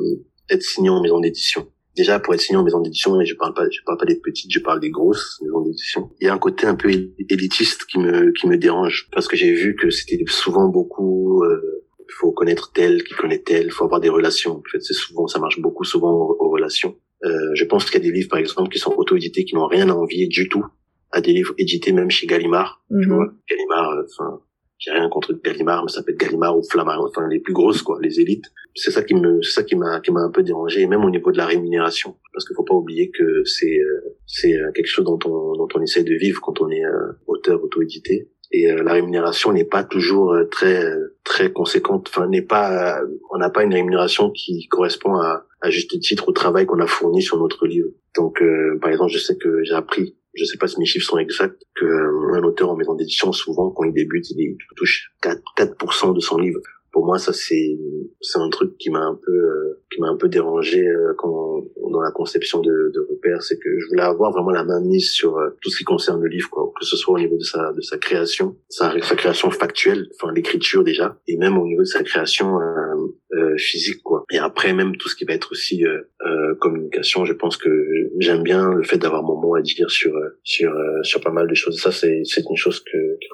être 0.48 0.62
signé 0.62 0.88
en 0.88 1.02
maison 1.02 1.18
d'édition. 1.20 1.66
Déjà, 1.96 2.20
pour 2.20 2.32
être 2.32 2.40
signé 2.40 2.56
en 2.56 2.62
maison 2.62 2.80
d'édition, 2.80 3.20
et 3.20 3.26
je 3.26 3.34
parle 3.34 3.54
pas, 3.54 3.64
je 3.68 3.80
parle 3.84 3.98
pas 3.98 4.06
des 4.06 4.20
petites, 4.20 4.52
je 4.52 4.60
parle 4.60 4.78
des 4.78 4.90
grosses 4.90 5.40
maisons 5.42 5.62
d'édition. 5.62 6.10
Il 6.20 6.26
y 6.26 6.30
a 6.30 6.32
un 6.32 6.38
côté 6.38 6.64
un 6.66 6.76
peu 6.76 6.88
élitiste 7.28 7.86
qui 7.86 7.98
me, 7.98 8.30
qui 8.38 8.46
me 8.46 8.56
dérange 8.56 9.08
parce 9.12 9.26
que 9.26 9.36
j'ai 9.36 9.52
vu 9.52 9.74
que 9.74 9.90
c'était 9.90 10.22
souvent 10.28 10.68
beaucoup. 10.68 11.42
Euh, 11.42 11.84
faut 12.20 12.32
connaître 12.32 12.72
tel 12.72 13.04
qui 13.04 13.14
connaît 13.14 13.42
tel, 13.42 13.70
faut 13.70 13.84
avoir 13.84 14.00
des 14.00 14.08
relations. 14.08 14.52
En 14.58 14.62
fait, 14.70 14.80
c'est 14.80 14.94
souvent, 14.94 15.26
ça 15.26 15.40
marche 15.40 15.60
beaucoup 15.60 15.84
souvent 15.84 16.12
aux 16.12 16.50
relations. 16.50 16.96
Euh, 17.24 17.50
je 17.54 17.64
pense 17.64 17.84
qu'il 17.84 17.94
y 18.00 18.02
a 18.04 18.10
des 18.10 18.12
livres, 18.16 18.28
par 18.28 18.38
exemple, 18.38 18.70
qui 18.70 18.78
sont 18.78 18.94
auto-édités, 18.96 19.44
qui 19.44 19.54
n'ont 19.54 19.66
rien 19.66 19.88
à 19.88 19.92
envier 19.94 20.26
du 20.28 20.48
tout 20.48 20.64
à 21.10 21.20
des 21.20 21.32
livres 21.32 21.54
édités 21.58 21.92
même 21.92 22.10
chez 22.10 22.26
Gallimard. 22.26 22.82
Tu 22.90 23.06
Mhm. 23.08 23.14
vois, 23.14 23.26
Gallimard, 23.48 23.90
euh, 23.92 24.02
enfin, 24.04 24.40
j'ai 24.78 24.90
rien 24.92 25.08
contre 25.08 25.32
Gallimard, 25.42 25.84
mais 25.84 25.90
ça 25.90 26.02
peut 26.02 26.12
être 26.12 26.18
Gallimard 26.20 26.56
ou 26.56 26.62
Flammarion, 26.62 27.04
enfin 27.08 27.26
les 27.28 27.40
plus 27.40 27.54
grosses 27.54 27.82
quoi, 27.82 27.98
les 28.00 28.20
élites. 28.20 28.44
C'est 28.74 28.90
ça 28.92 29.02
qui 29.02 29.14
me, 29.14 29.42
c'est 29.42 29.52
ça 29.52 29.62
qui 29.64 29.74
m'a, 29.74 30.00
qui 30.00 30.12
m'a 30.12 30.20
un 30.20 30.30
peu 30.30 30.42
dérangé, 30.42 30.82
et 30.82 30.86
même 30.86 31.04
au 31.04 31.10
niveau 31.10 31.32
de 31.32 31.38
la 31.38 31.46
rémunération, 31.46 32.14
parce 32.32 32.46
qu'il 32.46 32.54
faut 32.54 32.62
pas 32.62 32.74
oublier 32.74 33.10
que 33.10 33.42
c'est, 33.44 33.78
euh, 33.80 34.16
c'est 34.26 34.54
euh, 34.54 34.70
quelque 34.72 34.86
chose 34.86 35.04
dont 35.06 35.18
on, 35.24 35.56
dont 35.56 35.68
on 35.74 35.80
essaie 35.82 36.04
de 36.04 36.14
vivre 36.14 36.40
quand 36.42 36.60
on 36.60 36.68
est 36.70 36.84
euh, 36.84 37.12
auteur 37.26 37.64
auto-édité. 37.64 38.30
Et 38.52 38.70
euh, 38.70 38.82
la 38.82 38.92
rémunération 38.92 39.52
n'est 39.52 39.64
pas 39.64 39.82
toujours 39.84 40.32
euh, 40.32 40.44
très 40.44 40.84
euh, 40.84 41.16
très 41.24 41.52
conséquente. 41.52 42.08
Enfin, 42.10 42.28
n'est 42.28 42.40
pas, 42.42 43.00
euh, 43.00 43.06
on 43.32 43.38
n'a 43.38 43.50
pas 43.50 43.62
une 43.64 43.74
rémunération 43.74 44.30
qui 44.30 44.68
correspond 44.68 45.16
à, 45.16 45.44
à 45.60 45.70
juste 45.70 45.98
titre 46.00 46.28
au 46.28 46.32
travail 46.32 46.66
qu'on 46.66 46.80
a 46.80 46.86
fourni 46.86 47.22
sur 47.22 47.38
notre 47.38 47.66
livre. 47.66 47.88
Donc, 48.16 48.40
euh, 48.42 48.78
par 48.80 48.90
exemple, 48.90 49.12
je 49.12 49.18
sais 49.18 49.36
que 49.36 49.62
j'ai 49.64 49.74
appris, 49.74 50.16
je 50.34 50.44
sais 50.44 50.56
pas 50.56 50.68
si 50.68 50.78
mes 50.78 50.86
chiffres 50.86 51.06
sont 51.06 51.18
exacts, 51.18 51.62
que 51.74 51.84
euh, 51.84 52.42
auteur 52.42 52.70
en 52.70 52.76
maison 52.76 52.94
d'édition, 52.94 53.32
souvent, 53.32 53.70
quand 53.70 53.84
il 53.84 53.92
débute, 53.92 54.30
il 54.30 54.56
touche 54.76 55.10
4, 55.22 55.42
4% 55.56 56.14
de 56.14 56.20
son 56.20 56.38
livre. 56.38 56.60
Pour 56.98 57.06
moi, 57.06 57.20
ça 57.20 57.32
c'est 57.32 57.78
c'est 58.20 58.40
un 58.40 58.48
truc 58.48 58.76
qui 58.76 58.90
m'a 58.90 59.04
un 59.04 59.14
peu 59.14 59.30
euh, 59.30 59.80
qui 59.88 60.00
m'a 60.00 60.08
un 60.08 60.16
peu 60.16 60.28
dérangé 60.28 60.84
euh, 60.84 61.14
quand 61.16 61.62
dans 61.92 62.00
la 62.00 62.10
conception 62.10 62.60
de, 62.60 62.90
de 62.92 63.06
repères, 63.08 63.42
c'est 63.42 63.56
que 63.56 63.78
je 63.78 63.86
voulais 63.88 64.02
avoir 64.02 64.32
vraiment 64.32 64.50
la 64.50 64.64
main 64.64 64.80
mise 64.80 65.10
sur 65.10 65.36
euh, 65.38 65.50
tout 65.60 65.70
ce 65.70 65.78
qui 65.78 65.84
concerne 65.84 66.20
le 66.20 66.28
livre, 66.28 66.50
quoi, 66.50 66.72
que 66.78 66.84
ce 66.84 66.96
soit 66.96 67.14
au 67.14 67.18
niveau 67.18 67.36
de 67.36 67.44
sa 67.44 67.72
de 67.72 67.80
sa 67.80 67.98
création, 67.98 68.56
sa, 68.68 69.00
sa 69.00 69.14
création 69.16 69.50
factuelle, 69.50 70.08
enfin 70.14 70.32
l'écriture 70.32 70.84
déjà, 70.84 71.16
et 71.26 71.36
même 71.36 71.56
au 71.58 71.66
niveau 71.66 71.82
de 71.82 71.86
sa 71.86 72.02
création 72.02 72.58
euh, 72.60 73.06
euh, 73.34 73.56
physique, 73.56 74.02
quoi. 74.02 74.24
Et 74.30 74.38
après 74.38 74.72
même 74.72 74.96
tout 74.96 75.08
ce 75.08 75.16
qui 75.16 75.24
va 75.24 75.34
être 75.34 75.52
aussi 75.52 75.84
euh, 75.84 76.54
communication, 76.60 77.24
je 77.24 77.32
pense 77.32 77.56
que 77.56 77.70
j'aime 78.18 78.42
bien 78.42 78.74
le 78.74 78.82
fait 78.82 78.98
d'avoir 78.98 79.22
mon 79.22 79.40
mot 79.40 79.54
à 79.54 79.62
dire 79.62 79.90
sur 79.90 80.12
sur 80.42 80.72
sur 81.02 81.20
pas 81.20 81.30
mal 81.30 81.48
de 81.48 81.54
choses. 81.54 81.80
Ça 81.80 81.92
c'est 81.92 82.22
c'est 82.24 82.42
une 82.48 82.56
chose 82.56 82.80
que 82.80 83.18
qu'il 83.20 83.30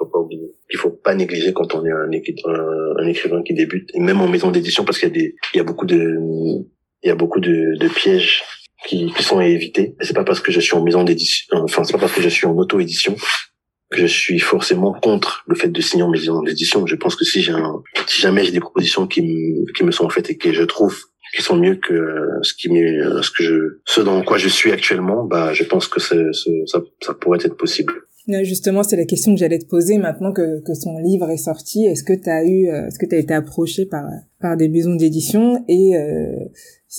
pas 1.05 1.15
négliger 1.15 1.53
quand 1.53 1.69
on 1.75 1.85
est 1.85 1.91
un, 1.91 2.09
écri- 2.09 2.41
un, 2.45 3.03
un 3.03 3.07
écrivain 3.07 3.41
qui 3.43 3.53
débute, 3.53 3.89
et 3.93 4.01
même 4.01 4.19
en 4.19 4.27
maison 4.27 4.49
d'édition 4.51 4.83
parce 4.83 4.97
qu'il 4.99 5.09
y 5.09 5.11
a 5.11 5.15
des 5.19 5.35
il 5.53 5.57
y 5.57 5.61
a 5.61 5.63
beaucoup 5.63 5.85
de 5.85 6.01
il 7.03 7.07
y 7.07 7.11
a 7.11 7.15
beaucoup 7.15 7.39
de, 7.39 7.77
de 7.83 7.87
pièges 7.87 8.41
qui, 8.87 9.13
qui 9.15 9.23
sont 9.23 9.37
à 9.37 9.45
éviter. 9.45 9.95
C'est 10.01 10.15
pas 10.21 10.23
parce 10.29 10.41
que 10.41 10.51
je 10.51 10.59
suis 10.59 10.75
en 10.79 10.83
maison 10.83 11.03
d'édition, 11.03 11.45
enfin 11.67 11.83
c'est 11.83 11.93
pas 11.93 11.99
parce 11.99 12.15
que 12.17 12.21
je 12.21 12.29
suis 12.37 12.47
en 12.47 12.55
auto-édition 12.57 13.15
que 13.91 13.99
je 14.01 14.07
suis 14.07 14.39
forcément 14.39 14.93
contre 15.07 15.43
le 15.47 15.55
fait 15.55 15.71
de 15.77 15.81
signer 15.87 16.03
en 16.03 16.09
maison 16.09 16.41
d'édition. 16.41 16.87
Je 16.87 16.95
pense 16.95 17.15
que 17.15 17.23
si 17.23 17.41
j'ai 17.43 17.53
si 18.07 18.21
jamais 18.25 18.43
j'ai 18.43 18.51
des 18.51 18.59
propositions 18.59 19.05
qui 19.05 19.21
me, 19.21 19.71
qui 19.73 19.83
me 19.83 19.91
sont 19.91 20.09
faites 20.09 20.29
et 20.31 20.37
que 20.37 20.51
je 20.51 20.63
trouve 20.63 20.97
qui 21.35 21.41
sont 21.41 21.57
mieux 21.57 21.75
que 21.75 21.93
euh, 21.93 22.39
ce 22.41 22.53
qui 22.53 22.69
euh, 22.69 23.21
ce 23.21 23.29
que 23.29 23.43
je, 23.43 23.55
ce 23.85 24.01
dans 24.01 24.21
quoi 24.23 24.37
je 24.37 24.47
suis 24.47 24.71
actuellement, 24.71 25.25
bah, 25.25 25.53
je 25.53 25.63
pense 25.63 25.87
que 25.87 25.99
ça, 25.99 26.15
ça 27.01 27.13
pourrait 27.13 27.39
être 27.43 27.57
possible. 27.57 27.93
Ouais, 28.27 28.43
Justement, 28.45 28.83
c'est 28.83 28.97
la 28.97 29.05
question 29.05 29.33
que 29.33 29.39
j'allais 29.39 29.59
te 29.59 29.67
poser 29.67 29.97
maintenant 29.97 30.31
que, 30.31 30.61
que 30.61 30.73
son 30.73 30.97
livre 30.97 31.29
est 31.29 31.37
sorti. 31.37 31.85
Est-ce 31.85 32.03
que 32.03 32.13
tu 32.13 32.29
as 32.29 32.43
eu, 32.43 32.69
euh, 32.69 32.87
est-ce 32.87 32.97
que 32.99 33.05
tu 33.05 33.15
as 33.15 33.19
été 33.19 33.33
approché 33.33 33.85
par, 33.85 34.05
par 34.41 34.57
des 34.57 34.67
maisons 34.67 34.95
d'édition 34.95 35.63
et 35.67 35.95
euh, 35.95 36.45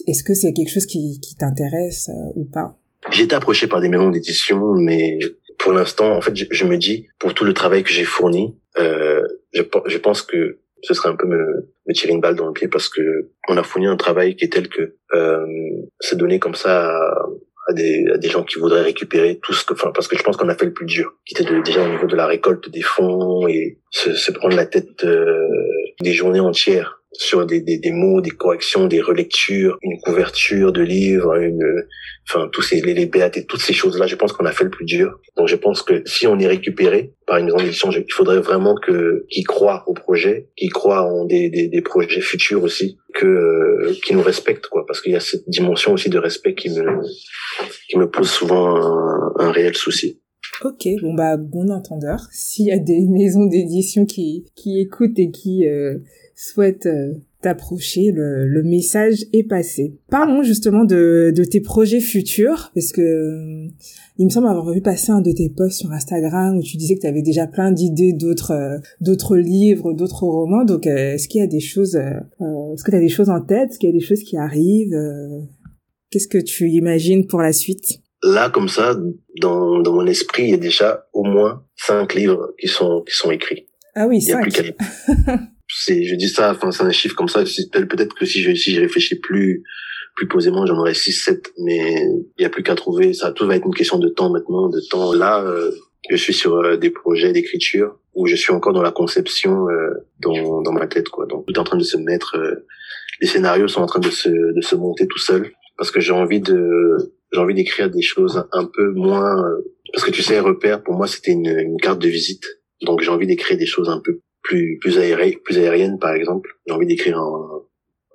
est-ce 0.06 0.22
que 0.22 0.34
c'est 0.34 0.52
quelque 0.52 0.72
chose 0.72 0.86
qui, 0.86 1.20
qui 1.20 1.36
t'intéresse 1.36 2.10
euh, 2.10 2.32
ou 2.36 2.44
pas? 2.44 2.76
J'ai 3.10 3.24
été 3.24 3.34
approché 3.34 3.66
par 3.66 3.80
des 3.80 3.88
maisons 3.88 4.10
d'édition, 4.10 4.74
mais 4.74 5.18
pour 5.58 5.72
l'instant, 5.72 6.16
en 6.16 6.20
fait, 6.20 6.34
je, 6.34 6.44
je 6.50 6.64
me 6.64 6.76
dis, 6.76 7.06
pour 7.18 7.34
tout 7.34 7.44
le 7.44 7.54
travail 7.54 7.82
que 7.82 7.90
j'ai 7.90 8.04
fourni, 8.04 8.56
euh, 8.78 9.22
je, 9.52 9.62
je 9.86 9.98
pense 9.98 10.22
que 10.22 10.60
ce 10.82 10.94
serait 10.94 11.08
un 11.08 11.16
peu 11.16 11.26
me, 11.26 11.70
me 11.86 11.94
tirer 11.94 12.12
une 12.12 12.20
balle 12.20 12.36
dans 12.36 12.46
le 12.46 12.52
pied 12.52 12.68
parce 12.68 12.88
que 12.88 13.30
on 13.48 13.56
a 13.56 13.62
fourni 13.62 13.86
un 13.86 13.96
travail 13.96 14.36
qui 14.36 14.44
est 14.44 14.52
tel 14.52 14.68
que 14.68 14.96
euh, 15.14 15.46
c'est 16.00 16.16
donné 16.16 16.38
comme 16.38 16.54
ça 16.54 16.96
à 17.68 17.72
des, 17.72 18.04
à 18.14 18.16
des 18.18 18.28
gens 18.28 18.44
qui 18.44 18.58
voudraient 18.58 18.82
récupérer 18.82 19.38
tout 19.42 19.52
ce 19.52 19.64
que, 19.64 19.74
enfin, 19.74 19.90
parce 19.94 20.08
que 20.08 20.16
je 20.16 20.22
pense 20.22 20.36
qu'on 20.36 20.48
a 20.48 20.54
fait 20.54 20.66
le 20.66 20.72
plus 20.72 20.86
dur, 20.86 21.14
qui 21.24 21.34
était 21.34 21.44
de- 21.50 21.60
déjà 21.62 21.84
au 21.84 21.88
niveau 21.88 22.06
de 22.06 22.14
la 22.16 22.26
récolte 22.26 22.68
des 22.70 22.82
fonds 22.82 23.48
et 23.48 23.78
se, 23.90 24.14
se 24.14 24.30
prendre 24.32 24.54
la 24.56 24.66
tête 24.66 25.04
euh, 25.04 25.48
des 26.00 26.12
journées 26.12 26.40
entières 26.40 26.95
sur 27.18 27.46
des, 27.46 27.60
des, 27.60 27.78
des 27.78 27.92
mots, 27.92 28.20
des 28.20 28.30
corrections, 28.30 28.86
des 28.86 29.00
relectures, 29.00 29.78
une 29.82 29.98
couverture 30.00 30.72
de 30.72 30.82
livres, 30.82 31.34
une, 31.36 31.84
enfin 32.28 32.48
tous 32.52 32.62
ces 32.62 32.80
les, 32.80 32.94
les 32.94 33.06
BAT, 33.06 33.30
toutes 33.48 33.60
ces 33.60 33.72
choses-là, 33.72 34.06
je 34.06 34.16
pense 34.16 34.32
qu'on 34.32 34.44
a 34.46 34.52
fait 34.52 34.64
le 34.64 34.70
plus 34.70 34.84
dur. 34.84 35.18
Donc 35.36 35.48
je 35.48 35.56
pense 35.56 35.82
que 35.82 36.02
si 36.06 36.26
on 36.26 36.38
est 36.38 36.46
récupéré 36.46 37.12
par 37.26 37.38
une 37.38 37.46
maison 37.46 37.58
d'édition, 37.58 37.90
je- 37.90 38.00
il 38.00 38.12
faudrait 38.12 38.40
vraiment 38.40 38.74
que 38.74 39.24
qu'ils 39.30 39.46
croient 39.46 39.84
au 39.86 39.94
projet, 39.94 40.48
qu'ils 40.56 40.72
croient 40.72 41.02
en 41.02 41.24
des, 41.24 41.50
des, 41.50 41.68
des 41.68 41.82
projets 41.82 42.20
futurs 42.20 42.62
aussi, 42.62 42.98
que 43.14 43.26
euh, 43.26 43.94
qu'ils 44.04 44.16
nous 44.16 44.22
respectent 44.22 44.66
quoi, 44.66 44.84
parce 44.86 45.00
qu'il 45.00 45.12
y 45.12 45.16
a 45.16 45.20
cette 45.20 45.48
dimension 45.48 45.92
aussi 45.92 46.10
de 46.10 46.18
respect 46.18 46.54
qui 46.54 46.70
me 46.70 46.84
qui 47.88 47.98
me 47.98 48.08
pose 48.10 48.30
souvent 48.30 48.76
un, 48.76 49.32
un 49.38 49.50
réel 49.52 49.76
souci. 49.76 50.20
Ok, 50.64 50.88
bon 51.02 51.14
bah 51.14 51.36
bon 51.36 51.70
entendeur. 51.70 52.28
S'il 52.32 52.66
y 52.66 52.72
a 52.72 52.78
des 52.78 53.06
maisons 53.06 53.46
d'édition 53.46 54.06
qui 54.06 54.46
qui 54.54 54.80
écoutent 54.80 55.18
et 55.18 55.30
qui 55.30 55.66
euh, 55.66 55.98
souhaitent 56.34 56.86
euh, 56.86 57.14
t'approcher, 57.46 58.10
le, 58.12 58.46
le 58.46 58.62
message 58.62 59.24
est 59.32 59.44
passé. 59.44 59.94
Parlons 60.10 60.42
justement 60.42 60.84
de, 60.84 61.32
de 61.34 61.44
tes 61.44 61.60
projets 61.60 62.00
futurs, 62.00 62.72
parce 62.74 62.90
que 62.90 63.00
euh, 63.00 63.68
il 64.18 64.24
me 64.24 64.30
semble 64.30 64.48
avoir 64.48 64.72
vu 64.72 64.80
passer 64.80 65.12
un 65.12 65.20
de 65.20 65.30
tes 65.30 65.50
posts 65.50 65.80
sur 65.80 65.92
Instagram 65.92 66.56
où 66.56 66.62
tu 66.62 66.76
disais 66.76 66.96
que 66.96 67.02
tu 67.02 67.06
avais 67.06 67.22
déjà 67.22 67.46
plein 67.46 67.70
d'idées 67.70 68.14
d'autres 68.14 68.52
euh, 68.52 68.78
d'autres 69.00 69.36
livres, 69.36 69.92
d'autres 69.92 70.24
romans. 70.24 70.64
Donc 70.64 70.86
euh, 70.86 71.14
est-ce 71.14 71.28
qu'il 71.28 71.40
y 71.40 71.44
a 71.44 71.46
des 71.46 71.60
choses, 71.60 71.94
est-ce 71.94 72.82
que 72.82 72.90
tu 72.90 72.98
des 72.98 73.08
choses 73.08 73.30
en 73.30 73.40
tête, 73.40 73.70
est-ce 73.70 73.78
qu'il 73.78 73.90
y 73.90 73.92
a 73.92 73.96
des 73.96 74.04
choses 74.04 74.22
qui 74.22 74.36
arrivent 74.36 74.96
Qu'est-ce 76.10 76.28
que 76.28 76.38
tu 76.38 76.70
imagines 76.70 77.26
pour 77.26 77.42
la 77.42 77.52
suite? 77.52 78.00
Là 78.26 78.50
comme 78.50 78.68
ça, 78.68 78.96
dans 79.40 79.80
dans 79.80 79.92
mon 79.92 80.06
esprit, 80.06 80.44
il 80.44 80.50
y 80.50 80.54
a 80.54 80.58
déjà 80.58 81.06
au 81.12 81.24
moins 81.24 81.64
cinq 81.76 82.14
livres 82.14 82.54
qui 82.60 82.68
sont 82.68 83.02
qui 83.02 83.14
sont 83.14 83.30
écrits. 83.30 83.66
Ah 83.94 84.06
oui, 84.06 84.18
Il 84.20 84.28
y 84.28 84.32
a 84.32 84.38
plus 84.38 84.52
qu'à 84.52 84.62
c'est 85.68 86.04
je 86.04 86.14
dis 86.14 86.28
ça 86.28 86.50
enfin 86.50 86.70
c'est 86.70 86.82
un 86.82 86.90
chiffre 86.90 87.14
comme 87.14 87.28
ça. 87.28 87.44
Peut-être 87.72 88.14
que 88.14 88.26
si 88.26 88.42
je 88.42 88.54
si 88.54 88.72
j'y 88.72 88.78
réfléchis 88.80 89.16
plus 89.16 89.62
plus 90.16 90.28
posément 90.28 90.64
j'en 90.66 90.78
aurais 90.78 90.94
6 90.94 91.12
7 91.12 91.52
mais 91.58 91.94
il 92.38 92.42
y 92.42 92.44
a 92.44 92.50
plus 92.50 92.62
qu'à 92.62 92.74
trouver. 92.74 93.12
Ça 93.14 93.32
tout 93.32 93.46
va 93.46 93.56
être 93.56 93.66
une 93.66 93.74
question 93.74 93.98
de 93.98 94.08
temps 94.08 94.30
maintenant 94.30 94.68
de 94.68 94.80
temps. 94.90 95.12
Là 95.12 95.42
euh, 95.42 95.70
je 96.10 96.16
suis 96.16 96.34
sur 96.34 96.56
euh, 96.56 96.76
des 96.76 96.90
projets 96.90 97.32
d'écriture 97.32 97.98
où 98.14 98.26
je 98.26 98.36
suis 98.36 98.52
encore 98.52 98.72
dans 98.72 98.82
la 98.82 98.92
conception 98.92 99.68
euh, 99.68 99.90
dans 100.20 100.62
dans 100.62 100.72
ma 100.72 100.86
tête 100.86 101.08
quoi. 101.08 101.26
Donc 101.26 101.46
tout 101.46 101.54
est 101.54 101.58
en 101.58 101.64
train 101.64 101.78
de 101.78 101.84
se 101.84 101.96
mettre 101.96 102.36
euh, 102.36 102.66
les 103.20 103.26
scénarios 103.26 103.68
sont 103.68 103.82
en 103.82 103.86
train 103.86 104.00
de 104.00 104.10
se 104.10 104.28
de 104.28 104.60
se 104.60 104.74
monter 104.76 105.06
tout 105.06 105.18
seul 105.18 105.50
parce 105.76 105.90
que 105.90 106.00
j'ai 106.00 106.12
envie 106.12 106.40
de 106.40 107.15
j'ai 107.32 107.40
envie 107.40 107.54
d'écrire 107.54 107.90
des 107.90 108.02
choses 108.02 108.46
un 108.52 108.64
peu 108.66 108.92
moins 108.92 109.44
euh, 109.44 109.62
parce 109.92 110.04
que 110.04 110.10
tu 110.10 110.22
sais 110.22 110.40
repère 110.40 110.82
pour 110.82 110.94
moi 110.94 111.06
c'était 111.06 111.32
une, 111.32 111.46
une 111.46 111.80
carte 111.80 112.00
de 112.00 112.08
visite 112.08 112.44
donc 112.82 113.00
j'ai 113.00 113.10
envie 113.10 113.26
d'écrire 113.26 113.56
des 113.56 113.66
choses 113.66 113.88
un 113.88 114.00
peu 114.00 114.20
plus 114.42 114.78
plus 114.80 114.98
aéré, 114.98 115.38
plus 115.44 115.58
aérienne 115.58 115.98
par 115.98 116.14
exemple. 116.14 116.50
J'ai 116.66 116.74
envie 116.74 116.86
d'écrire 116.86 117.18
un, 117.18 117.62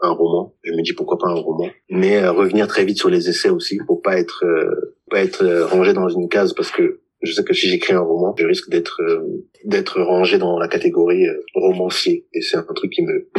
un 0.01 0.11
roman. 0.11 0.55
Je 0.63 0.71
me 0.71 0.81
dis 0.81 0.93
pourquoi 0.93 1.17
pas 1.17 1.27
un 1.27 1.35
roman, 1.35 1.69
mais 1.89 2.17
euh, 2.17 2.31
revenir 2.31 2.67
très 2.67 2.85
vite 2.85 2.97
sur 2.97 3.09
les 3.09 3.29
essais 3.29 3.49
aussi 3.49 3.77
pour 3.85 4.01
pas 4.01 4.17
être 4.17 4.45
euh, 4.45 4.95
pas 5.09 5.21
être 5.21 5.43
euh, 5.43 5.65
rangé 5.65 5.93
dans 5.93 6.09
une 6.09 6.29
case 6.29 6.53
parce 6.53 6.71
que 6.71 7.01
je 7.21 7.31
sais 7.33 7.43
que 7.43 7.53
si 7.53 7.67
j'écris 7.67 7.93
un 7.93 7.99
roman, 7.99 8.33
je 8.37 8.45
risque 8.45 8.69
d'être 8.69 9.01
euh, 9.01 9.45
d'être 9.65 10.01
rangé 10.01 10.37
dans 10.37 10.57
la 10.57 10.67
catégorie 10.67 11.27
romancier 11.53 12.27
et 12.33 12.41
c'est 12.41 12.57
un 12.57 12.65
truc 12.73 12.91
qui 12.91 13.03
me 13.03 13.29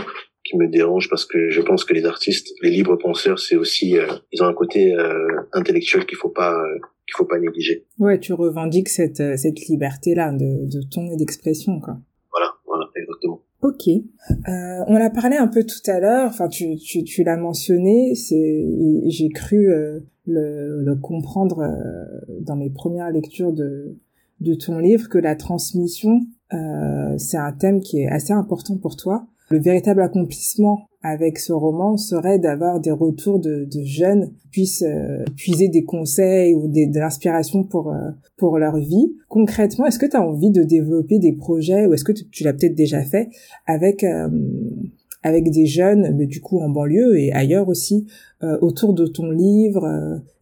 qui 0.44 0.56
me 0.56 0.68
dérange 0.68 1.08
parce 1.08 1.24
que 1.24 1.50
je 1.50 1.60
pense 1.60 1.84
que 1.84 1.94
les 1.94 2.04
artistes, 2.04 2.52
les 2.62 2.70
libres 2.70 2.96
penseurs, 2.96 3.38
c'est 3.38 3.56
aussi 3.56 3.96
euh, 3.96 4.06
ils 4.32 4.42
ont 4.42 4.46
un 4.46 4.54
côté 4.54 4.94
euh, 4.94 5.26
intellectuel 5.52 6.04
qu'il 6.06 6.18
faut 6.18 6.30
pas 6.30 6.52
euh, 6.54 6.78
qu'il 7.06 7.14
faut 7.16 7.24
pas 7.24 7.38
négliger. 7.38 7.86
Ouais, 7.98 8.18
tu 8.18 8.32
revendiques 8.32 8.88
cette, 8.88 9.20
euh, 9.20 9.36
cette 9.36 9.60
liberté-là 9.68 10.32
de, 10.32 10.66
de 10.66 10.82
ton 10.82 11.10
et 11.10 11.16
d'expression, 11.16 11.80
quoi. 11.80 11.98
Voilà, 12.30 12.48
voilà, 12.66 12.86
exactement. 12.96 13.42
Ok. 13.62 13.88
Euh, 13.88 14.84
on 14.88 14.96
l'a 14.98 15.10
parlé 15.10 15.36
un 15.36 15.46
peu 15.46 15.62
tout 15.64 15.90
à 15.90 16.00
l'heure, 16.00 16.28
enfin 16.28 16.48
tu, 16.48 16.76
tu, 16.76 17.04
tu 17.04 17.22
l'as 17.22 17.36
mentionné, 17.36 18.14
c'est 18.16 18.64
j'ai 19.06 19.28
cru 19.28 19.70
euh, 19.70 20.00
le, 20.26 20.82
le 20.82 20.96
comprendre 20.96 21.60
euh, 21.60 22.38
dans 22.40 22.56
mes 22.56 22.70
premières 22.70 23.10
lectures 23.10 23.52
de, 23.52 23.96
de 24.40 24.54
ton 24.54 24.78
livre 24.78 25.08
que 25.08 25.18
la 25.18 25.36
transmission, 25.36 26.20
euh, 26.52 27.16
c'est 27.18 27.36
un 27.36 27.52
thème 27.52 27.80
qui 27.80 28.00
est 28.00 28.08
assez 28.08 28.32
important 28.32 28.76
pour 28.78 28.96
toi. 28.96 29.26
Le 29.52 29.60
véritable 29.60 30.00
accomplissement 30.00 30.88
avec 31.02 31.38
ce 31.38 31.52
roman 31.52 31.98
serait 31.98 32.38
d'avoir 32.38 32.80
des 32.80 32.90
retours 32.90 33.38
de, 33.38 33.68
jeunes 33.84 34.32
qui 34.40 34.48
puissent 34.48 34.82
euh, 34.82 35.22
puiser 35.36 35.68
des 35.68 35.84
conseils 35.84 36.54
ou 36.54 36.68
des, 36.68 36.86
de 36.86 36.98
l'inspiration 36.98 37.62
pour 37.62 37.92
euh, 37.92 38.12
pour 38.38 38.56
leur 38.56 38.78
vie. 38.78 39.14
Concrètement, 39.28 39.84
est-ce 39.84 39.98
que 39.98 40.06
tu 40.06 40.16
as 40.16 40.22
envie 40.22 40.50
de 40.50 40.62
développer 40.62 41.18
des 41.18 41.34
projets 41.34 41.84
ou 41.84 41.92
est-ce 41.92 42.04
que 42.04 42.12
tu, 42.12 42.44
l'as 42.44 42.54
peut-être 42.54 42.74
déjà 42.74 43.04
fait 43.04 43.28
avec 43.66 44.04
euh, 44.04 44.30
avec 45.22 45.50
des 45.50 45.66
jeunes, 45.66 46.16
mais 46.16 46.24
du 46.24 46.40
coup 46.40 46.58
en 46.60 46.70
banlieue 46.70 47.18
et 47.18 47.30
ailleurs 47.32 47.68
aussi, 47.68 48.06
autour 48.62 48.94
de 48.94 49.06
ton 49.06 49.30
livre 49.30 49.86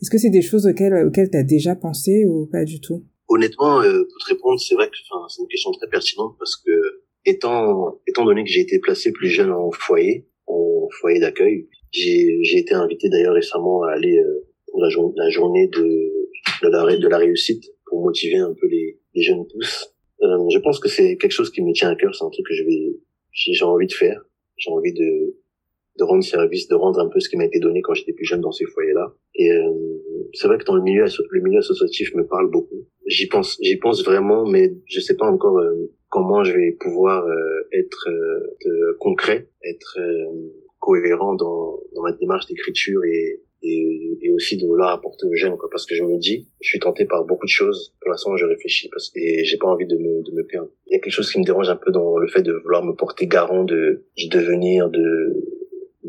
Est-ce 0.00 0.08
que 0.08 0.18
c'est 0.18 0.30
des 0.30 0.40
choses 0.40 0.68
auxquelles 0.68 1.04
auxquelles 1.04 1.30
tu 1.30 1.36
as 1.36 1.42
déjà 1.42 1.74
pensé 1.74 2.24
ou 2.26 2.46
pas 2.46 2.64
du 2.64 2.80
tout? 2.80 3.02
Honnêtement, 3.28 3.82
pour 3.82 4.18
te 4.24 4.32
répondre, 4.32 4.61
c'est 4.61 4.76
vrai 4.76 4.86
que 4.86 4.96
c'est 5.28 5.42
une 5.42 5.48
question 5.48 5.72
très 5.72 5.88
pertinente 5.88 6.36
parce 6.38 6.56
que 6.56 6.70
étant 7.24 8.00
étant 8.06 8.24
donné 8.24 8.44
que 8.44 8.50
j'ai 8.50 8.60
été 8.60 8.78
placé 8.78 9.12
plus 9.12 9.28
jeune 9.28 9.50
en 9.52 9.70
foyer, 9.70 10.26
en 10.46 10.88
foyer 11.00 11.20
d'accueil, 11.20 11.68
j'ai 11.92 12.38
j'ai 12.42 12.58
été 12.58 12.74
invité 12.74 13.08
d'ailleurs 13.08 13.34
récemment 13.34 13.82
à 13.84 13.92
aller 13.92 14.18
euh, 14.18 14.48
pour 14.68 14.80
la, 14.82 14.88
jour- 14.88 15.12
la 15.16 15.30
journée 15.30 15.68
de 15.68 15.84
de 16.62 16.68
la, 16.68 16.96
de 16.96 17.08
la 17.08 17.18
réussite 17.18 17.64
pour 17.86 18.02
motiver 18.02 18.36
un 18.36 18.54
peu 18.58 18.66
les, 18.68 18.98
les 19.14 19.22
jeunes 19.22 19.46
pousses. 19.46 19.94
Euh, 20.22 20.48
je 20.52 20.58
pense 20.58 20.78
que 20.78 20.88
c'est 20.88 21.16
quelque 21.16 21.32
chose 21.32 21.50
qui 21.50 21.62
me 21.62 21.72
tient 21.72 21.90
à 21.90 21.96
cœur, 21.96 22.14
c'est 22.14 22.24
un 22.24 22.30
truc 22.30 22.46
que 22.46 22.54
je 22.54 22.62
vais, 22.64 22.96
j'ai 23.32 23.64
envie 23.64 23.86
de 23.86 23.92
faire. 23.92 24.22
J'ai 24.56 24.70
envie 24.70 24.92
de, 24.92 25.36
de 25.99 26.05
rendre 26.05 26.24
service, 26.24 26.68
de 26.68 26.74
rendre 26.74 27.01
un 27.01 27.09
peu 27.09 27.20
ce 27.20 27.28
qui 27.28 27.36
m'a 27.36 27.45
été 27.45 27.59
donné 27.59 27.82
quand 27.82 27.95
j'étais 27.95 28.12
plus 28.12 28.24
jeune 28.24 28.41
dans 28.41 28.53
ces 28.53 28.64
foyers-là. 28.64 29.14
Et 29.34 29.51
euh, 29.53 29.72
c'est 30.32 30.49
vrai 30.49 30.59
que 30.59 30.64
dans 30.64 30.76
le 30.76 30.82
milieu, 30.82 31.05
le 31.30 31.41
milieu 31.41 31.59
associatif 31.59 32.14
me 32.14 32.26
parle 32.26 32.51
beaucoup. 32.51 32.86
J'y 33.07 33.26
pense, 33.26 33.59
j'y 33.61 33.76
pense 33.76 34.05
vraiment, 34.05 34.47
mais 34.47 34.72
je 34.86 35.01
sais 35.01 35.16
pas 35.16 35.26
encore 35.26 35.59
euh, 35.59 35.91
comment 36.09 36.45
je 36.45 36.53
vais 36.53 36.76
pouvoir 36.80 37.24
euh, 37.26 37.68
être 37.72 38.09
concret, 38.99 39.49
être 39.64 39.99
cohérent 40.78 41.34
dans, 41.34 41.78
dans 41.95 42.03
ma 42.03 42.12
démarche 42.12 42.47
d'écriture 42.47 43.05
et, 43.05 43.43
et, 43.62 44.18
et, 44.22 44.32
aussi 44.32 44.57
de 44.57 44.66
vouloir 44.66 44.93
apporter 44.95 45.26
aux 45.26 45.34
jeunes 45.34 45.57
quoi 45.57 45.68
parce 45.70 45.84
que 45.84 45.95
je 45.95 46.03
me 46.03 46.18
dis 46.18 46.49
je 46.61 46.68
suis 46.68 46.78
tenté 46.78 47.05
par 47.05 47.24
beaucoup 47.24 47.45
de 47.45 47.51
choses 47.51 47.95
pour 48.01 48.11
l'instant 48.11 48.36
je 48.36 48.47
réfléchis 48.47 48.88
parce 48.88 49.11
que 49.11 49.20
j'ai 49.20 49.59
pas 49.59 49.68
envie 49.68 49.86
de 49.86 49.97
me, 49.97 50.22
de 50.22 50.32
me 50.32 50.45
perdre 50.47 50.70
il 50.86 50.95
y 50.95 50.97
a 50.97 51.01
quelque 51.01 51.12
chose 51.12 51.30
qui 51.30 51.38
me 51.38 51.45
dérange 51.45 51.68
un 51.68 51.76
peu 51.76 51.93
dans 51.93 52.16
le 52.16 52.26
fait 52.28 52.43
de 52.43 52.53
vouloir 52.53 52.84
me 52.84 52.95
porter 52.95 53.26
garant 53.26 53.64
de 53.64 54.07
du 54.16 54.28
devenir 54.28 54.88
de 54.88 55.34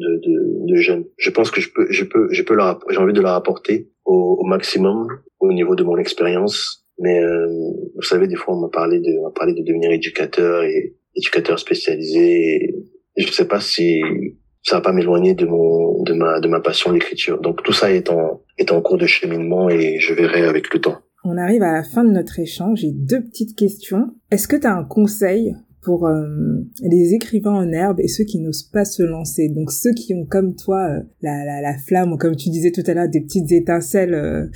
de, 0.02 0.22
de, 0.26 0.74
de 0.74 0.76
jeunes 0.76 1.06
je 1.18 1.30
pense 1.30 1.52
que 1.52 1.62
je 1.62 1.70
peux 1.74 1.88
je 1.89 2.04
peux 2.04 2.28
je 2.32 2.41
peux 2.41 2.56
leur 2.56 2.80
j'ai 2.89 2.97
envie 2.97 3.14
de 3.14 3.22
leur 3.22 3.34
apporter 3.34 3.89
au, 4.06 4.38
au 4.39 4.45
maximum 4.45 5.08
au 5.39 5.54
niveau 5.54 5.76
de 5.76 5.84
mon 5.84 5.97
expérience 5.97 6.86
mais 6.99 7.20
euh, 7.24 7.47
vous 7.95 8.02
savez 8.02 8.28
des 8.28 8.36
fois 8.36 8.56
on 8.56 8.62
m'a 8.62 8.70
parlé 8.70 8.99
de 8.99 9.20
on 9.20 9.24
m'a 9.24 9.32
parlé 9.32 9.54
de 9.54 9.64
devenir 9.64 9.91
éducateur 9.91 10.64
et 10.64 10.95
éducateur 11.16 11.60
spécialisé 11.60 12.56
et, 12.56 12.76
je 13.18 13.30
sais 13.32 13.47
pas 13.47 13.60
si 13.60 14.02
ça 14.64 14.78
va 14.78 14.82
pas 14.82 14.93
m'éloigner 14.93 15.34
de 15.36 15.45
mon 15.45 16.02
de 16.04 16.14
ma 16.14 16.39
de 16.39 16.47
ma 16.47 16.60
passion 16.60 16.91
l'écriture. 16.91 17.41
Donc 17.41 17.64
tout 17.64 17.74
ça 17.74 17.91
est 17.91 18.10
en 18.10 18.41
est 18.58 18.72
en 18.72 18.82
cours 18.82 18.97
de 18.97 19.06
cheminement 19.06 19.70
et 19.70 19.99
je 19.99 20.14
verrai 20.14 20.43
avec 20.43 20.74
le 20.74 20.80
temps. 20.80 20.99
On 21.24 21.38
arrive 21.38 21.62
à 21.62 21.74
la 21.74 21.84
fin 21.84 22.04
de 22.04 22.12
notre 22.12 22.39
échange. 22.39 22.80
J'ai 22.80 22.91
deux 22.91 23.22
petites 23.22 23.56
questions. 23.56 24.08
Est-ce 24.32 24.47
que 24.47 24.56
tu 24.56 24.66
as 24.66 24.74
un 24.74 24.84
conseil 24.84 25.54
pour 25.84 26.08
euh, 26.08 26.28
les 26.82 27.14
écrivains 27.14 27.54
en 27.54 27.72
herbe 27.72 28.00
et 28.00 28.08
ceux 28.08 28.24
qui 28.24 28.40
n'osent 28.40 28.70
pas 28.72 28.86
se 28.86 29.04
lancer. 29.04 29.50
Donc 29.50 29.72
ceux 29.72 29.94
qui 29.94 30.14
ont 30.14 30.26
comme 30.26 30.56
toi 30.56 30.88
euh, 30.90 31.00
la, 31.22 31.44
la, 31.46 31.62
la, 31.62 31.78
flamme, 31.78 32.14
ou 32.14 32.18
comme 32.18 32.36
tu 32.36 32.50
disais 32.50 32.72
tout 32.72 32.84
à 32.86 32.94
l'heure, 32.94 33.10
des 33.10 33.22
petites 33.22 33.52
étincelles 33.52 34.14
euh, 34.14 34.48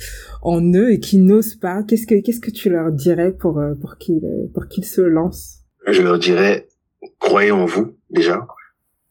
en 0.42 0.62
eux 0.72 0.92
et 0.92 1.00
qui 1.00 1.18
n'osent 1.18 1.56
pas. 1.56 1.82
Qu'est-ce 1.82 2.06
que 2.06 2.20
qu'est-ce 2.20 2.40
que 2.40 2.50
tu 2.50 2.70
leur 2.70 2.92
dirais 2.92 3.32
pour 3.32 3.60
pour 3.80 3.96
qu'ils 3.98 4.22
pour 4.54 4.68
qu'ils 4.68 4.84
se 4.84 5.00
lancent? 5.00 5.64
Je 5.86 6.02
leur 6.02 6.18
dirais 6.18 6.66
croyez 7.18 7.50
en 7.50 7.66
vous 7.66 7.96
déjà 8.10 8.46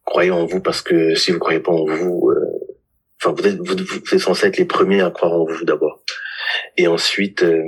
croyez 0.06 0.32
en 0.32 0.46
vous 0.46 0.62
parce 0.62 0.82
que 0.82 1.16
si 1.16 1.32
vous 1.32 1.40
croyez 1.40 1.60
pas 1.60 1.72
en 1.72 1.86
vous, 1.86 2.30
euh, 2.30 2.76
enfin 3.22 3.34
vous 3.34 3.48
êtes 3.48 3.58
vous, 3.58 3.74
êtes 3.74 4.20
censé 4.20 4.48
être 4.48 4.58
les 4.58 4.66
premiers 4.66 5.02
à 5.02 5.10
croire 5.10 5.34
en 5.34 5.46
vous 5.46 5.66
d'abord. 5.66 6.02
Et 6.78 6.88
ensuite, 6.88 7.44
euh, 7.44 7.64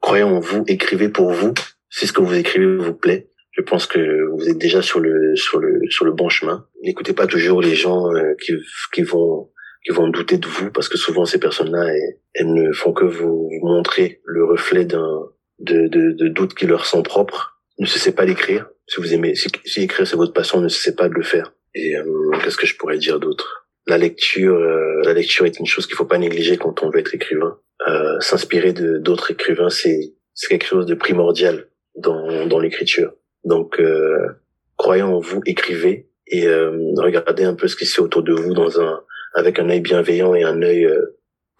croyez 0.00 0.24
en 0.24 0.40
vous, 0.40 0.64
écrivez 0.66 1.08
pour 1.08 1.32
vous. 1.32 1.54
Si 1.88 2.06
ce 2.06 2.12
que 2.12 2.20
vous 2.20 2.34
écrivez 2.34 2.76
vous 2.76 2.94
plaît, 2.94 3.28
je 3.56 3.62
pense 3.62 3.86
que 3.86 4.24
vous 4.32 4.48
êtes 4.48 4.58
déjà 4.58 4.82
sur 4.82 5.00
le 5.00 5.36
sur 5.36 5.58
le 5.58 5.80
sur 5.88 6.04
le 6.04 6.12
bon 6.12 6.28
chemin. 6.28 6.66
N'écoutez 6.82 7.12
pas 7.12 7.26
toujours 7.26 7.60
les 7.62 7.74
gens 7.74 8.12
euh, 8.12 8.34
qui 8.40 8.52
qui 8.92 9.02
vont 9.02 9.50
qui 9.84 9.92
vont 9.92 10.08
douter 10.08 10.38
de 10.38 10.46
vous 10.46 10.70
parce 10.70 10.88
que 10.88 10.98
souvent 10.98 11.24
ces 11.24 11.38
personnes-là 11.38 11.86
elles, 12.34 12.52
ne 12.52 12.72
font 12.72 12.92
que 12.92 13.04
vous, 13.04 13.50
montrer 13.62 14.20
le 14.24 14.44
reflet 14.44 14.84
d'un 14.84 15.28
de, 15.60 15.86
de, 15.88 16.12
de 16.12 16.28
doutes 16.28 16.54
qui 16.54 16.66
leur 16.66 16.86
sont 16.86 17.02
propres. 17.02 17.60
Ne 17.78 17.86
cessez 17.86 18.14
pas 18.14 18.26
d'écrire 18.26 18.68
si 18.86 19.00
vous 19.00 19.14
aimez, 19.14 19.34
si, 19.34 19.48
si 19.64 19.82
écrire 19.82 20.06
c'est 20.06 20.16
votre 20.16 20.32
passion, 20.32 20.60
ne 20.60 20.68
cessez 20.68 20.94
pas 20.94 21.08
de 21.08 21.14
le 21.14 21.22
faire. 21.22 21.52
Et 21.74 21.96
euh, 21.96 22.04
qu'est-ce 22.42 22.56
que 22.56 22.66
je 22.66 22.76
pourrais 22.76 22.98
dire 22.98 23.18
d'autre? 23.18 23.66
La 23.86 23.98
lecture, 23.98 24.56
euh, 24.56 25.02
la 25.04 25.12
lecture 25.12 25.46
est 25.46 25.58
une 25.58 25.66
chose 25.66 25.86
qu'il 25.86 25.96
faut 25.96 26.04
pas 26.04 26.18
négliger 26.18 26.56
quand 26.56 26.82
on 26.82 26.90
veut 26.90 27.00
être 27.00 27.14
écrivain. 27.14 27.58
Euh, 27.88 28.18
S'inspirer 28.20 28.72
de 28.72 28.98
d'autres 28.98 29.30
écrivains, 29.30 29.70
c'est 29.70 30.14
c'est 30.32 30.48
quelque 30.48 30.66
chose 30.66 30.86
de 30.86 30.94
primordial 30.94 31.68
dans 31.96 32.46
dans 32.46 32.58
l'écriture. 32.58 33.12
Donc 33.44 33.78
euh, 33.80 34.40
croyez 34.76 35.02
en 35.02 35.18
vous, 35.18 35.40
écrivez 35.46 36.10
et 36.26 36.46
euh, 36.46 36.92
regardez 36.96 37.44
un 37.44 37.54
peu 37.54 37.68
ce 37.68 37.76
qui 37.76 37.86
se 37.86 37.96
fait 37.96 38.02
autour 38.02 38.22
de 38.22 38.32
vous 38.32 38.54
dans 38.54 38.80
un 38.80 39.00
avec 39.34 39.58
un 39.58 39.68
œil 39.68 39.80
bienveillant 39.80 40.34
et 40.34 40.44
un 40.44 40.62
œil 40.62 40.88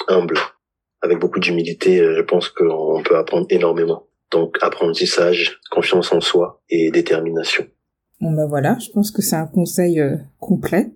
humble, 0.07 0.39
avec 1.03 1.19
beaucoup 1.19 1.41
d'humilité. 1.41 1.99
je 1.99 2.23
pense 2.23 2.49
qu'on 2.49 3.03
peut 3.03 3.17
apprendre 3.17 3.47
énormément. 3.51 4.07
Donc 4.31 4.57
apprentissage, 4.63 5.61
confiance 5.71 6.13
en 6.13 6.21
soi 6.21 6.63
et 6.71 6.91
détermination. 6.93 7.67
Bon 8.21 8.33
bah 8.33 8.47
voilà, 8.47 8.79
je 8.81 8.91
pense 8.91 9.11
que 9.11 9.23
c'est 9.23 9.37
un 9.37 9.47
conseil 9.47 10.01
euh, 10.01 10.17
complet. 10.39 10.93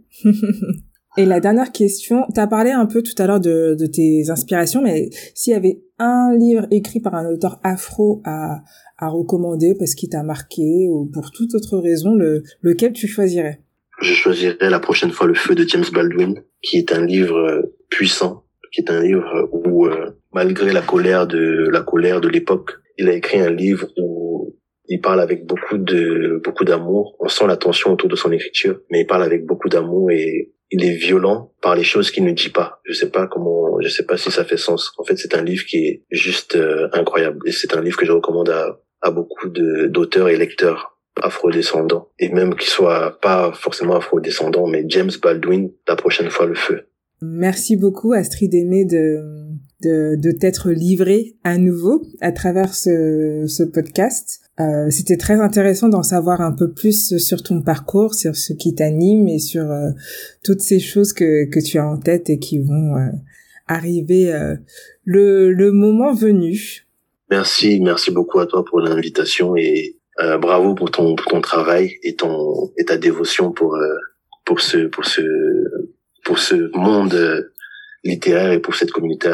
et 1.16 1.26
la 1.26 1.41
dernière 1.41 1.72
question, 1.72 2.24
tu 2.32 2.41
as 2.41 2.47
parlé 2.47 2.70
un 2.70 2.86
peu 2.86 3.03
tout 3.03 3.20
à 3.20 3.26
l'heure 3.26 3.41
de, 3.41 3.76
de, 3.78 3.86
tes 3.86 4.30
inspirations, 4.30 4.80
mais 4.82 5.11
s'il 5.34 5.53
y 5.53 5.57
avait 5.57 5.82
un 5.99 6.34
livre 6.34 6.66
écrit 6.70 7.01
par 7.01 7.14
un 7.14 7.28
auteur 7.30 7.61
afro 7.64 8.22
à, 8.24 8.62
à 8.99 9.09
recommander 9.09 9.74
parce 9.78 9.94
qu'il 9.94 10.09
t'a 10.09 10.22
marqué 10.22 10.88
ou 10.90 11.07
pour 11.12 11.30
toute 11.30 11.55
autre 11.55 11.78
raison, 11.78 12.14
le, 12.14 12.42
lequel 12.61 12.92
tu 12.92 13.07
choisirais? 13.07 13.61
Je 14.01 14.12
choisirais 14.12 14.57
la 14.61 14.80
prochaine 14.80 15.11
fois 15.11 15.26
Le 15.26 15.34
Feu 15.34 15.55
de 15.55 15.66
James 15.66 15.84
Baldwin, 15.92 16.42
qui 16.62 16.78
est 16.78 16.92
un 16.92 17.05
livre 17.05 17.36
euh, 17.36 17.62
puissant, 17.90 18.44
qui 18.72 18.80
est 18.80 18.90
un 18.90 19.03
livre 19.03 19.49
où, 19.53 19.86
euh, 19.86 20.11
malgré 20.32 20.72
la 20.72 20.82
colère 20.82 21.26
de 21.26 21.68
la 21.70 21.80
colère 21.80 22.20
de 22.20 22.28
l'époque, 22.28 22.72
il 22.96 23.09
a 23.09 23.14
écrit 23.14 23.40
un 23.40 23.51
livre 23.51 23.88
où 23.96 24.57
il 24.88 25.01
parle 25.01 25.20
avec 25.20 25.46
beaucoup 25.46 25.78
de 25.78 26.40
beaucoup 26.44 26.64
d'amour. 26.64 27.16
On 27.20 27.28
sent 27.28 27.46
la 27.46 27.57
tension 27.57 27.92
autour 27.92 28.09
de 28.09 28.16
son 28.16 28.32
écriture, 28.32 28.80
mais 28.90 29.01
il 29.01 29.07
parle 29.07 29.22
avec 29.22 29.46
beaucoup 29.46 29.68
d'amour 29.68 30.11
et 30.11 30.53
il 30.70 30.84
est 30.84 30.96
violent 30.96 31.53
par 31.62 31.74
les 31.74 31.84
choses 31.84 32.11
qu'il 32.11 32.24
ne 32.24 32.32
dit 32.32 32.51
pas. 32.51 32.80
Je 32.84 32.92
sais 32.92 33.11
pas 33.11 33.26
comment, 33.26 33.80
je 33.80 33.88
sais 33.88 34.05
pas 34.05 34.16
si 34.16 34.30
ça 34.30 34.44
fait 34.44 34.57
sens. 34.57 34.92
En 34.99 35.05
fait, 35.05 35.16
c'est 35.16 35.34
un 35.34 35.42
livre 35.42 35.64
qui 35.64 35.78
est 35.78 36.03
juste 36.11 36.57
euh, 36.57 36.88
incroyable 36.92 37.38
et 37.46 37.53
c'est 37.53 37.74
un 37.74 37.80
livre 37.80 37.96
que 37.96 38.07
je 38.07 38.12
recommande 38.12 38.51
à, 38.51 38.78
à 39.03 39.11
beaucoup 39.11 39.49
d'auteurs 39.49 40.28
et 40.28 40.36
lecteurs 40.36 40.99
afro-descendants 41.22 42.09
et 42.18 42.28
même 42.28 42.55
qui 42.55 42.68
soient 42.68 43.18
pas 43.20 43.53
forcément 43.53 43.96
afro-descendants, 43.96 44.66
mais 44.66 44.84
James 44.88 45.11
Baldwin, 45.22 45.70
la 45.88 45.96
prochaine 45.96 46.30
fois 46.30 46.46
le 46.46 46.55
feu. 46.55 46.86
Merci 47.20 47.76
beaucoup 47.76 48.12
Astrid 48.12 48.55
Aimé 48.55 48.84
de 48.84 49.18
de, 49.80 50.16
de 50.16 50.32
t'être 50.32 50.70
livré 50.70 51.36
à 51.44 51.57
nouveau 51.57 52.05
à 52.20 52.32
travers 52.32 52.74
ce, 52.74 53.44
ce 53.46 53.62
podcast. 53.62 54.40
Euh, 54.59 54.90
C'était 54.90 55.16
très 55.16 55.40
intéressant 55.40 55.88
d'en 55.88 56.03
savoir 56.03 56.40
un 56.40 56.53
peu 56.53 56.72
plus 56.72 57.16
sur 57.18 57.42
ton 57.44 57.62
parcours, 57.62 58.14
sur 58.14 58.34
ce 58.34 58.53
qui 58.53 58.74
t'anime 58.74 59.28
et 59.28 59.38
sur 59.38 59.70
euh, 59.70 59.90
toutes 60.42 60.62
ces 60.62 60.80
choses 60.80 61.12
que, 61.12 61.44
que 61.44 61.61
tu 61.61 61.78
as 61.78 61.86
en 61.86 61.96
tête 61.96 62.28
et 62.28 62.38
qui 62.40 62.59
vont 62.59 62.96
euh, 62.96 63.11
arriver 63.68 64.32
euh, 64.32 64.57
le, 65.05 65.53
le 65.53 65.70
moment 65.70 66.12
venu. 66.12 66.88
Merci, 67.31 67.81
merci 67.81 68.11
beaucoup 68.11 68.41
à 68.41 68.47
toi 68.47 68.64
pour 68.64 68.81
l'invitation 68.81 69.57
et 69.57 69.97
bravo 70.41 70.74
pour 70.74 70.91
ton, 70.91 71.14
pour 71.14 71.26
ton 71.26 71.41
travail 71.41 71.93
et 72.03 72.16
ton 72.16 72.72
et 72.76 72.85
ta 72.85 72.97
dévotion 72.97 73.53
pour 73.53 73.79
pour 74.45 74.61
ce 74.61 74.89
pour 74.89 75.05
ce 75.05 75.22
pour 76.24 76.39
ce 76.39 76.70
monde 76.76 77.51
littéraire 78.03 78.53
et 78.53 78.61
pour 78.61 78.74
cette 78.74 78.91
communauté 78.91 79.29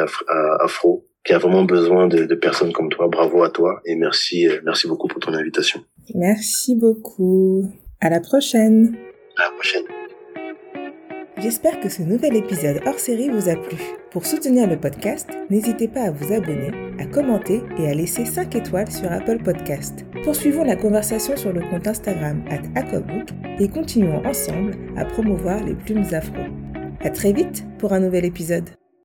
afro 0.60 1.06
qui 1.24 1.32
a 1.32 1.38
vraiment 1.38 1.64
besoin 1.64 2.06
de, 2.06 2.24
de, 2.24 2.34
personnes 2.34 2.72
comme 2.72 2.90
toi. 2.90 3.08
Bravo 3.08 3.42
à 3.42 3.50
toi 3.50 3.80
et 3.86 3.96
merci, 3.96 4.46
euh, 4.46 4.60
merci 4.64 4.86
beaucoup 4.86 5.08
pour 5.08 5.20
ton 5.20 5.32
invitation. 5.32 5.80
Merci 6.14 6.76
beaucoup. 6.76 7.64
À 8.00 8.10
la 8.10 8.20
prochaine. 8.20 8.96
À 9.38 9.44
la 9.44 9.50
prochaine. 9.52 9.84
J'espère 11.38 11.80
que 11.80 11.88
ce 11.88 12.02
nouvel 12.02 12.36
épisode 12.36 12.80
hors 12.86 12.98
série 12.98 13.28
vous 13.28 13.48
a 13.48 13.56
plu. 13.56 13.76
Pour 14.12 14.24
soutenir 14.24 14.68
le 14.68 14.78
podcast, 14.78 15.28
n'hésitez 15.50 15.88
pas 15.88 16.02
à 16.02 16.10
vous 16.12 16.32
abonner, 16.32 16.70
à 17.00 17.06
commenter 17.06 17.60
et 17.76 17.88
à 17.88 17.94
laisser 17.94 18.24
5 18.24 18.54
étoiles 18.54 18.90
sur 18.90 19.10
Apple 19.10 19.42
Podcast. 19.42 20.04
Poursuivons 20.22 20.64
la 20.64 20.76
conversation 20.76 21.36
sur 21.36 21.52
le 21.52 21.60
compte 21.62 21.88
Instagram 21.88 22.44
at 22.48 22.84
et 23.58 23.68
continuons 23.68 24.24
ensemble 24.24 24.76
à 24.96 25.04
promouvoir 25.04 25.62
les 25.64 25.74
plumes 25.74 26.06
afro. 26.12 26.42
À 27.00 27.10
très 27.10 27.32
vite 27.32 27.64
pour 27.78 27.92
un 27.92 28.00
nouvel 28.00 28.24
épisode. 28.24 28.70